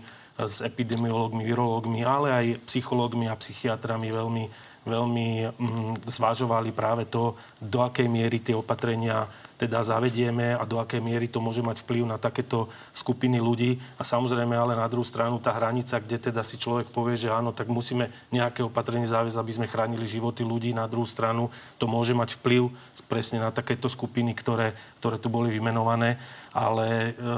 s 0.40 0.64
epidemiológmi, 0.64 1.44
virológmi, 1.44 2.00
ale 2.00 2.28
aj 2.32 2.46
psychológmi 2.64 3.28
a 3.28 3.36
psychiatrami 3.36 4.08
veľmi, 4.08 4.44
veľmi 4.88 5.28
mm, 5.52 5.92
zvažovali 6.08 6.72
práve 6.72 7.04
to, 7.08 7.36
do 7.60 7.84
akej 7.84 8.08
miery 8.08 8.40
tie 8.40 8.56
opatrenia 8.56 9.28
teda 9.60 9.84
zavedieme 9.84 10.56
a 10.56 10.64
do 10.64 10.80
akej 10.80 11.04
miery 11.04 11.28
to 11.28 11.44
môže 11.44 11.60
mať 11.60 11.84
vplyv 11.84 12.08
na 12.08 12.16
takéto 12.16 12.72
skupiny 12.96 13.36
ľudí. 13.36 13.76
A 14.00 14.02
samozrejme 14.08 14.56
ale 14.56 14.72
na 14.72 14.88
druhú 14.88 15.04
stranu 15.04 15.36
tá 15.36 15.52
hranica, 15.52 16.00
kde 16.00 16.32
teda 16.32 16.40
si 16.40 16.56
človek 16.56 16.88
povie, 16.88 17.20
že 17.20 17.28
áno, 17.28 17.52
tak 17.52 17.68
musíme 17.68 18.08
nejaké 18.32 18.64
opatrenie 18.64 19.04
záväz, 19.04 19.36
aby 19.36 19.52
sme 19.52 19.68
chránili 19.68 20.08
životy 20.08 20.40
ľudí. 20.40 20.72
Na 20.72 20.88
druhú 20.88 21.04
stranu 21.04 21.52
to 21.76 21.84
môže 21.84 22.16
mať 22.16 22.40
vplyv 22.40 22.72
presne 23.04 23.44
na 23.44 23.52
takéto 23.52 23.92
skupiny, 23.92 24.32
ktoré, 24.32 24.72
ktoré 24.96 25.20
tu 25.20 25.28
boli 25.28 25.52
vymenované. 25.52 26.16
Ale 26.50 27.14
e, 27.14 27.30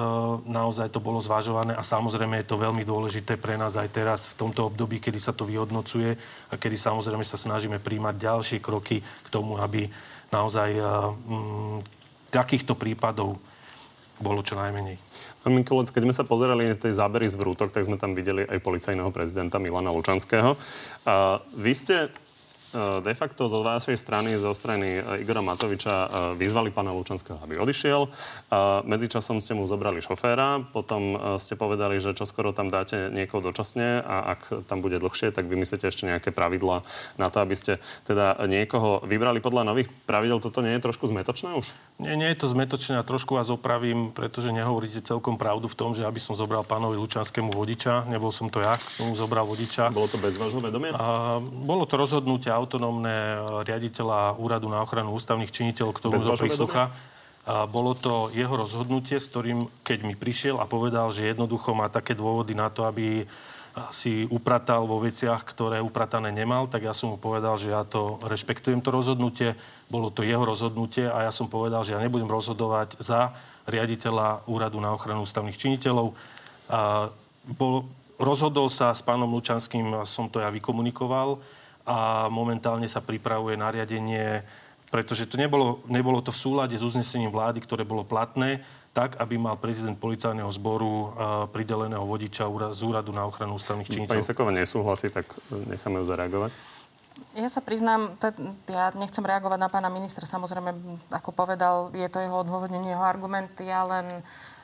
naozaj 0.47 0.89
to 0.89 1.03
bolo 1.03 1.21
zvažované 1.21 1.77
a 1.77 1.85
samozrejme 1.85 2.41
je 2.41 2.49
to 2.49 2.57
veľmi 2.57 2.81
dôležité 2.81 3.37
pre 3.37 3.61
nás 3.61 3.77
aj 3.77 3.93
teraz 3.93 4.33
v 4.33 4.47
tomto 4.47 4.73
období, 4.73 5.05
kedy 5.05 5.21
sa 5.21 5.37
to 5.37 5.45
vyhodnocuje 5.45 6.17
a 6.49 6.55
kedy 6.57 6.81
samozrejme 6.81 7.21
sa 7.21 7.37
snažíme 7.37 7.77
príjmať 7.77 8.15
ďalšie 8.17 8.59
kroky 8.65 9.05
k 9.05 9.29
tomu, 9.29 9.61
aby 9.61 9.93
naozaj 10.33 10.71
e, 10.73 10.83
takýchto 12.33 12.73
prípadov 12.73 13.37
bolo 14.23 14.41
čo 14.41 14.57
najmenej. 14.57 14.97
Pán 15.43 15.53
Mikulec, 15.53 15.91
keď 15.91 16.03
sme 16.07 16.15
sa 16.15 16.25
pozerali 16.25 16.71
na 16.71 16.79
tej 16.79 16.95
zábery 16.95 17.27
z 17.27 17.35
vrútok, 17.35 17.75
tak 17.75 17.85
sme 17.85 17.99
tam 17.99 18.15
videli 18.15 18.47
aj 18.47 18.63
policajného 18.63 19.11
prezidenta 19.11 19.59
Milana 19.59 19.91
Lučanského. 19.91 20.55
A 21.05 21.43
vy 21.59 21.73
ste 21.75 22.09
de 23.05 23.15
facto 23.15 23.47
zo 23.49 23.61
vašej 23.61 23.97
strany, 24.01 24.35
zo 24.41 24.57
strany 24.57 24.99
e, 24.99 25.21
Igora 25.21 25.45
Matoviča 25.45 25.95
e, 25.95 26.09
vyzvali 26.41 26.73
pána 26.73 26.97
Lučanského, 26.97 27.37
aby 27.45 27.61
odišiel. 27.61 28.09
Medzičasom 28.89 29.41
ste 29.41 29.53
mu 29.53 29.69
zobrali 29.69 30.01
šoféra, 30.01 30.65
potom 30.73 31.17
ste 31.37 31.57
povedali, 31.57 32.01
že 32.01 32.17
čoskoro 32.17 32.53
tam 32.57 32.69
dáte 32.69 33.13
niekoho 33.13 33.45
dočasne 33.45 34.01
a 34.01 34.37
ak 34.37 34.69
tam 34.69 34.81
bude 34.81 35.01
dlhšie, 35.01 35.33
tak 35.33 35.49
vymyslíte 35.49 35.89
ešte 35.89 36.09
nejaké 36.09 36.31
pravidla 36.33 36.85
na 37.17 37.29
to, 37.29 37.41
aby 37.41 37.57
ste 37.57 37.73
teda 38.09 38.41
niekoho 38.49 39.05
vybrali 39.05 39.41
podľa 39.41 39.69
nových 39.69 39.89
pravidel. 40.09 40.41
Toto 40.41 40.61
nie 40.61 40.77
je 40.77 40.85
trošku 40.85 41.09
zmetočné 41.09 41.53
už? 41.57 41.73
Nie, 42.01 42.17
nie 42.17 42.29
je 42.33 42.39
to 42.41 42.47
zmetočné 42.51 43.01
a 43.01 43.07
trošku 43.07 43.37
vás 43.37 43.49
opravím, 43.53 44.13
pretože 44.13 44.53
nehovoríte 44.53 45.05
celkom 45.05 45.37
pravdu 45.37 45.69
v 45.69 45.77
tom, 45.77 45.91
že 45.93 46.05
aby 46.05 46.21
som 46.21 46.37
zobral 46.37 46.65
pánovi 46.65 46.97
Lučanskému 47.01 47.53
vodiča. 47.53 48.09
Nebol 48.09 48.33
som 48.33 48.53
to 48.53 48.61
ja, 48.61 48.77
som 48.77 49.13
mu 49.13 49.15
zobral 49.17 49.45
vodiča. 49.49 49.93
Bolo 49.93 50.09
to 50.09 50.21
bez 50.21 50.37
vášho 50.37 50.61
vedomia? 50.61 50.93
A, 50.97 51.39
bolo 51.41 51.89
to 51.89 51.97
rozhodnutie 51.97 52.51
autonómne 52.63 53.43
riaditeľa 53.67 54.39
Úradu 54.39 54.71
na 54.71 54.81
ochranu 54.87 55.11
ústavných 55.13 55.51
činiteľov, 55.51 55.93
k 55.99 56.03
tomu 56.07 56.15
Bez 56.15 56.25
vašho 56.25 56.47
príslucha. 56.47 56.95
A 57.43 57.67
bolo 57.67 57.99
to 57.99 58.31
jeho 58.31 58.55
rozhodnutie, 58.55 59.19
s 59.19 59.27
ktorým, 59.27 59.67
keď 59.83 60.07
mi 60.07 60.15
prišiel 60.15 60.63
a 60.63 60.71
povedal, 60.71 61.11
že 61.11 61.35
jednoducho 61.35 61.75
má 61.75 61.91
také 61.91 62.15
dôvody 62.15 62.55
na 62.55 62.71
to, 62.71 62.87
aby 62.87 63.27
si 63.89 64.29
upratal 64.29 64.85
vo 64.85 65.01
veciach, 65.01 65.43
ktoré 65.49 65.81
upratané 65.81 66.29
nemal, 66.29 66.69
tak 66.69 66.85
ja 66.85 66.93
som 66.93 67.17
mu 67.17 67.17
povedal, 67.17 67.57
že 67.57 67.73
ja 67.73 67.89
to 67.89 68.21
rešpektujem 68.21 68.85
to 68.85 68.93
rozhodnutie, 68.93 69.57
bolo 69.89 70.13
to 70.13 70.23
jeho 70.23 70.45
rozhodnutie 70.45 71.09
a 71.09 71.25
ja 71.25 71.33
som 71.33 71.49
povedal, 71.49 71.81
že 71.81 71.97
ja 71.97 72.01
nebudem 72.05 72.29
rozhodovať 72.29 73.01
za 73.01 73.33
riaditeľa 73.65 74.45
Úradu 74.45 74.77
na 74.77 74.93
ochranu 74.93 75.25
ústavných 75.25 75.57
činiteľov. 75.57 76.13
A 76.69 77.09
bol, 77.49 77.89
rozhodol 78.21 78.69
sa 78.69 78.93
s 78.93 79.01
pánom 79.01 79.33
Lučanským, 79.33 80.05
som 80.05 80.29
to 80.29 80.45
ja 80.45 80.53
vykomunikoval 80.53 81.41
a 81.83 82.31
momentálne 82.31 82.87
sa 82.87 83.03
pripravuje 83.03 83.59
nariadenie, 83.59 84.47
pretože 84.93 85.27
to 85.27 85.41
nebolo, 85.41 85.83
nebolo 85.89 86.21
to 86.21 86.31
v 86.31 86.39
súlade 86.39 86.75
s 86.77 86.85
uznesením 86.85 87.33
vlády, 87.33 87.65
ktoré 87.65 87.83
bolo 87.83 88.05
platné 88.05 88.63
tak, 88.93 89.17
aby 89.17 89.41
mal 89.41 89.57
prezident 89.57 89.97
policajného 89.97 90.53
zboru 90.53 91.17
prideleného 91.49 92.05
vodiča 92.05 92.45
z 92.77 92.81
úradu 92.85 93.09
na 93.09 93.25
ochranu 93.25 93.57
ústavných 93.57 93.89
činiteľov. 93.89 94.21
Pani 94.21 94.29
Sekova 94.29 94.53
nesúhlasí, 94.53 95.09
tak 95.09 95.33
necháme 95.49 96.05
ju 96.05 96.07
zareagovať. 96.07 96.53
Ja 97.33 97.49
sa 97.49 97.65
priznám, 97.65 98.21
t- 98.21 98.37
ja 98.69 98.93
nechcem 98.93 99.25
reagovať 99.25 99.57
na 99.57 99.73
pána 99.73 99.89
ministra. 99.89 100.29
Samozrejme, 100.29 100.77
ako 101.09 101.33
povedal, 101.33 101.89
je 101.97 102.05
to 102.13 102.21
jeho 102.21 102.45
odôvodnenie, 102.45 102.93
jeho 102.93 103.05
argument. 103.05 103.49
Ja 103.65 103.89
len 103.89 104.21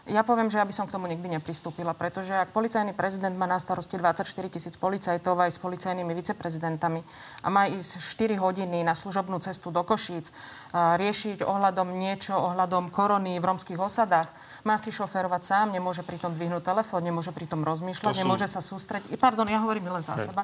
ja 0.09 0.25
poviem, 0.25 0.49
že 0.49 0.59
ja 0.59 0.65
by 0.65 0.75
som 0.75 0.89
k 0.89 0.97
tomu 0.97 1.07
nikdy 1.07 1.39
nepristúpila, 1.39 1.93
pretože 1.93 2.33
ak 2.33 2.57
policajný 2.57 2.97
prezident 2.97 3.37
má 3.37 3.45
na 3.45 3.61
starosti 3.61 4.01
24 4.01 4.25
tisíc 4.49 4.75
policajtov 4.81 5.37
aj 5.37 5.55
s 5.55 5.59
policajnými 5.61 6.13
viceprezidentami 6.17 7.05
a 7.45 7.49
má 7.53 7.69
ísť 7.69 8.01
4 8.19 8.41
hodiny 8.41 8.81
na 8.83 8.97
služobnú 8.97 9.37
cestu 9.45 9.69
do 9.69 9.85
Košíc, 9.85 10.33
riešiť 10.75 11.45
ohľadom 11.45 11.95
niečo, 11.95 12.35
ohľadom 12.35 12.89
korony 12.89 13.37
v 13.37 13.45
romských 13.45 13.79
osadách, 13.79 14.33
má 14.65 14.81
si 14.81 14.91
šoférovať 14.91 15.43
sám, 15.45 15.67
nemôže 15.71 16.03
pritom 16.03 16.33
dvihnúť 16.33 16.65
telefón, 16.65 17.05
nemôže 17.05 17.31
pritom 17.31 17.63
rozmýšľať, 17.63 18.15
sú... 18.17 18.21
nemôže 18.21 18.49
sa 18.49 18.65
sústrediť. 18.65 19.15
Pardon, 19.21 19.47
ja 19.47 19.61
hovorím 19.61 19.93
len 19.93 20.03
za 20.03 20.17
Hej. 20.17 20.33
seba 20.33 20.43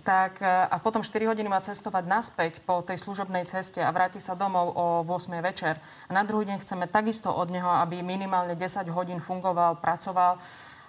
tak, 0.00 0.42
e, 0.42 0.46
a 0.46 0.76
potom 0.82 1.00
4 1.00 1.28
hodiny 1.28 1.48
má 1.48 1.60
cestovať 1.62 2.04
naspäť 2.04 2.52
po 2.62 2.84
tej 2.84 2.98
služobnej 3.00 3.48
ceste 3.48 3.80
a 3.80 3.90
vráti 3.92 4.20
sa 4.20 4.36
domov 4.36 4.74
o 4.76 4.84
8 5.04 5.40
večer. 5.40 5.80
A 6.08 6.10
na 6.12 6.26
druhý 6.26 6.44
deň 6.48 6.60
chceme 6.60 6.84
takisto 6.90 7.32
od 7.32 7.48
neho, 7.48 7.68
aby 7.80 8.04
minimálne 8.04 8.58
10 8.58 8.88
hodín 8.92 9.18
fungoval, 9.22 9.80
pracoval 9.80 10.42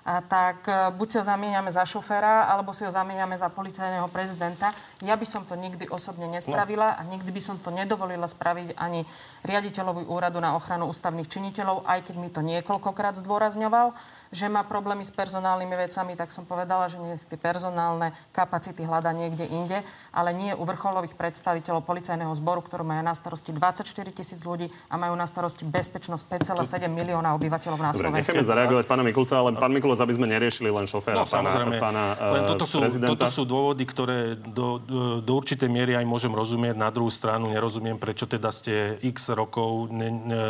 a 0.10 0.26
tak 0.26 0.66
e, 0.66 0.90
buď 0.96 1.08
si 1.12 1.16
ho 1.22 1.26
zamieňame 1.28 1.70
za 1.70 1.86
šoféra, 1.86 2.50
alebo 2.50 2.74
si 2.74 2.82
ho 2.82 2.92
zamieňame 2.92 3.38
za 3.38 3.52
policajného 3.52 4.10
prezidenta. 4.10 4.74
Ja 5.06 5.14
by 5.14 5.26
som 5.28 5.46
to 5.46 5.54
nikdy 5.54 5.86
osobne 5.92 6.26
nespravila 6.26 6.98
a 6.98 7.02
nikdy 7.06 7.30
by 7.30 7.42
som 7.44 7.62
to 7.62 7.70
nedovolila 7.70 8.26
spraviť 8.26 8.80
ani 8.80 9.04
riaditeľovi 9.46 10.08
úradu 10.10 10.42
na 10.42 10.58
ochranu 10.58 10.90
ústavných 10.90 11.30
činiteľov, 11.30 11.86
aj 11.86 12.10
keď 12.10 12.16
mi 12.18 12.30
to 12.34 12.42
niekoľkokrát 12.42 13.22
zdôrazňoval 13.22 13.94
že 14.30 14.46
má 14.46 14.62
problémy 14.62 15.02
s 15.02 15.10
personálnymi 15.10 15.76
vecami, 15.90 16.14
tak 16.14 16.30
som 16.30 16.46
povedala, 16.46 16.86
že 16.86 17.02
nie 17.02 17.18
tie 17.18 17.38
personálne 17.38 18.14
kapacity 18.30 18.86
hľada 18.86 19.10
niekde 19.10 19.50
inde, 19.50 19.82
ale 20.14 20.38
nie 20.38 20.54
u 20.54 20.64
vrcholových 20.70 21.18
predstaviteľov 21.18 21.82
policajného 21.82 22.30
zboru, 22.38 22.62
ktorú 22.62 22.86
majú 22.86 23.02
na 23.02 23.18
starosti 23.18 23.50
24 23.50 23.90
tisíc 24.14 24.46
ľudí 24.46 24.70
a 24.88 24.96
majú 25.02 25.18
na 25.18 25.26
starosti 25.26 25.66
bezpečnosť 25.66 26.30
5,7 26.30 26.86
milióna 26.94 27.34
obyvateľov 27.34 27.80
na 27.82 27.92
Slovensku. 27.92 28.30
Nechceme 28.30 28.46
zareagovať 28.46 28.86
pána 28.86 29.02
Mikulca, 29.02 29.42
ale 29.42 29.58
pán 29.58 29.74
Mikulec, 29.74 29.98
aby 29.98 30.14
sme 30.14 30.30
neriešili 30.30 30.70
len 30.70 30.86
šoféra, 30.86 31.22
no, 31.22 31.30
pána, 31.30 31.52
pána 31.82 32.04
len 32.38 32.44
toto 32.46 32.70
sú, 32.70 32.78
prezidenta. 32.86 33.18
Toto 33.18 33.28
sú 33.34 33.44
dôvody, 33.50 33.84
ktoré 33.90 34.38
do, 34.38 34.78
do, 34.78 35.02
do 35.26 35.32
určitej 35.34 35.70
miery 35.70 35.98
aj 35.98 36.06
môžem 36.06 36.30
rozumieť. 36.30 36.78
Na 36.78 36.94
druhú 36.94 37.10
stranu 37.10 37.50
nerozumiem, 37.50 37.98
prečo 37.98 38.30
teda 38.30 38.54
ste 38.54 39.02
x 39.02 39.34
rokov 39.34 39.90
ne, 39.90 40.10
ne, 40.14 40.42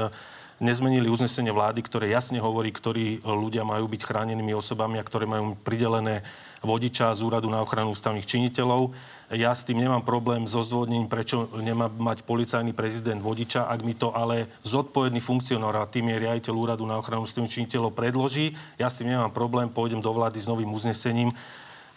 nezmenili 0.59 1.07
uznesenie 1.07 1.51
vlády, 1.51 1.79
ktoré 1.83 2.11
jasne 2.11 2.39
hovorí, 2.43 2.71
ktorí 2.71 3.23
ľudia 3.23 3.63
majú 3.63 3.87
byť 3.87 4.01
chránenými 4.03 4.53
osobami 4.55 4.99
a 4.99 5.07
ktoré 5.07 5.25
majú 5.25 5.55
pridelené 5.59 6.23
vodiča 6.59 7.15
z 7.15 7.23
úradu 7.23 7.47
na 7.47 7.63
ochranu 7.63 7.95
ústavných 7.95 8.27
činiteľov. 8.27 8.91
Ja 9.31 9.53
s 9.53 9.63
tým 9.63 9.79
nemám 9.79 10.03
problém 10.03 10.43
so 10.49 10.59
zdôvodnením, 10.65 11.07
prečo 11.07 11.47
nemá 11.61 11.87
mať 11.87 12.25
policajný 12.25 12.73
prezident 12.73 13.21
vodiča, 13.21 13.69
ak 13.69 13.79
mi 13.85 13.95
to 13.95 14.11
ale 14.11 14.49
zodpovedný 14.65 15.21
funkcionár 15.23 15.77
a 15.79 15.87
tým 15.87 16.11
je 16.11 16.21
riaditeľ 16.27 16.53
úradu 16.57 16.83
na 16.83 16.99
ochranu 16.99 17.23
ústavných 17.23 17.53
činiteľov 17.53 17.95
predloží. 17.95 18.57
Ja 18.81 18.89
s 18.89 18.99
tým 18.99 19.13
nemám 19.13 19.31
problém, 19.31 19.69
pôjdem 19.71 20.01
do 20.03 20.11
vlády 20.11 20.41
s 20.41 20.49
novým 20.49 20.73
uznesením 20.73 21.31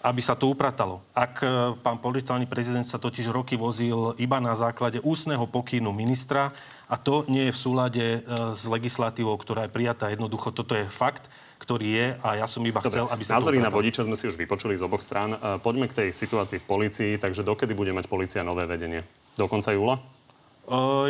aby 0.03 0.19
sa 0.19 0.35
to 0.35 0.51
upratalo. 0.51 0.99
Ak 1.15 1.39
e, 1.41 1.47
pán 1.79 2.03
policajný 2.03 2.51
prezident 2.51 2.83
sa 2.83 2.99
totiž 2.99 3.31
roky 3.31 3.55
vozil 3.55 4.19
iba 4.19 4.43
na 4.43 4.53
základe 4.59 4.99
ústneho 5.07 5.47
pokynu 5.47 5.95
ministra, 5.95 6.51
a 6.91 6.99
to 6.99 7.23
nie 7.31 7.49
je 7.49 7.55
v 7.55 7.59
súlade 7.59 8.05
e, 8.05 8.21
s 8.53 8.67
legislatívou, 8.67 9.39
ktorá 9.39 9.71
je 9.71 9.71
prijatá. 9.71 10.11
Jednoducho, 10.11 10.51
toto 10.51 10.75
je 10.75 10.91
fakt, 10.91 11.31
ktorý 11.63 11.87
je 11.95 12.07
a 12.19 12.29
ja 12.43 12.47
som 12.51 12.67
iba 12.67 12.83
Dobre, 12.83 12.91
chcel, 12.91 13.07
aby 13.07 13.23
sa 13.23 13.39
Názory 13.39 13.63
na 13.63 13.71
vodiča 13.71 14.03
sme 14.03 14.19
si 14.19 14.27
už 14.27 14.35
vypočuli 14.35 14.75
z 14.75 14.83
oboch 14.83 15.01
strán. 15.01 15.39
E, 15.39 15.63
poďme 15.63 15.87
k 15.87 15.95
tej 16.05 16.09
situácii 16.11 16.59
v 16.59 16.67
polícii. 16.67 17.11
Takže 17.23 17.47
dokedy 17.47 17.73
bude 17.73 17.95
mať 17.95 18.11
policia 18.11 18.43
nové 18.43 18.67
vedenie? 18.67 19.07
Do 19.39 19.47
konca 19.47 19.71
júla? 19.71 20.03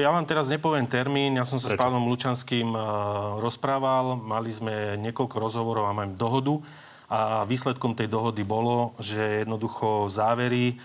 Ja 0.00 0.08
vám 0.08 0.24
teraz 0.24 0.48
nepoviem 0.48 0.88
termín. 0.88 1.36
Ja 1.36 1.44
som 1.44 1.60
sa 1.60 1.68
Prečo? 1.68 1.76
s 1.76 1.82
pánom 1.84 2.08
Lučanským 2.08 2.72
rozprával. 3.36 4.16
Mali 4.16 4.48
sme 4.48 4.96
niekoľko 4.96 5.36
rozhovorov 5.36 5.84
a 5.84 5.92
mám 5.92 6.16
dohodu. 6.16 6.56
A 7.12 7.44
výsledkom 7.44 7.92
tej 7.92 8.08
dohody 8.08 8.40
bolo, 8.40 8.96
že 8.96 9.44
jednoducho 9.44 10.08
závery 10.08 10.80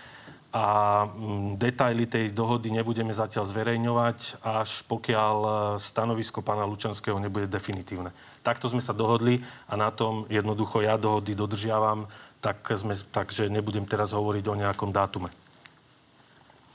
a 0.52 0.64
mm, 1.08 1.56
detaily 1.56 2.04
tej 2.04 2.36
dohody 2.36 2.68
nebudeme 2.68 3.16
zatiaľ 3.16 3.48
zverejňovať, 3.48 4.44
až 4.44 4.84
pokiaľ 4.88 5.36
e, 5.40 5.50
stanovisko 5.80 6.44
pána 6.44 6.68
Lučanského 6.68 7.16
nebude 7.16 7.48
definitívne. 7.48 8.12
Takto 8.44 8.68
sme 8.68 8.84
sa 8.84 8.92
dohodli 8.92 9.40
a 9.68 9.76
na 9.76 9.88
tom 9.88 10.28
jednoducho 10.28 10.84
ja 10.84 11.00
dohody 11.00 11.32
dodržiavam, 11.32 12.08
tak 12.44 12.64
sme, 12.76 12.96
takže 12.96 13.48
nebudem 13.48 13.88
teraz 13.88 14.12
hovoriť 14.12 14.44
o 14.48 14.58
nejakom 14.60 14.92
dátume. 14.92 15.32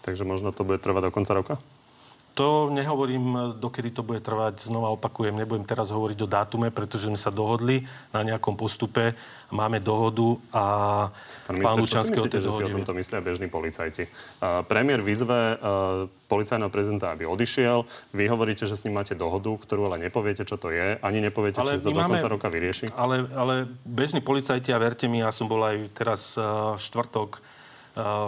Takže 0.02 0.26
možno 0.26 0.50
to 0.50 0.66
bude 0.66 0.82
trvať 0.82 1.10
do 1.10 1.12
konca 1.14 1.34
roka? 1.34 1.54
To 2.34 2.74
nehovorím, 2.74 3.54
dokedy 3.62 3.94
to 3.94 4.02
bude 4.02 4.18
trvať. 4.26 4.66
Znova 4.66 4.90
opakujem, 4.98 5.38
nebudem 5.38 5.70
teraz 5.70 5.94
hovoriť 5.94 6.26
o 6.26 6.28
dátume, 6.28 6.74
pretože 6.74 7.06
sme 7.06 7.20
sa 7.20 7.30
dohodli 7.30 7.86
na 8.10 8.26
nejakom 8.26 8.58
postupe. 8.58 9.14
Máme 9.54 9.78
dohodu 9.78 10.42
a 10.50 10.66
pán, 11.46 11.62
pán 11.62 11.78
Lučanský 11.78 12.18
o 12.18 12.26
tej 12.26 12.42
že 12.42 12.50
si 12.50 12.66
o 12.66 12.74
tomto 12.74 12.98
myslia 12.98 13.22
bežní 13.22 13.54
policajti? 13.54 14.10
Uh, 14.42 14.66
premiér 14.66 15.06
vyzve 15.06 15.62
uh, 15.62 16.10
policajného 16.26 16.74
prezidenta, 16.74 17.14
aby 17.14 17.30
odišiel. 17.30 17.86
Vy 18.18 18.26
hovoríte, 18.26 18.66
že 18.66 18.74
s 18.74 18.90
ním 18.90 18.98
máte 18.98 19.14
dohodu, 19.14 19.54
ktorú 19.54 19.86
ale 19.94 20.02
nepoviete, 20.02 20.42
čo 20.42 20.58
to 20.58 20.74
je. 20.74 20.98
Ani 21.06 21.22
nepoviete, 21.22 21.62
ale 21.62 21.78
či 21.78 21.86
to 21.86 21.94
do 21.94 22.02
konca 22.02 22.26
roka 22.26 22.50
vyrieši. 22.50 22.90
Ale, 22.98 23.30
ale 23.38 23.70
bežní 23.86 24.26
policajti, 24.26 24.74
a 24.74 24.82
verte 24.82 25.06
mi, 25.06 25.22
ja 25.22 25.30
som 25.30 25.46
bol 25.46 25.62
aj 25.62 25.86
teraz 25.94 26.34
uh, 26.34 26.74
štvrtok 26.82 27.53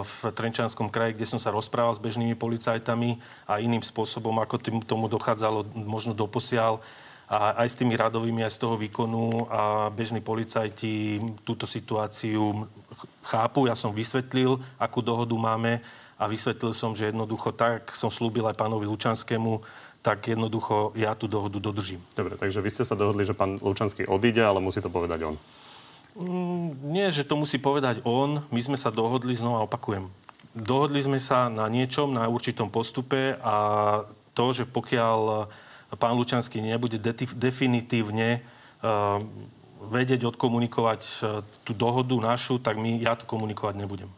v 0.02 0.12
Trenčanskom 0.30 0.86
kraji, 0.86 1.18
kde 1.18 1.26
som 1.26 1.42
sa 1.42 1.50
rozprával 1.50 1.90
s 1.90 2.02
bežnými 2.02 2.38
policajtami 2.38 3.18
a 3.50 3.58
iným 3.58 3.82
spôsobom, 3.82 4.38
ako 4.38 4.62
tým, 4.62 4.78
tomu 4.82 5.10
dochádzalo 5.10 5.66
možno 5.74 6.14
doposiaľ 6.14 6.78
a 7.26 7.58
aj 7.66 7.74
s 7.74 7.78
tými 7.78 7.98
radovými, 7.98 8.46
aj 8.46 8.54
z 8.54 8.62
toho 8.62 8.78
výkonu 8.78 9.50
a 9.50 9.90
bežní 9.90 10.22
policajti 10.22 11.18
túto 11.42 11.66
situáciu 11.66 12.70
chápu. 13.26 13.66
Ja 13.66 13.74
som 13.74 13.90
vysvetlil, 13.90 14.62
akú 14.78 15.02
dohodu 15.02 15.34
máme 15.34 15.82
a 16.14 16.30
vysvetlil 16.30 16.70
som, 16.70 16.94
že 16.94 17.10
jednoducho 17.10 17.50
tak 17.50 17.90
som 17.98 18.14
slúbil 18.14 18.46
aj 18.46 18.54
pánovi 18.54 18.86
Lučanskému, 18.86 19.66
tak 20.06 20.30
jednoducho 20.30 20.94
ja 20.94 21.18
tú 21.18 21.26
dohodu 21.26 21.58
dodržím. 21.58 21.98
Dobre, 22.14 22.38
takže 22.38 22.62
vy 22.62 22.70
ste 22.70 22.86
sa 22.86 22.94
dohodli, 22.94 23.26
že 23.26 23.34
pán 23.34 23.58
Lučanský 23.58 24.06
odíde, 24.06 24.46
ale 24.46 24.62
musí 24.62 24.78
to 24.78 24.86
povedať 24.86 25.26
on. 25.26 25.34
Mm, 26.16 26.80
nie, 26.96 27.06
že 27.12 27.28
to 27.28 27.36
musí 27.36 27.60
povedať 27.60 28.00
on. 28.08 28.40
My 28.48 28.60
sme 28.64 28.80
sa 28.80 28.88
dohodli, 28.88 29.36
znova 29.36 29.68
opakujem. 29.68 30.08
Dohodli 30.56 31.04
sme 31.04 31.20
sa 31.20 31.52
na 31.52 31.68
niečom, 31.68 32.16
na 32.16 32.24
určitom 32.32 32.72
postupe 32.72 33.36
a 33.44 33.54
to, 34.32 34.56
že 34.56 34.64
pokiaľ 34.64 35.52
pán 36.00 36.16
Lučanský 36.16 36.64
nebude 36.64 36.96
definitívne 37.36 38.40
uh, 38.40 39.20
vedieť 39.92 40.24
odkomunikovať 40.32 41.00
uh, 41.04 41.44
tú 41.60 41.76
dohodu 41.76 42.16
našu, 42.16 42.56
tak 42.56 42.80
my, 42.80 42.96
ja 42.96 43.12
to 43.20 43.28
komunikovať 43.28 43.76
nebudem. 43.76 44.08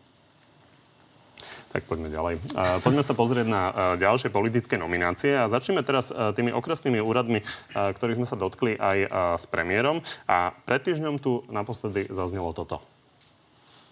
Tak 1.68 1.84
poďme 1.84 2.08
ďalej. 2.08 2.40
Poďme 2.80 3.04
sa 3.04 3.12
pozrieť 3.12 3.44
na 3.44 3.62
ďalšie 4.00 4.32
politické 4.32 4.80
nominácie 4.80 5.36
a 5.36 5.52
začneme 5.52 5.84
teraz 5.84 6.08
tými 6.08 6.48
okresnými 6.48 6.96
úradmi, 6.96 7.44
ktorých 7.76 8.18
sme 8.18 8.24
sa 8.24 8.40
dotkli 8.40 8.80
aj 8.80 8.98
s 9.36 9.44
premiérom. 9.44 10.00
A 10.24 10.56
pred 10.64 10.80
týždňom 10.80 11.20
tu 11.20 11.44
naposledy 11.52 12.08
zaznelo 12.08 12.56
toto. 12.56 12.80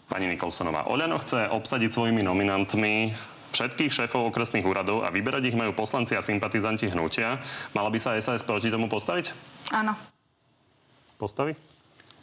Pani 0.08 0.24
Nikolsonová, 0.24 0.88
Oľano 0.88 1.20
chce 1.20 1.52
obsadiť 1.52 1.90
svojimi 1.92 2.24
nominantmi 2.24 3.12
všetkých 3.52 3.92
šéfov 3.92 4.30
okresných 4.30 4.64
úradov 4.64 5.04
a 5.04 5.12
vyberať 5.12 5.52
ich 5.52 5.58
majú 5.58 5.76
poslanci 5.76 6.16
a 6.16 6.24
sympatizanti 6.24 6.88
hnutia. 6.88 7.42
Mala 7.76 7.92
by 7.92 7.98
sa 8.00 8.16
SAS 8.20 8.44
proti 8.46 8.72
tomu 8.72 8.88
postaviť? 8.88 9.32
Áno. 9.74 9.98
Postaví? 11.16 11.56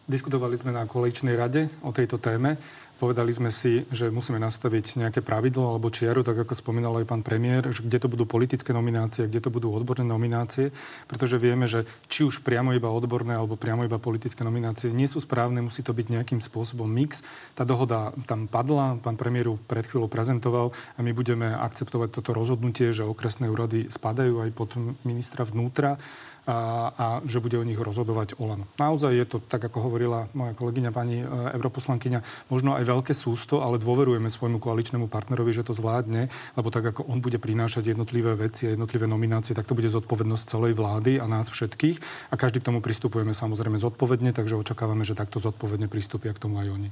Diskutovali 0.04 0.60
sme 0.60 0.76
na 0.76 0.84
koaličnej 0.84 1.34
rade 1.34 1.72
o 1.80 1.96
tejto 1.96 2.20
téme. 2.20 2.60
Povedali 3.04 3.36
sme 3.36 3.52
si, 3.52 3.84
že 3.92 4.08
musíme 4.08 4.40
nastaviť 4.40 4.96
nejaké 4.96 5.20
pravidlo 5.20 5.76
alebo 5.76 5.92
čiaru, 5.92 6.24
tak 6.24 6.48
ako 6.48 6.56
spomínal 6.56 7.04
aj 7.04 7.12
pán 7.12 7.20
premiér, 7.20 7.68
že 7.68 7.84
kde 7.84 8.00
to 8.00 8.08
budú 8.08 8.24
politické 8.24 8.72
nominácie, 8.72 9.28
kde 9.28 9.44
to 9.44 9.52
budú 9.52 9.76
odborné 9.76 10.08
nominácie, 10.08 10.72
pretože 11.12 11.36
vieme, 11.36 11.68
že 11.68 11.84
či 12.08 12.24
už 12.24 12.40
priamo 12.48 12.72
iba 12.72 12.88
odborné 12.88 13.36
alebo 13.36 13.60
priamo 13.60 13.84
iba 13.84 14.00
politické 14.00 14.48
nominácie 14.48 14.96
nie 14.96 15.12
sú 15.12 15.20
správne, 15.20 15.60
musí 15.60 15.84
to 15.84 15.92
byť 15.92 16.08
nejakým 16.16 16.40
spôsobom 16.40 16.88
mix. 16.88 17.28
Tá 17.60 17.68
dohoda 17.68 18.16
tam 18.24 18.48
padla, 18.48 18.96
pán 19.04 19.20
premiér 19.20 19.52
ju 19.52 19.60
pred 19.60 19.84
chvíľou 19.84 20.08
prezentoval 20.08 20.72
a 20.96 21.00
my 21.04 21.12
budeme 21.12 21.52
akceptovať 21.60 22.08
toto 22.08 22.32
rozhodnutie, 22.32 22.96
že 22.96 23.04
okresné 23.04 23.52
úrady 23.52 23.92
spadajú 23.92 24.48
aj 24.48 24.50
pod 24.56 24.80
ministra 25.04 25.44
vnútra 25.44 26.00
a, 26.44 26.92
a 26.92 27.06
že 27.24 27.40
bude 27.40 27.56
o 27.56 27.64
nich 27.64 27.80
rozhodovať 27.80 28.36
Olano. 28.36 28.68
Naozaj 28.76 29.12
je 29.16 29.26
to, 29.26 29.38
tak 29.40 29.64
ako 29.64 29.88
hovorila 29.88 30.28
moja 30.36 30.52
kolegyňa 30.52 30.92
pani 30.92 31.24
e, 31.24 31.26
europoslankyňa, 31.28 32.52
možno 32.52 32.76
aj 32.76 32.84
veľké 32.84 33.14
sústo, 33.16 33.64
ale 33.64 33.80
dôverujeme 33.80 34.28
svojmu 34.28 34.60
koaličnému 34.60 35.08
partnerovi, 35.08 35.56
že 35.56 35.64
to 35.64 35.72
zvládne, 35.72 36.28
lebo 36.60 36.68
tak 36.68 36.92
ako 36.92 37.08
on 37.08 37.24
bude 37.24 37.40
prinášať 37.40 37.96
jednotlivé 37.96 38.36
veci 38.36 38.68
a 38.68 38.76
jednotlivé 38.76 39.08
nominácie, 39.08 39.56
tak 39.56 39.68
to 39.68 39.78
bude 39.78 39.88
zodpovednosť 39.88 40.44
celej 40.44 40.74
vlády 40.76 41.24
a 41.24 41.26
nás 41.32 41.48
všetkých. 41.48 42.30
A 42.32 42.36
každý 42.36 42.60
k 42.60 42.68
tomu 42.68 42.84
pristupujeme 42.84 43.32
samozrejme 43.32 43.80
zodpovedne, 43.80 44.36
takže 44.36 44.60
očakávame, 44.60 45.08
že 45.08 45.16
takto 45.16 45.40
zodpovedne 45.40 45.88
pristúpia 45.88 46.36
k 46.36 46.44
tomu 46.44 46.60
aj 46.60 46.68
oni. 46.76 46.90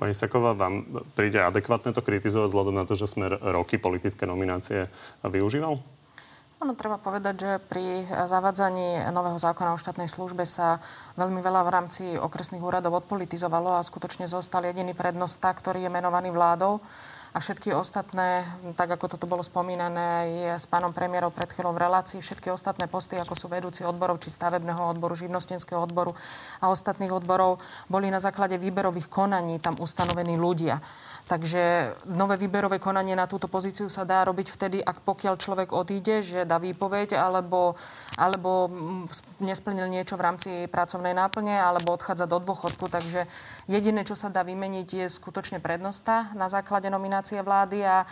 Pani 0.00 0.14
Saková, 0.16 0.56
vám 0.56 0.86
príde 1.12 1.42
adekvátne 1.42 1.92
to 1.92 2.00
kritizovať 2.00 2.48
vzhľadom 2.48 2.74
na 2.74 2.84
to, 2.88 2.96
že 2.96 3.10
sme 3.10 3.28
roky 3.28 3.76
politické 3.76 4.24
nominácie 4.24 4.88
využíval? 5.26 5.82
Ono 6.62 6.78
treba 6.78 7.02
povedať, 7.02 7.34
že 7.34 7.50
pri 7.58 8.06
zavádzaní 8.06 9.10
nového 9.10 9.34
zákona 9.34 9.74
o 9.74 9.80
štátnej 9.80 10.06
službe 10.06 10.46
sa 10.46 10.78
veľmi 11.18 11.42
veľa 11.42 11.66
v 11.66 11.72
rámci 11.74 12.04
okresných 12.14 12.62
úradov 12.62 13.02
odpolitizovalo 13.02 13.74
a 13.74 13.82
skutočne 13.82 14.30
zostal 14.30 14.62
jediný 14.62 14.94
prednosta, 14.94 15.50
ktorý 15.50 15.82
je 15.82 15.90
menovaný 15.90 16.30
vládou 16.30 16.78
a 17.34 17.42
všetky 17.42 17.74
ostatné, 17.74 18.46
tak 18.78 18.94
ako 18.94 19.10
toto 19.10 19.26
bolo 19.26 19.42
spomínané 19.42 19.98
aj 20.06 20.30
s 20.62 20.66
pánom 20.70 20.94
premiérov 20.94 21.34
pred 21.34 21.50
chvíľou 21.50 21.74
v 21.74 21.82
relácii, 21.82 22.22
všetky 22.22 22.46
ostatné 22.54 22.86
posty, 22.86 23.18
ako 23.18 23.34
sú 23.34 23.50
vedúci 23.50 23.82
odborov, 23.82 24.22
či 24.22 24.30
stavebného 24.30 24.94
odboru, 24.94 25.18
živnostenského 25.18 25.82
odboru 25.82 26.14
a 26.62 26.70
ostatných 26.70 27.10
odborov, 27.10 27.58
boli 27.90 28.06
na 28.06 28.22
základe 28.22 28.54
výberových 28.54 29.10
konaní 29.10 29.58
tam 29.58 29.74
ustanovení 29.82 30.38
ľudia. 30.38 30.78
Takže 31.24 31.96
nové 32.04 32.36
výberové 32.36 32.76
konanie 32.76 33.16
na 33.16 33.24
túto 33.24 33.48
pozíciu 33.48 33.88
sa 33.88 34.04
dá 34.04 34.28
robiť 34.28 34.46
vtedy, 34.52 34.78
ak 34.84 35.00
pokiaľ 35.08 35.40
človek 35.40 35.72
odíde, 35.72 36.20
že 36.20 36.44
dá 36.44 36.60
výpoveď, 36.60 37.16
alebo, 37.16 37.80
alebo 38.20 38.68
mm, 38.68 39.40
nesplnil 39.40 39.88
niečo 39.88 40.20
v 40.20 40.24
rámci 40.28 40.50
pracovnej 40.68 41.16
náplne, 41.16 41.56
alebo 41.56 41.96
odchádza 41.96 42.28
do 42.28 42.44
dôchodku. 42.44 42.92
Takže 42.92 43.24
jediné, 43.72 44.04
čo 44.04 44.12
sa 44.12 44.28
dá 44.28 44.44
vymeniť, 44.44 44.88
je 45.00 45.06
skutočne 45.08 45.64
prednosta 45.64 46.28
na 46.36 46.52
základe 46.52 46.92
nominácie 46.92 47.40
vlády 47.40 47.88
a 47.88 48.04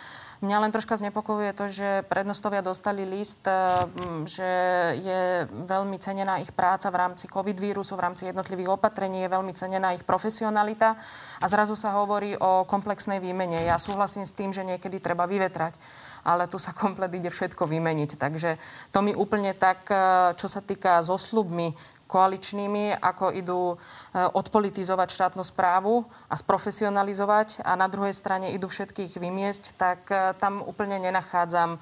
Mňa 0.42 0.58
len 0.58 0.74
troška 0.74 0.98
znepokojuje 0.98 1.54
to, 1.54 1.70
že 1.70 1.88
prednostovia 2.10 2.66
dostali 2.66 3.06
list, 3.06 3.46
eh, 3.46 3.86
že 4.26 4.50
je 4.98 5.46
veľmi 5.46 5.94
cenená 6.02 6.42
ich 6.42 6.50
práca 6.50 6.90
v 6.90 6.98
rámci 6.98 7.30
COVID 7.30 7.54
vírusu, 7.62 7.94
v 7.94 8.10
rámci 8.10 8.26
jednotlivých 8.26 8.74
opatrení, 8.74 9.22
je 9.22 9.30
veľmi 9.30 9.54
cenená 9.54 9.94
ich 9.94 10.02
profesionalita 10.02 10.98
a 11.38 11.46
zrazu 11.46 11.78
sa 11.78 11.94
hovorí 11.94 12.34
o 12.34 12.66
komplexnej 12.66 13.22
výmene. 13.22 13.62
Ja 13.62 13.78
súhlasím 13.78 14.26
s 14.26 14.34
tým, 14.34 14.50
že 14.50 14.66
niekedy 14.66 14.98
treba 14.98 15.30
vyvetrať 15.30 15.78
ale 16.22 16.46
tu 16.46 16.54
sa 16.54 16.70
komplet 16.78 17.10
ide 17.18 17.34
všetko 17.34 17.66
vymeniť. 17.66 18.14
Takže 18.14 18.50
to 18.94 18.98
mi 19.02 19.14
úplne 19.14 19.54
tak, 19.54 19.86
eh, 19.90 20.34
čo 20.38 20.46
sa 20.50 20.58
týka 20.62 21.02
so 21.02 21.18
slubmi, 21.18 21.74
koaličnými, 22.12 23.00
ako 23.00 23.32
idú 23.32 23.62
e, 23.72 23.76
odpolitizovať 24.20 25.08
štátnu 25.08 25.40
správu 25.40 26.04
a 26.28 26.36
sprofesionalizovať 26.36 27.64
a 27.64 27.72
na 27.72 27.88
druhej 27.88 28.12
strane 28.12 28.52
idú 28.52 28.68
všetkých 28.68 29.16
vymiesť, 29.16 29.64
tak 29.80 30.12
e, 30.12 30.36
tam 30.36 30.60
úplne 30.60 31.00
nenachádzam 31.00 31.76
e, 31.76 31.78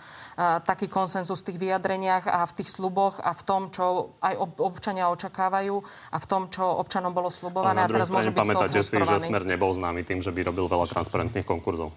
taký 0.63 0.87
konsenzus 0.87 1.43
v 1.43 1.47
tých 1.51 1.59
vyjadreniach 1.59 2.31
a 2.31 2.47
v 2.47 2.63
tých 2.63 2.71
sluboch 2.71 3.19
a 3.19 3.35
v 3.35 3.43
tom, 3.43 3.75
čo 3.75 4.15
aj 4.23 4.39
občania 4.63 5.11
očakávajú 5.11 5.83
a 6.15 6.17
v 6.23 6.27
tom, 6.31 6.47
čo 6.47 6.63
občanom 6.63 7.11
bolo 7.11 7.27
slubované. 7.27 7.83
A, 7.83 7.91
na 7.91 7.91
a 7.91 7.95
teraz 7.99 8.15
môže 8.15 8.31
byť 8.31 8.39
pamätáte 8.39 8.79
si, 8.87 8.95
že 8.95 9.19
Smer 9.19 9.43
nebol 9.43 9.75
známy 9.75 10.07
tým, 10.07 10.23
že 10.23 10.31
by 10.31 10.47
robil 10.47 10.71
veľa 10.71 10.87
transparentných 10.87 11.45
konkurzov. 11.45 11.91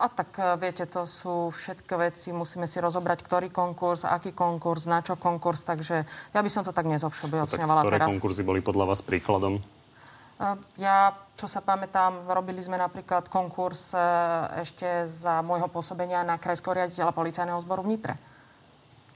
A 0.00 0.08
tak 0.08 0.32
e, 0.40 0.56
viete, 0.56 0.88
to 0.88 1.04
sú 1.04 1.52
všetky 1.52 1.92
veci, 2.00 2.32
musíme 2.32 2.64
si 2.64 2.80
rozobrať, 2.80 3.20
ktorý 3.20 3.52
konkurs, 3.52 4.08
aký 4.08 4.32
konkurs, 4.32 4.88
na 4.88 5.04
čo 5.04 5.20
konkurs, 5.20 5.60
takže 5.60 6.08
ja 6.32 6.40
by 6.40 6.48
som 6.48 6.64
to 6.64 6.72
tak 6.72 6.88
nezovšeobecňovala 6.88 7.82
no, 7.84 7.92
teraz. 7.92 8.08
Ktoré 8.08 8.16
konkurzy 8.16 8.42
boli 8.42 8.64
podľa 8.64 8.96
vás 8.96 9.04
príkladom? 9.04 9.60
E, 9.60 9.62
ja, 10.80 11.12
čo 11.36 11.44
sa 11.44 11.60
pamätám, 11.60 12.32
robili 12.32 12.64
sme 12.64 12.80
napríklad 12.80 13.28
konkurs 13.28 13.92
e, 13.92 14.00
ešte 14.64 15.04
za 15.04 15.44
môjho 15.44 15.68
pôsobenia 15.68 16.24
na 16.24 16.40
krajského 16.40 16.80
riaditeľa 16.80 17.12
policajného 17.12 17.60
zboru 17.60 17.84
v 17.84 17.92
Nitre. 17.92 18.16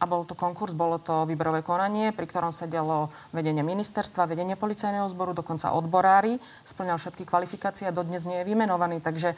A 0.03 0.05
bol 0.05 0.29
to 0.29 0.37
konkurs, 0.37 0.77
bolo 0.77 1.01
to 1.01 1.25
výberové 1.25 1.65
konanie, 1.65 2.13
pri 2.13 2.29
ktorom 2.29 2.53
sedelo 2.53 3.09
vedenie 3.33 3.65
ministerstva, 3.65 4.29
vedenie 4.29 4.53
policajného 4.53 5.09
zboru, 5.09 5.33
dokonca 5.33 5.73
odborári, 5.73 6.37
splňal 6.67 7.01
všetky 7.01 7.25
kvalifikácie 7.25 7.89
a 7.89 7.95
dodnes 7.95 8.29
nie 8.29 8.43
je 8.43 8.49
vymenovaný. 8.53 9.01
Takže 9.01 9.33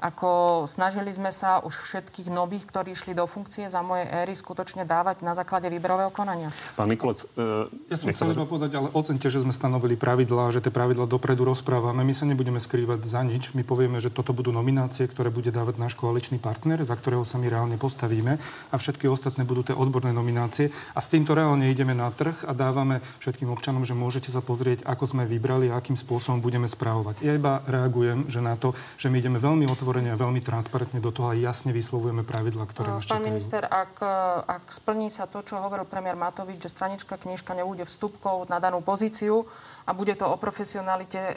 ako 0.00 0.64
snažili 0.64 1.12
sme 1.12 1.28
sa 1.28 1.60
už 1.60 1.76
všetkých 1.76 2.32
nových, 2.32 2.64
ktorí 2.64 2.96
išli 2.96 3.12
do 3.12 3.28
funkcie 3.28 3.68
za 3.68 3.84
mojej 3.84 4.08
éry, 4.08 4.32
skutočne 4.32 4.88
dávať 4.88 5.20
na 5.20 5.36
základe 5.36 5.68
výberového 5.68 6.08
konania. 6.08 6.48
Pán 6.74 6.88
Mikulec, 6.88 7.28
uh, 7.36 7.68
ja 7.92 7.96
som 8.00 8.08
chcel 8.10 8.32
iba 8.32 8.48
povedať, 8.48 8.80
ale 8.80 8.88
ocente, 8.96 9.28
že 9.28 9.44
sme 9.44 9.52
stanovili 9.52 10.00
pravidlá, 10.00 10.56
že 10.56 10.64
tie 10.64 10.72
pravidlá 10.72 11.04
dopredu 11.04 11.44
rozprávame. 11.44 12.00
My 12.00 12.16
sa 12.16 12.24
nebudeme 12.24 12.58
skrývať 12.58 13.04
za 13.04 13.20
nič. 13.20 13.52
My 13.52 13.60
povieme, 13.60 14.00
že 14.00 14.08
toto 14.08 14.32
budú 14.32 14.48
nominácie, 14.50 15.04
ktoré 15.04 15.28
bude 15.28 15.52
dávať 15.52 15.76
náš 15.76 15.94
koaličný 16.00 16.40
partner, 16.40 16.80
za 16.80 16.96
ktorého 16.96 17.28
sa 17.28 17.36
my 17.36 17.52
reálne 17.52 17.76
postavíme 17.76 18.40
a 18.72 18.74
všetky 18.80 19.04
ostatné 19.04 19.44
budú 19.44 19.68
tie 19.68 19.76
odborné 19.76 20.16
nominácie. 20.16 20.72
A 20.96 21.04
s 21.04 21.12
týmto 21.12 21.36
reálne 21.36 21.68
ideme 21.68 21.92
na 21.92 22.08
trh 22.08 22.48
a 22.48 22.56
dávame 22.56 23.04
všetkým 23.20 23.52
občanom, 23.52 23.84
že 23.84 23.92
môžete 23.92 24.32
sa 24.32 24.40
pozrieť, 24.40 24.88
ako 24.88 25.04
sme 25.04 25.28
vybrali 25.28 25.68
a 25.68 25.76
akým 25.76 26.00
spôsobom 26.00 26.40
budeme 26.40 26.64
správovať. 26.64 27.20
Ja 27.20 27.36
iba 27.36 27.60
reagujem, 27.68 28.32
že 28.32 28.40
na 28.40 28.56
to, 28.56 28.72
že 28.96 29.12
my 29.12 29.20
ideme 29.20 29.36
veľmi 29.36 29.68
otvorene 29.68 29.89
otvorene 29.90 30.14
a 30.14 30.22
veľmi 30.22 30.38
transparentne 30.38 31.02
do 31.02 31.10
toho 31.10 31.34
a 31.34 31.34
jasne 31.34 31.74
vyslovujeme 31.74 32.22
pravidla, 32.22 32.62
ktoré 32.62 32.94
nás 32.94 33.10
Pán 33.10 33.26
minister, 33.26 33.66
ak, 33.66 33.98
ak 34.46 34.70
splní 34.70 35.10
sa 35.10 35.26
to, 35.26 35.42
čo 35.42 35.58
hovoril 35.58 35.82
premiér 35.82 36.14
Matovič, 36.14 36.62
že 36.62 36.70
stranická 36.70 37.18
knižka 37.18 37.58
nebude 37.58 37.82
vstupkou 37.82 38.46
na 38.46 38.62
danú 38.62 38.86
pozíciu, 38.86 39.50
a 39.88 39.96
bude 39.96 40.14
to 40.14 40.22
o 40.30 40.38
profesionalite 40.38 41.18
e, 41.18 41.34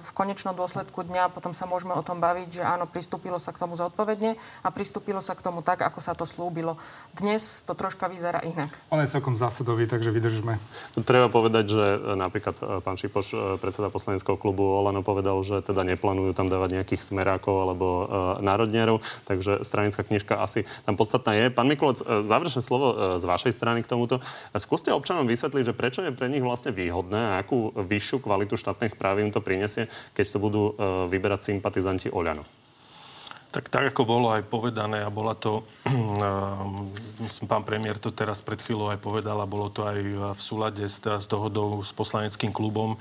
v 0.00 0.10
konečnom 0.16 0.56
dôsledku 0.56 1.04
dňa. 1.04 1.28
Potom 1.28 1.52
sa 1.52 1.68
môžeme 1.68 1.92
o 1.92 2.00
tom 2.00 2.24
baviť, 2.24 2.48
že 2.48 2.62
áno, 2.64 2.88
pristúpilo 2.88 3.36
sa 3.36 3.52
k 3.52 3.60
tomu 3.60 3.76
zodpovedne 3.76 4.38
a 4.64 4.68
pristúpilo 4.72 5.20
sa 5.20 5.36
k 5.36 5.44
tomu 5.44 5.60
tak, 5.60 5.84
ako 5.84 6.00
sa 6.00 6.16
to 6.16 6.24
slúbilo. 6.24 6.80
Dnes 7.12 7.60
to 7.66 7.76
troška 7.76 8.08
vyzerá 8.08 8.40
inak. 8.48 8.72
On 8.88 8.96
je 8.96 9.12
celkom 9.12 9.36
zásadový, 9.36 9.84
takže 9.84 10.08
vydržme. 10.08 10.56
Treba 11.04 11.28
povedať, 11.28 11.64
že 11.68 11.84
e, 11.84 11.98
napríklad 12.16 12.56
e, 12.62 12.62
pán 12.80 12.96
Šipoš, 12.96 13.60
predseda 13.60 13.92
poslaneckého 13.92 14.40
klubu 14.40 14.64
Olano, 14.64 15.04
povedal, 15.04 15.36
že 15.44 15.60
teda 15.60 15.84
neplánujú 15.84 16.32
tam 16.32 16.48
dávať 16.48 16.80
nejakých 16.80 17.04
smerákov 17.04 17.60
alebo 17.60 17.81
národnierov, 18.40 19.00
takže 19.24 19.62
stranická 19.66 20.02
knižka 20.02 20.40
asi 20.40 20.66
tam 20.84 20.94
podstatná 20.98 21.32
je. 21.36 21.44
Pán 21.52 21.68
Mikulec, 21.68 22.02
záverečné 22.02 22.62
slovo 22.62 23.18
z 23.18 23.24
vašej 23.24 23.52
strany 23.54 23.80
k 23.84 23.90
tomuto. 23.90 24.18
Skúste 24.56 24.94
občanom 24.94 25.28
vysvetliť, 25.28 25.64
že 25.72 25.76
prečo 25.76 26.00
je 26.02 26.14
pre 26.14 26.28
nich 26.28 26.44
vlastne 26.44 26.74
výhodné 26.74 27.18
a 27.18 27.38
akú 27.42 27.72
vyššiu 27.74 28.22
kvalitu 28.22 28.54
štátnej 28.58 28.92
správy 28.92 29.26
im 29.26 29.32
to 29.34 29.44
prinesie, 29.44 29.88
keď 30.12 30.26
to 30.32 30.38
budú 30.38 30.62
e, 30.70 30.72
vyberať 31.08 31.52
sympatizanti 31.52 32.08
Oľano? 32.12 32.44
Tak, 33.52 33.68
tak 33.68 33.92
ako 33.92 34.08
bolo 34.08 34.32
aj 34.32 34.48
povedané 34.48 35.04
a 35.04 35.12
bola 35.12 35.36
to, 35.36 35.68
myslím, 37.24 37.46
pán 37.46 37.64
premiér 37.68 38.00
to 38.00 38.08
teraz 38.08 38.40
pred 38.40 38.56
chvíľou 38.64 38.88
aj 38.88 39.00
povedal 39.04 39.36
a 39.36 39.50
bolo 39.50 39.68
to 39.68 39.84
aj 39.84 39.98
v 40.32 40.40
súlade 40.40 40.80
s, 40.88 41.04
s 41.04 41.26
dohodou 41.28 41.84
s 41.84 41.92
poslaneckým 41.92 42.48
klubom, 42.48 42.96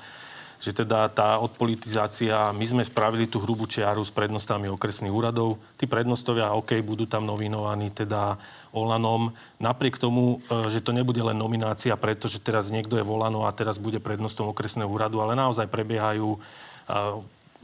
že 0.61 0.77
teda 0.77 1.09
tá 1.09 1.41
odpolitizácia, 1.41 2.53
my 2.53 2.65
sme 2.69 2.83
spravili 2.85 3.25
tú 3.25 3.41
hrubú 3.41 3.65
čiaru 3.65 4.05
s 4.05 4.13
prednostami 4.13 4.69
okresných 4.69 5.09
úradov. 5.09 5.57
Tí 5.73 5.89
prednostovia, 5.89 6.53
OK, 6.53 6.77
budú 6.85 7.09
tam 7.09 7.25
nominovaní 7.25 7.89
teda 7.89 8.37
Olanom. 8.69 9.33
Napriek 9.57 9.97
tomu, 9.97 10.37
e, 10.45 10.69
že 10.69 10.85
to 10.85 10.93
nebude 10.93 11.17
len 11.17 11.33
nominácia, 11.33 11.97
pretože 11.97 12.37
teraz 12.37 12.69
niekto 12.69 12.93
je 13.01 13.03
volano 13.03 13.49
a 13.49 13.51
teraz 13.57 13.81
bude 13.81 13.97
prednostom 13.97 14.53
okresného 14.53 14.85
úradu, 14.85 15.25
ale 15.25 15.33
naozaj 15.33 15.65
prebiehajú 15.65 16.37
e, 16.37 16.39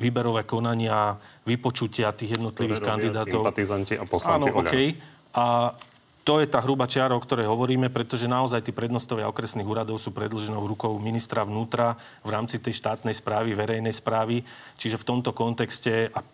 výberové 0.01 0.41
konania, 0.49 1.21
vypočutia 1.45 2.09
tých 2.17 2.41
jednotlivých 2.41 2.81
kandidátov. 2.81 3.45
sympatizanti 3.45 3.93
a 3.93 4.05
poslanci 4.09 4.49
Áno, 4.49 4.65
okay. 4.65 4.97
A 5.37 5.69
to 6.27 6.43
je 6.43 6.51
tá 6.51 6.59
hrubá 6.59 6.91
čiara, 6.91 7.15
o 7.15 7.23
ktorej 7.23 7.47
hovoríme, 7.47 7.87
pretože 7.87 8.27
naozaj 8.27 8.59
tí 8.59 8.75
prednostovia 8.75 9.31
okresných 9.31 9.63
úradov 9.63 9.95
sú 9.95 10.11
predlženou 10.11 10.59
rukou 10.59 10.99
ministra 10.99 11.47
vnútra 11.47 11.95
v 12.19 12.35
rámci 12.35 12.59
tej 12.59 12.75
štátnej 12.83 13.15
správy, 13.15 13.55
verejnej 13.55 13.95
správy. 13.95 14.43
Čiže 14.75 14.99
v 14.99 15.07
tomto 15.07 15.31
kontexte, 15.31 16.11
a 16.11 16.19
e, 16.19 16.27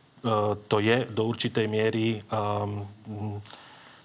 to 0.65 0.81
je 0.81 1.05
do 1.13 1.29
určitej 1.29 1.69
miery 1.69 2.25
um, 2.25 2.81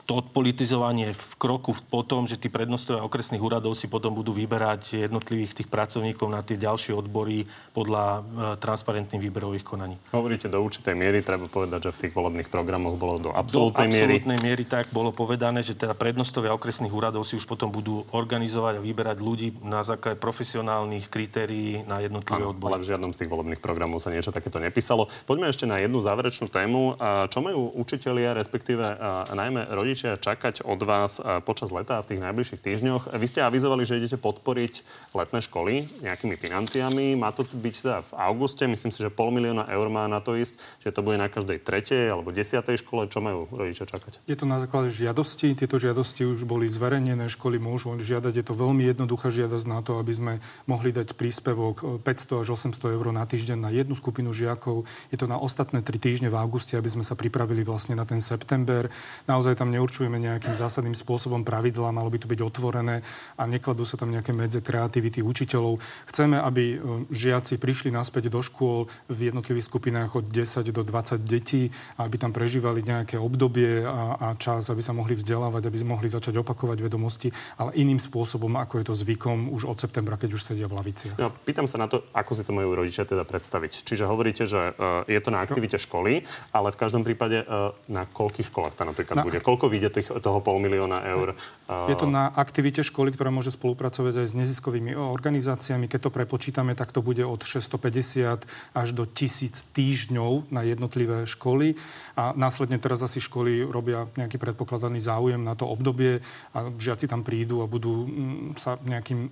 to 0.09 0.25
odpolitizovanie 0.25 1.13
v 1.13 1.33
kroku 1.37 1.77
po 1.93 2.01
tom, 2.01 2.25
že 2.25 2.41
tí 2.41 2.49
prednostovia 2.49 3.05
okresných 3.05 3.45
úradov 3.45 3.77
si 3.77 3.93
potom 3.93 4.17
budú 4.17 4.33
vyberať 4.33 5.05
jednotlivých 5.05 5.53
tých 5.53 5.69
pracovníkov 5.69 6.25
na 6.33 6.41
tie 6.41 6.57
ďalšie 6.57 6.97
odbory 6.97 7.45
podľa 7.77 8.05
e, 8.09 8.21
transparentných 8.57 9.21
výberových 9.21 9.69
konaní. 9.69 10.01
Hovoríte 10.09 10.49
do 10.49 10.65
určitej 10.65 10.97
miery, 10.97 11.21
treba 11.21 11.45
povedať, 11.45 11.93
že 11.93 12.01
v 12.01 12.01
tých 12.09 12.17
volebných 12.17 12.49
programoch 12.49 12.97
bolo 12.97 13.29
do 13.29 13.31
absolútnej 13.37 13.85
miery. 13.93 14.17
Do 14.17 14.25
absolútnej 14.25 14.41
miery 14.41 14.65
tak 14.65 14.89
bolo 14.97 15.13
povedané, 15.13 15.61
že 15.61 15.77
teda 15.77 15.93
prednostovia 15.93 16.57
okresných 16.57 16.89
úradov 16.89 17.29
si 17.29 17.37
už 17.37 17.45
potom 17.45 17.69
budú 17.69 18.09
organizovať 18.09 18.81
a 18.81 18.85
vyberať 18.85 19.21
ľudí 19.21 19.61
na 19.61 19.85
základe 19.85 20.17
profesionálnych 20.17 21.13
kritérií 21.13 21.85
na 21.85 22.01
jednotlivé 22.01 22.49
Áno, 22.49 22.57
odbory. 22.57 22.81
ale 22.81 22.81
v 22.81 22.97
žiadnom 22.97 23.13
z 23.13 23.21
tých 23.21 23.31
volebných 23.37 23.61
programov 23.61 24.01
sa 24.01 24.09
niečo 24.09 24.33
takéto 24.33 24.57
nepísalo. 24.57 25.05
Poďme 25.29 25.53
ešte 25.53 25.69
na 25.69 25.77
jednu 25.85 26.01
záverečnú 26.01 26.49
tému. 26.49 26.97
Čo 27.29 27.45
majú 27.45 27.77
učitelia, 27.77 28.33
respektíve 28.33 28.97
najmä 29.37 29.69
rodičia, 29.69 29.97
čakať 30.07 30.62
od 30.62 30.80
vás 30.86 31.18
a, 31.18 31.42
počas 31.42 31.74
leta 31.74 31.99
v 31.99 32.14
tých 32.14 32.20
najbližších 32.22 32.62
týždňoch? 32.62 33.03
Vy 33.18 33.26
ste 33.26 33.42
avizovali, 33.42 33.82
že 33.82 33.99
idete 33.99 34.20
podporiť 34.20 34.86
letné 35.16 35.40
školy 35.42 35.88
nejakými 36.07 36.38
financiami. 36.38 37.18
Má 37.18 37.34
to 37.34 37.42
byť 37.42 37.74
teda 37.82 37.96
v 38.07 38.12
auguste, 38.14 38.62
myslím 38.68 38.94
si, 38.94 39.03
že 39.03 39.11
pol 39.11 39.34
milióna 39.34 39.66
eur 39.72 39.90
má 39.90 40.07
na 40.07 40.22
to 40.22 40.38
ísť, 40.38 40.55
že 40.84 40.94
to 40.94 41.03
bude 41.03 41.18
na 41.18 41.26
každej 41.26 41.59
tretej 41.59 42.14
alebo 42.14 42.30
desiatej 42.30 42.84
škole. 42.84 43.11
Čo 43.11 43.18
majú 43.18 43.51
rodičia 43.51 43.88
čakať? 43.88 44.22
Je 44.28 44.36
to 44.38 44.46
na 44.46 44.62
základe 44.62 44.94
žiadosti. 44.94 45.57
Tieto 45.59 45.80
žiadosti 45.80 46.28
už 46.28 46.44
boli 46.44 46.68
zverejnené. 46.68 47.26
Školy 47.32 47.57
môžu 47.59 47.96
žiadať. 47.96 48.32
Je 48.36 48.44
to 48.44 48.55
veľmi 48.55 48.84
jednoduchá 48.84 49.32
žiadosť 49.32 49.66
na 49.66 49.80
to, 49.80 49.96
aby 49.96 50.12
sme 50.12 50.32
mohli 50.68 50.92
dať 50.92 51.16
príspevok 51.16 52.05
500 52.05 52.42
až 52.44 52.49
800 52.55 52.94
eur 52.94 53.07
na 53.11 53.24
týždeň 53.24 53.59
na 53.59 53.70
jednu 53.72 53.96
skupinu 53.96 54.30
žiakov. 54.36 54.84
Je 55.09 55.16
to 55.16 55.24
na 55.24 55.40
ostatné 55.40 55.80
tri 55.80 55.96
týždne 55.96 56.28
v 56.28 56.36
auguste, 56.36 56.76
aby 56.76 56.90
sme 56.92 57.05
sa 57.07 57.16
pripravili 57.16 57.64
vlastne 57.64 57.96
na 57.96 58.05
ten 58.05 58.20
september. 58.20 58.92
Naozaj 59.24 59.57
tam 59.57 59.72
neurčujeme 59.89 60.20
nejakým 60.20 60.53
zásadným 60.53 60.93
spôsobom 60.93 61.49
pravidlá, 61.49 61.89
malo 61.97 62.12
by 62.12 62.20
to 62.20 62.28
byť 62.28 62.45
otvorené 62.45 63.01
a 63.41 63.49
nekladú 63.49 63.89
sa 63.89 63.97
tam 63.97 64.12
nejaké 64.12 64.36
medze 64.36 64.61
kreativity 64.61 65.24
učiteľov. 65.24 65.80
Chceme, 66.05 66.36
aby 66.36 66.76
e, 66.76 67.09
žiaci 67.09 67.57
prišli 67.57 67.89
naspäť 67.89 68.28
do 68.28 68.45
škôl 68.45 68.84
v 69.09 69.32
jednotlivých 69.32 69.64
skupinách 69.64 70.20
od 70.20 70.28
10 70.28 70.68
do 70.68 70.84
20 70.84 71.24
detí, 71.24 71.72
aby 71.97 72.20
tam 72.20 72.36
prežívali 72.36 72.84
nejaké 72.84 73.16
obdobie 73.16 73.80
a, 73.80 74.20
a 74.20 74.28
čas, 74.36 74.68
aby 74.68 74.84
sa 74.84 74.93
mohli 74.93 75.16
vzdelávať, 75.16 75.72
aby 75.72 75.76
mohli 75.89 76.12
začať 76.12 76.36
opakovať 76.45 76.84
vedomosti, 76.84 77.32
ale 77.57 77.72
iným 77.80 77.97
spôsobom, 77.97 78.61
ako 78.61 78.84
je 78.84 78.93
to 78.93 78.95
zvykom 79.01 79.49
už 79.57 79.72
od 79.72 79.80
septembra, 79.80 80.20
keď 80.20 80.36
už 80.36 80.53
sedia 80.53 80.68
v 80.68 80.76
laviciach. 80.76 81.16
No, 81.16 81.32
pýtam 81.32 81.64
sa 81.64 81.80
na 81.80 81.89
to, 81.89 82.05
ako 82.12 82.36
si 82.36 82.45
to 82.45 82.53
majú 82.53 82.76
rodičia 82.76 83.09
teda 83.09 83.24
predstaviť. 83.24 83.89
Čiže 83.89 84.05
hovoríte, 84.05 84.45
že 84.45 84.76
uh, 84.76 85.09
je 85.09 85.16
to 85.24 85.32
na 85.32 85.41
aktivite 85.41 85.80
školy, 85.80 86.28
ale 86.53 86.68
v 86.68 86.76
každom 86.76 87.09
prípade 87.09 87.41
uh, 87.41 87.72
na 87.89 88.05
koľkých 88.05 88.53
školách 88.53 88.76
to 88.76 88.84
napríklad 88.84 89.16
Na- 89.22 89.24
bude? 89.24 89.39
Koľko 89.39 89.70
vyjde 89.79 89.95
tých, 89.95 90.11
toho 90.11 90.43
pol 90.43 90.59
milióna 90.59 91.07
eur? 91.07 91.39
Je 91.87 91.95
to 91.95 92.11
na 92.11 92.26
aktivite 92.35 92.83
školy, 92.83 93.14
ktorá 93.14 93.31
môže 93.31 93.55
spolupracovať 93.55 94.24
aj 94.24 94.26
s 94.26 94.35
neziskovými 94.35 94.99
organizáciami. 94.99 95.87
Keď 95.87 96.09
to 96.09 96.11
prepočítame, 96.11 96.74
tak 96.74 96.91
to 96.91 96.99
bude 96.99 97.22
od 97.22 97.47
650 97.47 98.43
až 98.74 98.89
do 98.91 99.07
1000 99.07 99.70
týždňov 99.70 100.51
na 100.51 100.66
jednotlivé 100.66 101.29
školy. 101.31 101.79
A 102.18 102.35
následne 102.35 102.83
teraz 102.83 102.99
asi 103.07 103.22
školy 103.22 103.62
robia 103.62 104.11
nejaký 104.18 104.43
predpokladaný 104.43 104.99
záujem 104.99 105.39
na 105.39 105.55
to 105.55 105.70
obdobie 105.70 106.18
a 106.51 106.66
žiaci 106.74 107.07
tam 107.07 107.22
prídu 107.22 107.62
a 107.62 107.70
budú 107.70 108.11
mm, 108.11 108.59
sa 108.59 108.74
nejakým 108.83 109.31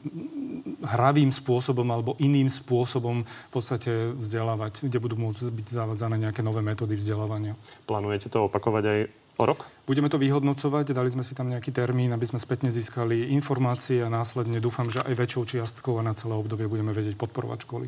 hravým 0.87 1.35
spôsobom 1.35 1.89
alebo 1.91 2.15
iným 2.23 2.47
spôsobom 2.53 3.27
v 3.27 3.51
podstate 3.51 4.15
vzdelávať, 4.15 4.87
kde 4.87 5.03
budú 5.03 5.17
môcť 5.19 5.51
byť 5.51 5.67
zavádzané 5.73 6.31
nejaké 6.31 6.45
nové 6.47 6.63
metódy 6.63 6.95
vzdelávania. 6.95 7.59
Plánujete 7.89 8.31
to 8.31 8.47
opakovať 8.47 8.85
aj 8.87 9.01
o 9.37 9.45
rok? 9.45 9.65
Budeme 9.87 10.11
to 10.11 10.19
vyhodnocovať, 10.19 10.91
dali 10.91 11.13
sme 11.13 11.23
si 11.23 11.37
tam 11.37 11.53
nejaký 11.53 11.71
termín, 11.71 12.11
aby 12.11 12.27
sme 12.27 12.41
spätne 12.43 12.73
získali 12.73 13.31
informácie 13.37 14.03
a 14.03 14.11
následne 14.11 14.59
dúfam, 14.59 14.91
že 14.91 15.05
aj 15.05 15.15
väčšou 15.15 15.43
čiastkou 15.47 16.01
a 16.01 16.03
na 16.03 16.17
celé 16.17 16.35
obdobie 16.35 16.67
budeme 16.67 16.91
vedieť 16.91 17.15
podporovať 17.15 17.69
školy. 17.69 17.87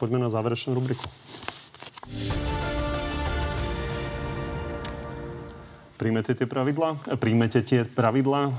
Poďme 0.00 0.26
na 0.26 0.32
záverečnú 0.32 0.74
rubriku. 0.74 1.04
Príjmete 5.98 6.30
tie 6.30 6.46
pravidlá? 6.46 7.18
Príjmete 7.18 7.58
tie 7.58 7.82
pravidlá? 7.82 8.42
Uh, 8.46 8.52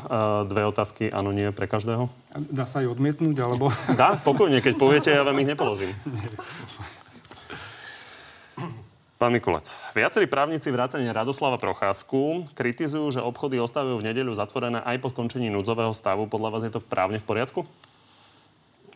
Dve 0.44 0.68
otázky, 0.68 1.08
áno, 1.08 1.32
nie 1.32 1.48
pre 1.56 1.72
každého. 1.72 2.12
Dá 2.36 2.68
sa 2.68 2.84
aj 2.84 3.00
odmietnúť, 3.00 3.40
alebo... 3.40 3.72
Dá? 3.96 4.20
Pokojne, 4.20 4.60
keď 4.60 4.74
poviete, 4.76 5.10
ja 5.16 5.24
vám 5.24 5.40
ich 5.40 5.48
nepoložím. 5.48 5.96
Pán 9.20 9.36
Mikulec, 9.36 9.68
viacerí 9.92 10.32
právnici 10.32 10.72
vrátane 10.72 11.12
Radoslava 11.12 11.60
Procházku 11.60 12.48
kritizujú, 12.56 13.20
že 13.20 13.20
obchody 13.20 13.60
ostávajú 13.60 14.00
v 14.00 14.08
nedeľu 14.08 14.32
zatvorené 14.40 14.80
aj 14.80 14.96
po 15.04 15.12
skončení 15.12 15.52
núdzového 15.52 15.92
stavu. 15.92 16.24
Podľa 16.24 16.50
vás 16.56 16.64
je 16.64 16.72
to 16.72 16.80
právne 16.80 17.20
v 17.20 17.28
poriadku? 17.28 17.68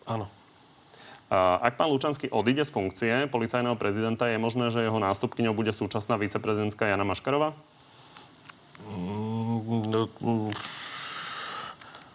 Áno. 0.08 0.32
Ak 1.28 1.76
pán 1.76 1.92
Lučanský 1.92 2.32
odíde 2.32 2.64
z 2.64 2.72
funkcie 2.72 3.12
policajného 3.28 3.76
prezidenta, 3.76 4.32
je 4.32 4.40
možné, 4.40 4.72
že 4.72 4.88
jeho 4.88 4.96
nástupkyňou 4.96 5.52
bude 5.52 5.76
súčasná 5.76 6.16
viceprezidentka 6.16 6.88
Jana 6.88 7.04
Maškarová? 7.04 7.52
Mm, 8.88 9.92
no, 9.92 10.08
mm, 10.24 10.52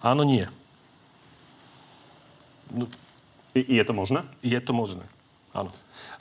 Áno, 0.00 0.24
nie. 0.24 0.48
No, 2.72 2.88
Je 3.52 3.84
to 3.84 3.92
možné? 3.92 4.24
je 4.40 4.56
to 4.64 4.72
možné. 4.72 5.04
Áno. 5.56 5.72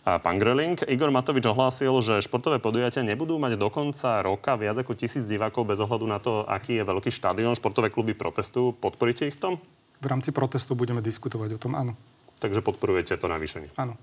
A 0.08 0.24
pán 0.24 0.40
Gröling, 0.40 0.80
Igor 0.88 1.12
Matovič 1.12 1.44
ohlásil, 1.44 1.92
že 2.00 2.24
športové 2.24 2.64
podujatia 2.64 3.04
nebudú 3.04 3.36
mať 3.36 3.60
do 3.60 3.68
konca 3.68 4.24
roka 4.24 4.56
viac 4.56 4.80
ako 4.80 4.96
tisíc 4.96 5.28
divákov 5.28 5.68
bez 5.68 5.84
ohľadu 5.84 6.06
na 6.08 6.24
to, 6.24 6.48
aký 6.48 6.80
je 6.80 6.88
veľký 6.88 7.12
štadión. 7.12 7.52
Športové 7.60 7.92
kluby 7.92 8.16
protestujú. 8.16 8.72
Podporíte 8.72 9.28
ich 9.28 9.36
v 9.36 9.42
tom? 9.44 9.54
V 10.00 10.08
rámci 10.08 10.32
protestu 10.32 10.80
budeme 10.80 11.04
diskutovať 11.04 11.50
o 11.56 11.60
tom, 11.60 11.76
áno. 11.76 11.98
Takže 12.38 12.62
podporujete 12.62 13.18
to 13.18 13.26
navýšenie. 13.26 13.74
Áno. 13.82 13.98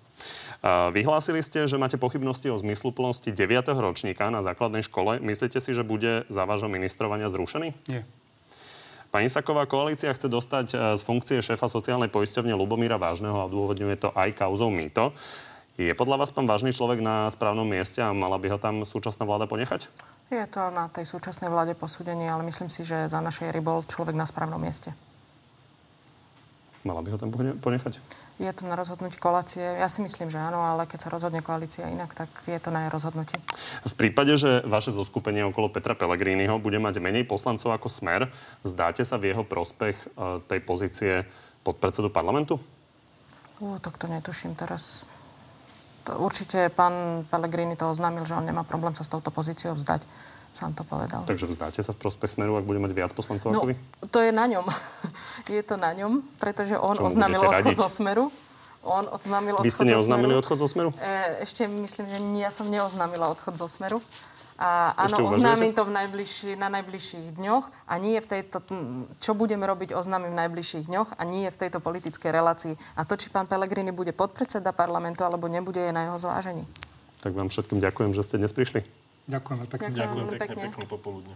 Vyhlásili 0.91 1.39
ste, 1.39 1.71
že 1.71 1.79
máte 1.79 1.95
pochybnosti 1.95 2.51
o 2.51 2.59
zmysluplnosti 2.59 3.31
9. 3.31 3.71
ročníka 3.79 4.27
na 4.27 4.43
základnej 4.43 4.83
škole. 4.83 5.23
Myslíte 5.23 5.63
si, 5.63 5.71
že 5.71 5.87
bude 5.87 6.27
za 6.27 6.43
vášho 6.43 6.67
ministrovania 6.67 7.31
zrušený? 7.31 7.71
Nie. 7.87 8.03
Pani 9.15 9.31
Saková 9.31 9.63
koalícia 9.71 10.11
chce 10.11 10.27
dostať 10.27 10.67
e, 10.75 10.77
z 10.99 11.03
funkcie 11.07 11.39
šéfa 11.39 11.71
sociálnej 11.71 12.11
poisťovne 12.11 12.51
Lubomíra 12.59 12.99
Vážneho 12.99 13.39
a 13.39 13.47
odôvodňuje 13.47 13.95
to 14.03 14.11
aj 14.11 14.35
kauzou 14.35 14.75
mýto. 14.75 15.15
Je 15.79 15.95
podľa 15.95 16.27
vás 16.27 16.35
pán 16.35 16.51
vážny 16.51 16.75
človek 16.75 16.99
na 16.99 17.31
správnom 17.31 17.63
mieste 17.63 18.03
a 18.03 18.11
mala 18.11 18.43
by 18.43 18.51
ho 18.51 18.59
tam 18.59 18.83
súčasná 18.83 19.23
vláda 19.23 19.47
ponechať? 19.47 19.87
Je 20.35 20.43
to 20.51 20.67
na 20.75 20.91
tej 20.91 21.07
súčasnej 21.07 21.47
vláde 21.47 21.79
posúdenie, 21.79 22.27
ale 22.27 22.43
myslím 22.43 22.67
si, 22.67 22.83
že 22.83 23.07
za 23.07 23.23
našej 23.23 23.55
éry 23.55 23.63
bol 23.63 23.87
človek 23.87 24.19
na 24.19 24.27
správnom 24.27 24.59
mieste. 24.59 24.91
Mala 26.85 27.01
by 27.01 27.17
ho 27.17 27.19
tam 27.19 27.33
pone- 27.33 27.57
ponechať? 27.57 27.97
Je 28.37 28.51
to 28.53 28.69
na 28.69 28.77
rozhodnutí 28.77 29.17
koalície. 29.17 29.65
Ja 29.65 29.89
si 29.89 30.05
myslím, 30.05 30.29
že 30.29 30.37
áno, 30.37 30.61
ale 30.61 30.85
keď 30.85 31.09
sa 31.09 31.09
rozhodne 31.09 31.41
koalícia 31.41 31.89
inak, 31.89 32.13
tak 32.13 32.29
je 32.45 32.61
to 32.61 32.69
na 32.69 32.85
jej 32.85 32.91
rozhodnutí. 32.93 33.41
V 33.89 33.95
prípade, 33.97 34.37
že 34.37 34.61
vaše 34.69 34.93
zoskupenie 34.93 35.49
okolo 35.49 35.73
Petra 35.73 35.97
Pellegriniho 35.97 36.61
bude 36.61 36.77
mať 36.77 37.01
menej 37.01 37.25
poslancov 37.25 37.73
ako 37.73 37.89
Smer, 37.89 38.29
zdáte 38.67 39.01
sa 39.01 39.17
v 39.17 39.33
jeho 39.33 39.49
prospech 39.49 39.97
e, 39.97 40.07
tej 40.45 40.61
pozície 40.61 41.13
podpredsedu 41.65 42.13
parlamentu? 42.13 42.61
Ú, 43.65 43.81
tak 43.81 43.97
to 43.97 44.05
netuším 44.05 44.53
teraz. 44.53 45.09
To 46.05 46.21
určite 46.21 46.69
pán 46.69 47.25
Pellegrini 47.33 47.81
to 47.81 47.89
oznámil, 47.89 48.29
že 48.29 48.37
on 48.37 48.45
nemá 48.45 48.61
problém 48.61 48.93
sa 48.93 49.07
s 49.07 49.13
touto 49.15 49.33
pozíciou 49.33 49.73
vzdať. 49.73 50.05
Sám 50.55 50.71
to 50.71 50.87
povedal. 50.87 51.27
Takže 51.27 51.51
vzdáte 51.51 51.83
sa 51.83 51.91
v 51.91 51.99
prospech 51.99 52.39
Smeru, 52.39 52.55
ak 52.55 52.63
bude 52.63 52.79
mať 52.79 52.95
viac 52.95 53.11
poslancov 53.11 53.51
No, 53.51 53.67
ako 53.67 53.69
vy? 53.71 53.75
to 54.07 54.19
je 54.23 54.31
na 54.31 54.47
ňom. 54.47 54.63
je 55.51 55.63
to 55.67 55.75
na 55.75 55.91
ňom, 55.91 56.23
pretože 56.39 56.79
on 56.79 56.95
Čo 56.95 57.03
mu 57.03 57.11
oznámil 57.11 57.43
odchod 57.43 57.75
radiť? 57.75 57.77
zo 57.83 57.91
Smeru. 57.91 58.25
On 58.87 59.05
oznámil 59.11 59.59
odchod 59.59 59.67
Vy 59.67 59.75
ste 59.75 59.85
neoznámili 59.91 60.35
odchod 60.39 60.63
zo 60.63 60.69
Smeru? 60.71 60.95
E, 60.95 61.43
ešte 61.43 61.67
myslím, 61.67 62.07
že 62.07 62.17
ja 62.39 62.55
som 62.55 62.71
neoznámila 62.71 63.35
odchod 63.35 63.59
zo 63.59 63.67
Smeru. 63.67 63.99
A 64.55 64.95
áno, 64.95 65.35
oznámim 65.35 65.75
to 65.75 65.83
v 65.83 65.91
najbližší, 65.91 66.55
na 66.55 66.71
najbližších 66.71 67.35
dňoch 67.35 67.91
a 67.91 67.95
nie 67.99 68.23
v 68.23 68.27
tejto, 68.39 68.63
čo 69.19 69.35
budeme 69.35 69.67
robiť, 69.67 69.91
oznámim 69.99 70.31
v 70.31 70.47
najbližších 70.47 70.87
dňoch 70.87 71.19
a 71.19 71.23
nie 71.27 71.51
v 71.51 71.59
tejto 71.59 71.83
politickej 71.83 72.31
relácii. 72.31 72.79
A 72.95 73.03
to, 73.03 73.19
či 73.19 73.35
pán 73.35 73.51
Pellegrini 73.51 73.91
bude 73.91 74.15
podpredseda 74.15 74.71
parlamentu 74.71 75.27
alebo 75.27 75.51
nebude, 75.51 75.83
je 75.83 75.91
na 75.91 76.07
jeho 76.07 76.19
zvážení. 76.23 76.63
Tak 77.19 77.35
vám 77.35 77.51
všetkým 77.51 77.83
ďakujem, 77.83 78.15
že 78.15 78.23
ste 78.23 78.39
dnes 78.39 78.55
prišli. 78.55 78.87
Ďakujeme 79.25 79.65
pekne. 79.67 79.89
Ďakujem 79.95 80.27
Ďakujem 80.27 80.41
pekne. 80.41 80.63
pekné 80.69 80.85
popoludne. 80.85 81.35